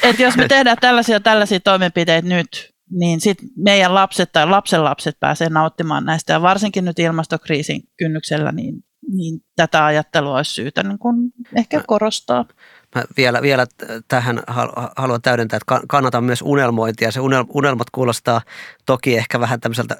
että, 0.02 0.22
jos 0.22 0.36
me 0.36 0.48
tehdään 0.48 0.76
tällaisia 0.80 1.20
tällaisia 1.20 1.60
toimenpiteitä 1.60 2.28
nyt, 2.28 2.70
niin 2.90 3.20
sit 3.20 3.38
meidän 3.56 3.94
lapset 3.94 4.32
tai 4.32 4.46
lapsenlapset 4.46 5.20
pääsee 5.20 5.48
nauttimaan 5.48 6.04
näistä. 6.04 6.32
Ja 6.32 6.42
varsinkin 6.42 6.84
nyt 6.84 6.98
ilmastokriisin 6.98 7.82
kynnyksellä, 7.98 8.52
niin, 8.52 8.74
niin 9.12 9.40
tätä 9.56 9.84
ajattelua 9.84 10.36
olisi 10.36 10.54
syytä 10.54 10.82
niin 10.82 10.98
kuin 10.98 11.16
ehkä 11.56 11.82
korostaa. 11.86 12.44
Mä 12.94 13.04
vielä, 13.16 13.42
vielä 13.42 13.66
tähän 14.08 14.42
haluan 14.96 15.22
täydentää, 15.22 15.56
että 15.56 15.86
kannatan 15.88 16.24
myös 16.24 16.42
unelmointia. 16.42 17.10
Se 17.10 17.20
unelmat 17.54 17.90
kuulostaa 17.92 18.40
toki 18.86 19.16
ehkä 19.16 19.40
vähän 19.40 19.60
tämmöiseltä, 19.60 19.96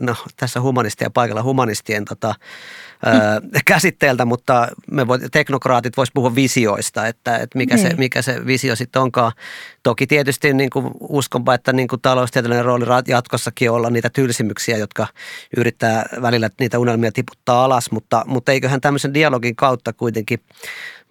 no 0.00 0.14
tässä 0.36 0.60
humanistien 0.60 1.12
paikalla 1.12 1.42
humanistien 1.42 2.04
tota, 2.04 2.34
käsitteeltä, 3.66 4.24
mutta 4.24 4.68
me 4.90 5.06
voi, 5.06 5.18
teknokraatit 5.32 5.96
voisi 5.96 6.12
puhua 6.14 6.34
visioista, 6.34 7.06
että, 7.06 7.36
että 7.36 7.58
mikä, 7.58 7.74
niin. 7.74 7.90
se, 7.90 7.96
mikä 7.96 8.22
se 8.22 8.46
visio 8.46 8.76
sitten 8.76 9.02
onkaan. 9.02 9.32
Toki 9.82 10.06
tietysti 10.06 10.54
niin 10.54 10.70
kuin 10.70 10.90
uskonpa, 11.00 11.54
että 11.54 11.72
niin 11.72 11.88
kuin 11.88 12.02
taloustieteellinen 12.02 12.64
rooli 12.64 12.84
jatkossakin 13.08 13.70
olla 13.70 13.90
niitä 13.90 14.10
tylsimyksiä, 14.10 14.76
jotka 14.76 15.06
yrittää 15.56 16.06
välillä 16.22 16.50
niitä 16.60 16.78
unelmia 16.78 17.12
tiputtaa 17.12 17.64
alas, 17.64 17.90
mutta, 17.90 18.24
mutta 18.26 18.52
eiköhän 18.52 18.80
tämmöisen 18.80 19.14
dialogin 19.14 19.56
kautta 19.56 19.92
kuitenkin 19.92 20.40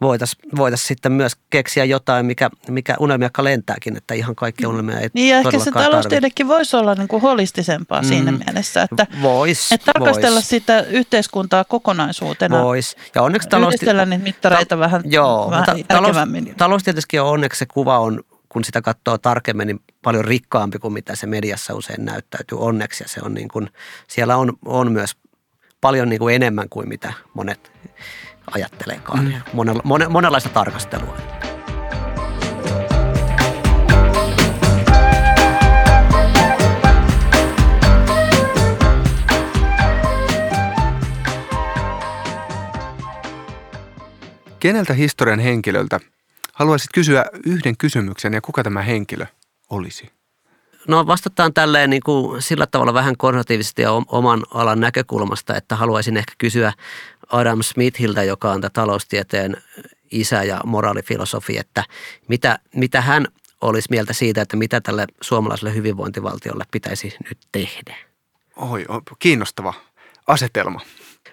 voitaisiin 0.01 0.49
voitais 0.55 0.87
sitten 0.87 1.11
myös 1.11 1.35
keksiä 1.49 1.85
jotain, 1.85 2.25
mikä, 2.25 2.49
mikä 2.67 2.95
unelmiakka 2.99 3.43
lentääkin, 3.43 3.97
että 3.97 4.13
ihan 4.13 4.35
kaikki 4.35 4.65
unelmia 4.65 4.99
ei 4.99 5.09
Niin 5.13 5.29
ja 5.29 5.37
ehkä 5.37 5.59
se 5.59 5.71
taloustiedekin 5.71 6.47
voisi 6.47 6.75
olla 6.75 6.95
niin 6.95 7.07
kuin 7.07 7.21
holistisempaa 7.21 8.01
mm. 8.01 8.07
siinä 8.07 8.31
mielessä, 8.31 8.83
että, 8.91 9.07
vois, 9.21 9.71
että 9.71 9.91
tarkastella 9.93 10.35
vois. 10.35 10.49
sitä 10.49 10.81
yhteiskuntaa 10.81 11.63
kokonaisuutena. 11.63 12.63
Vois. 12.63 12.95
Ja 13.15 13.21
onneksi 13.21 13.49
talousti... 13.49 13.85
niitä 13.85 14.17
mittareita 14.23 14.75
ta- 14.75 14.79
vähän, 14.79 15.01
joo, 15.05 15.51
vähän 15.51 15.65
ta- 15.65 15.75
talous, 15.87 16.17
taloustieteessäkin 16.57 17.21
on 17.21 17.27
onneksi 17.27 17.59
se 17.59 17.65
kuva 17.65 17.99
on, 17.99 18.23
kun 18.49 18.63
sitä 18.63 18.81
katsoo 18.81 19.17
tarkemmin, 19.17 19.67
niin 19.67 19.79
paljon 20.01 20.25
rikkaampi 20.25 20.79
kuin 20.79 20.93
mitä 20.93 21.15
se 21.15 21.27
mediassa 21.27 21.73
usein 21.73 22.05
näyttäytyy 22.05 22.59
onneksi. 22.59 23.03
Ja 23.03 23.07
se 23.09 23.21
on 23.23 23.33
niin 23.33 23.47
kuin, 23.47 23.69
siellä 24.07 24.37
on, 24.37 24.53
on 24.65 24.91
myös 24.91 25.15
paljon 25.81 26.09
niin 26.09 26.19
kuin 26.19 26.35
enemmän 26.35 26.69
kuin 26.69 26.89
mitä 26.89 27.13
monet 27.33 27.71
ajatteleekaan. 28.51 29.25
Mm. 29.25 29.33
Monella, 29.53 30.09
monenlaista 30.09 30.49
tarkastelua. 30.49 31.17
Keneltä 44.59 44.93
historian 44.93 45.39
henkilöltä 45.39 45.99
haluaisit 46.53 46.89
kysyä 46.93 47.25
yhden 47.45 47.77
kysymyksen 47.77 48.33
ja 48.33 48.41
kuka 48.41 48.63
tämä 48.63 48.81
henkilö 48.81 49.25
olisi? 49.69 50.11
No 50.87 51.07
vastataan 51.07 51.53
tälleen 51.53 51.89
niin 51.89 52.01
kuin 52.05 52.41
sillä 52.41 52.67
tavalla 52.67 52.93
vähän 52.93 53.17
konservatiivisesti 53.17 53.81
ja 53.81 53.91
oman 54.07 54.43
alan 54.53 54.79
näkökulmasta, 54.79 55.55
että 55.55 55.75
haluaisin 55.75 56.17
ehkä 56.17 56.33
kysyä 56.37 56.73
Adam 57.31 57.63
Smithiltä, 57.63 58.23
joka 58.23 58.51
on 58.51 58.61
taloustieteen 58.73 59.57
isä 60.11 60.43
ja 60.43 60.61
moraalifilosofi, 60.65 61.57
että 61.57 61.83
mitä, 62.27 62.59
mitä 62.75 63.01
hän 63.01 63.27
olisi 63.61 63.87
mieltä 63.91 64.13
siitä, 64.13 64.41
että 64.41 64.57
mitä 64.57 64.81
tälle 64.81 65.07
suomalaiselle 65.21 65.75
hyvinvointivaltiolle 65.75 66.63
pitäisi 66.71 67.15
nyt 67.29 67.37
tehdä? 67.51 67.95
Oi, 68.55 68.85
kiinnostava 69.19 69.73
asetelma. 70.27 70.81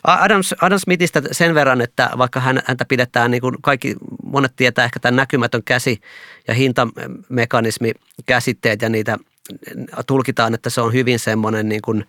Adam, 0.05 0.41
Adam 0.61 0.79
Smithistä 0.79 1.23
sen 1.33 1.55
verran, 1.55 1.81
että 1.81 2.11
vaikka 2.19 2.41
hän, 2.41 2.63
häntä 2.67 2.85
pidetään, 2.85 3.31
niin 3.31 3.41
kuin 3.41 3.57
kaikki 3.63 3.95
monet 4.23 4.53
tietää 4.57 4.85
ehkä 4.85 5.01
tämän 5.01 5.17
näkymätön 5.17 5.63
käsi 5.65 6.01
ja 6.49 6.55
hintamekanismi 6.55 7.93
käsitteet 8.27 8.83
ja 8.83 8.89
niitä 8.89 9.19
tulkitaan, 10.07 10.55
että 10.55 10.71
se 10.71 10.81
on 10.81 10.93
hyvin 10.93 11.19
semmoinen 11.19 11.69
niin 11.69 11.83
kuin 11.83 12.05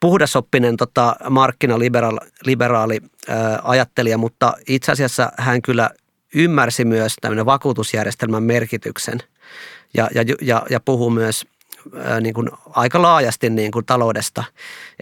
puhdasoppinen 0.00 0.76
tota, 0.76 1.16
markkinaliberaali 1.30 3.00
ää, 3.28 3.60
ajattelija, 3.62 4.18
mutta 4.18 4.52
itse 4.68 4.92
asiassa 4.92 5.32
hän 5.38 5.62
kyllä 5.62 5.90
ymmärsi 6.34 6.84
myös 6.84 7.14
tämmöinen 7.20 7.46
vakuutusjärjestelmän 7.46 8.42
merkityksen 8.42 9.18
ja, 9.94 10.08
ja, 10.14 10.24
ja, 10.40 10.62
ja 10.70 10.80
puhuu 10.80 11.10
myös 11.10 11.46
niin 12.20 12.34
kuin 12.34 12.48
aika 12.70 13.02
laajasti 13.02 13.50
niin 13.50 13.70
kuin 13.70 13.86
taloudesta. 13.86 14.44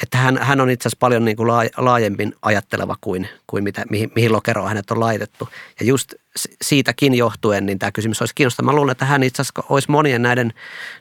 Että 0.03 0.18
hän, 0.18 0.38
hän 0.38 0.61
on 0.61 0.70
itse 0.70 0.88
asiassa 0.88 1.01
paljon 1.01 1.24
niin 1.24 1.36
kuin 1.36 1.49
laajemmin 1.76 2.34
ajatteleva 2.43 2.97
kuin, 3.01 3.28
kuin 3.47 3.64
mitä, 3.64 3.84
mihin, 3.90 4.12
mihin 4.14 4.32
lokeroon 4.32 4.68
hänet 4.68 4.90
on 4.90 5.01
laitettu. 5.01 5.49
Ja 5.80 5.86
just 5.86 6.14
siitäkin 6.62 7.14
johtuen 7.14 7.66
niin 7.66 7.78
tämä 7.78 7.92
kysymys 7.92 8.22
olisi 8.22 8.34
kiinnostava. 8.34 8.66
Mä 8.66 8.76
luulen, 8.76 8.92
että 8.92 9.04
hän 9.04 9.22
itse 9.22 9.42
asiassa 9.42 9.62
olisi 9.68 9.90
monien 9.90 10.22
näiden 10.22 10.52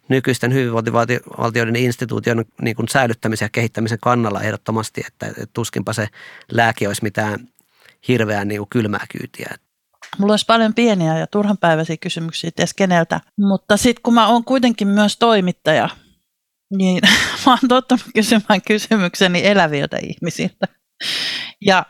nykyisten 0.10 0.54
hyvinvointivaltioiden 0.54 1.76
instituution 1.76 2.46
niin 2.62 2.76
kuin 2.76 2.88
säilyttämisen 2.88 3.46
ja 3.46 3.50
kehittämisen 3.50 3.98
kannalla 4.02 4.42
ehdottomasti, 4.42 5.02
että, 5.08 5.34
tuskinpa 5.54 5.94
se 5.94 6.08
lääke 6.52 6.88
olisi 6.88 7.04
mitään 7.04 7.48
hirveän 8.08 8.48
niin 8.48 8.70
kylmää 8.70 9.06
kyytiä. 9.12 9.56
Mulla 10.18 10.34
olisi 10.34 10.46
paljon 10.46 10.74
pieniä 10.74 11.18
ja 11.18 11.28
turhanpäiväisiä 11.28 11.98
kysymyksiä 11.98 12.52
ties 12.56 12.74
keneltä, 12.74 13.22
mutta 13.40 13.78
sitten 13.78 14.02
kun 14.04 14.14
mä 14.14 14.28
oon 14.28 14.44
kuitenkin 14.44 14.88
myös 14.88 15.18
toimittaja, 15.18 15.90
niin 16.78 17.02
mä 17.46 17.52
oon 17.52 17.70
tottunut 17.70 18.06
kysymään 18.16 18.62
kysymykseni 18.68 19.48
eläviltä 19.48 19.98
ihmisiltä. 19.98 20.68
Ja, 21.62 21.86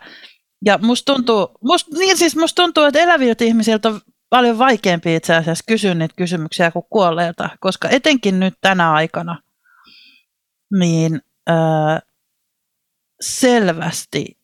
ja 0.66 0.78
musta 0.78 1.14
tuntuu, 1.14 1.52
must, 1.64 1.88
niin 1.92 2.18
siis 2.18 2.36
musta 2.36 2.64
tuntuu, 2.64 2.84
että 2.84 3.00
eläviltä 3.00 3.44
ihmisiltä 3.44 3.90
on 3.90 4.02
paljon 4.30 4.58
vaikeampi 4.58 5.16
itse 5.16 5.36
asiassa 5.36 5.64
kysyä 5.68 5.94
niitä 5.94 6.14
kysymyksiä 6.18 6.72
kuin 6.72 6.86
kuolleilta, 6.90 7.50
koska 7.60 7.90
etenkin 7.90 8.40
nyt 8.40 8.54
tänä 8.62 8.92
aikana, 8.92 9.42
niin 10.80 11.22
öö, 11.50 11.56
selvästi 13.22 14.38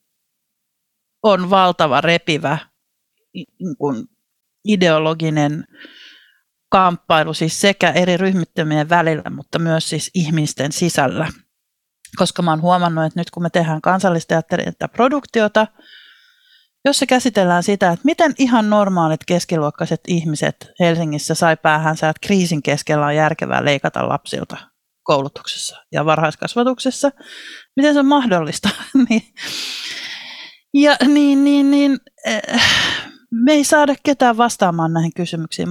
on 1.24 1.50
valtava 1.50 2.02
repivä 2.02 2.58
niin 3.34 4.08
ideologinen 4.66 5.64
kamppailu 6.70 7.34
siis 7.34 7.62
sekä 7.62 7.92
eri 7.92 8.18
ryhmittymien 8.18 8.90
välillä, 8.90 9.30
mutta 9.30 9.60
myös 9.60 9.90
siis 9.90 10.12
ihmisten 10.14 10.72
sisällä. 10.72 11.28
Koska 12.16 12.42
mä 12.42 12.52
oon 12.52 12.62
huomannut, 12.62 13.06
että 13.06 13.20
nyt 13.20 13.32
kun 13.32 13.44
me 13.44 13.50
tehdään 13.50 13.82
kansallisteatterin 13.82 14.74
produktiota, 14.94 15.68
jossa 16.86 17.06
käsitellään 17.06 17.64
sitä, 17.64 17.92
että 17.92 18.06
miten 18.06 18.34
ihan 18.38 18.70
normaalit 18.70 19.26
keskiluokkaiset 19.28 20.02
ihmiset 20.08 20.72
Helsingissä 20.80 21.36
sai 21.36 21.58
päähänsä, 21.58 22.10
että 22.10 22.28
kriisin 22.28 22.64
keskellä 22.64 23.06
on 23.06 23.16
järkevää 23.16 23.66
leikata 23.66 24.10
lapsilta 24.10 24.58
koulutuksessa 25.04 25.84
ja 25.92 26.06
varhaiskasvatuksessa. 26.06 27.12
Miten 27.76 27.94
se 27.94 28.00
on 28.00 28.06
mahdollista? 28.06 28.70
niin, 29.10 29.24
ja 30.74 30.96
niin, 31.08 31.44
niin, 31.44 31.72
niin, 31.72 31.98
äh, 32.28 32.42
me 33.32 33.54
ei 33.54 33.64
saada 33.64 33.96
ketään 34.04 34.38
vastaamaan 34.38 34.94
näihin 34.94 35.12
kysymyksiin. 35.16 35.68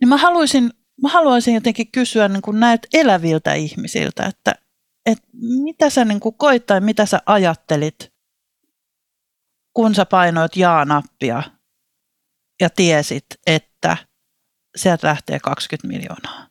Niin 0.00 0.08
mä 0.08 0.16
haluaisin, 0.16 0.70
mä 1.02 1.08
haluaisin 1.08 1.54
jotenkin 1.54 1.92
kysyä 1.92 2.28
niin 2.28 2.42
kuin 2.42 2.60
näet 2.60 2.86
eläviltä 2.94 3.54
ihmisiltä, 3.54 4.26
että, 4.26 4.54
että 5.06 5.28
mitä 5.62 5.90
sä 5.90 6.04
niin 6.04 6.20
kuin 6.20 6.34
koit 6.38 6.66
tai 6.66 6.80
mitä 6.80 7.06
sä 7.06 7.20
ajattelit, 7.26 8.12
kun 9.78 9.94
sä 9.94 10.06
painoit 10.06 10.56
jaa-nappia 10.56 11.42
ja 12.60 12.70
tiesit, 12.70 13.26
että 13.46 13.96
sieltä 14.76 15.06
lähtee 15.06 15.38
20 15.40 15.88
miljoonaa. 15.88 16.48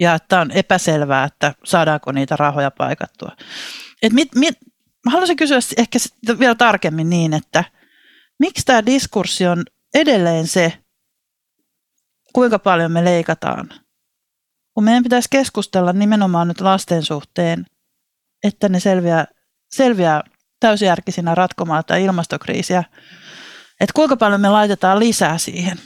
Ja 0.00 0.14
että 0.14 0.40
on 0.40 0.50
epäselvää, 0.50 1.24
että 1.24 1.54
saadaanko 1.64 2.12
niitä 2.12 2.36
rahoja 2.36 2.70
paikattua. 2.70 3.36
Et 4.02 4.12
mit, 4.12 4.34
mit, 4.34 4.54
mä 5.06 5.10
haluaisin 5.10 5.36
kysyä 5.36 5.58
ehkä 5.76 5.98
vielä 6.38 6.54
tarkemmin 6.54 7.10
niin, 7.10 7.34
että– 7.34 7.64
miksi 8.38 8.64
tämä 8.66 8.86
diskurssi 8.86 9.46
on 9.46 9.64
edelleen 9.94 10.46
se, 10.46 10.72
kuinka 12.32 12.58
paljon 12.58 12.92
me 12.92 13.04
leikataan? 13.04 13.68
Kun 14.74 14.84
meidän 14.84 15.02
pitäisi 15.02 15.28
keskustella 15.30 15.92
nimenomaan 15.92 16.48
nyt 16.48 16.60
lasten 16.60 17.02
suhteen, 17.02 17.66
että 18.44 18.68
ne 18.68 18.80
selviää, 18.80 19.26
selviää 19.70 20.22
täysjärkisinä 20.64 21.34
ratkomaan 21.34 21.84
tätä 21.84 21.96
ilmastokriisiä, 21.96 22.84
että 23.80 23.92
kuinka 23.94 24.16
paljon 24.16 24.40
me 24.40 24.48
laitetaan 24.48 24.98
lisää 24.98 25.38
siihen. 25.38 25.78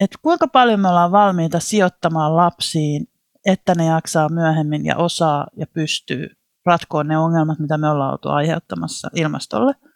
Että 0.00 0.18
kuinka 0.22 0.48
paljon 0.48 0.80
me 0.80 0.88
ollaan 0.88 1.12
valmiita 1.12 1.60
sijoittamaan 1.60 2.36
lapsiin, 2.36 3.06
että 3.46 3.74
ne 3.74 3.84
jaksaa 3.84 4.28
myöhemmin 4.28 4.84
ja 4.84 4.96
osaa 4.96 5.46
ja 5.56 5.66
pystyy 5.66 6.28
ratkoon 6.66 7.08
ne 7.08 7.18
ongelmat, 7.18 7.58
mitä 7.58 7.78
me 7.78 7.88
ollaan 7.88 8.12
oltu 8.12 8.28
aiheuttamassa 8.28 9.08
ilmastolle– 9.14 9.74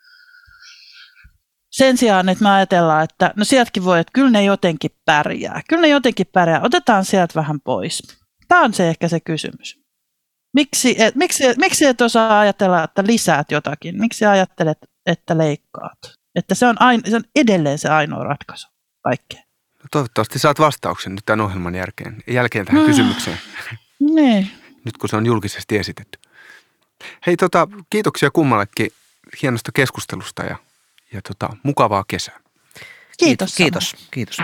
sen 1.71 1.97
sijaan, 1.97 2.29
että 2.29 2.45
me 2.45 2.51
ajatellaan, 2.51 3.05
että 3.05 3.33
no 3.37 3.45
sieltäkin 3.45 3.85
voi, 3.85 4.01
että 4.01 4.11
kyllä 4.15 4.31
ne 4.31 4.45
jotenkin 4.45 4.91
pärjää. 5.05 5.63
Kyllä 5.69 5.83
ne 5.83 5.89
jotenkin 5.89 6.27
pärjää. 6.33 6.61
Otetaan 6.63 7.05
sieltä 7.05 7.35
vähän 7.35 7.61
pois. 7.61 8.03
Tämä 8.49 8.65
on 8.65 8.75
se 8.75 8.89
ehkä 8.89 9.09
se 9.09 9.21
kysymys. 9.21 9.80
Miksi 10.53 11.03
et, 11.03 11.15
miksi, 11.15 11.45
miksi 11.57 11.87
et 11.87 12.01
osaa 12.01 12.41
ajatella, 12.41 12.85
että 12.85 13.03
lisäät 13.07 13.51
jotakin? 13.51 14.01
Miksi 14.01 14.27
ajattelet, 14.27 14.79
että 15.07 15.39
leikkaat? 15.39 15.99
Että 16.35 16.55
se 16.55 16.67
on, 16.67 16.77
aino, 16.81 17.03
se 17.11 17.17
on 17.17 17.25
edelleen 17.37 17.79
se 17.79 17.89
ainoa 17.89 18.25
ratkaisu 18.25 18.69
kaikkeen. 19.03 19.43
No 19.79 19.85
toivottavasti 19.91 20.39
saat 20.39 20.61
vastauksen 20.61 21.15
nyt 21.15 21.25
tämän 21.27 21.41
ohjelman 21.41 21.75
jälkeen, 21.75 22.23
jälkeen 22.27 22.67
tähän 22.67 22.83
mm. 22.83 22.87
kysymykseen. 22.87 23.39
Niin. 24.15 24.51
Nyt 24.85 24.99
kun 24.99 25.09
se 25.09 25.17
on 25.17 25.27
julkisesti 25.27 25.79
esitetty. 25.79 26.19
Hei 27.27 27.37
tota, 27.37 27.69
kiitoksia 27.91 28.31
kummallekin 28.31 28.91
hienosta 29.43 29.73
keskustelusta 29.73 30.43
ja 30.43 30.57
ja 31.13 31.23
tota, 31.23 31.57
mukavaa 31.63 32.05
kesää. 32.09 32.41
Kiitos. 33.19 33.55
Kiitos. 33.55 33.97
Kiitos. 34.11 34.37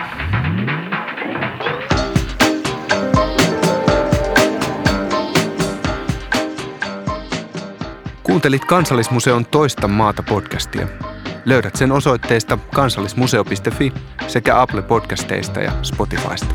Kuuntelit 8.26 8.64
Kansallismuseon 8.64 9.46
toista 9.46 9.88
maata 9.88 10.22
podcastia. 10.22 10.88
Löydät 11.44 11.76
sen 11.76 11.92
osoitteesta 11.92 12.58
kansallismuseo.fi 12.74 13.92
sekä 14.26 14.60
Apple 14.60 14.82
Podcasteista 14.82 15.60
ja 15.60 15.72
Spotifysta. 15.82 16.54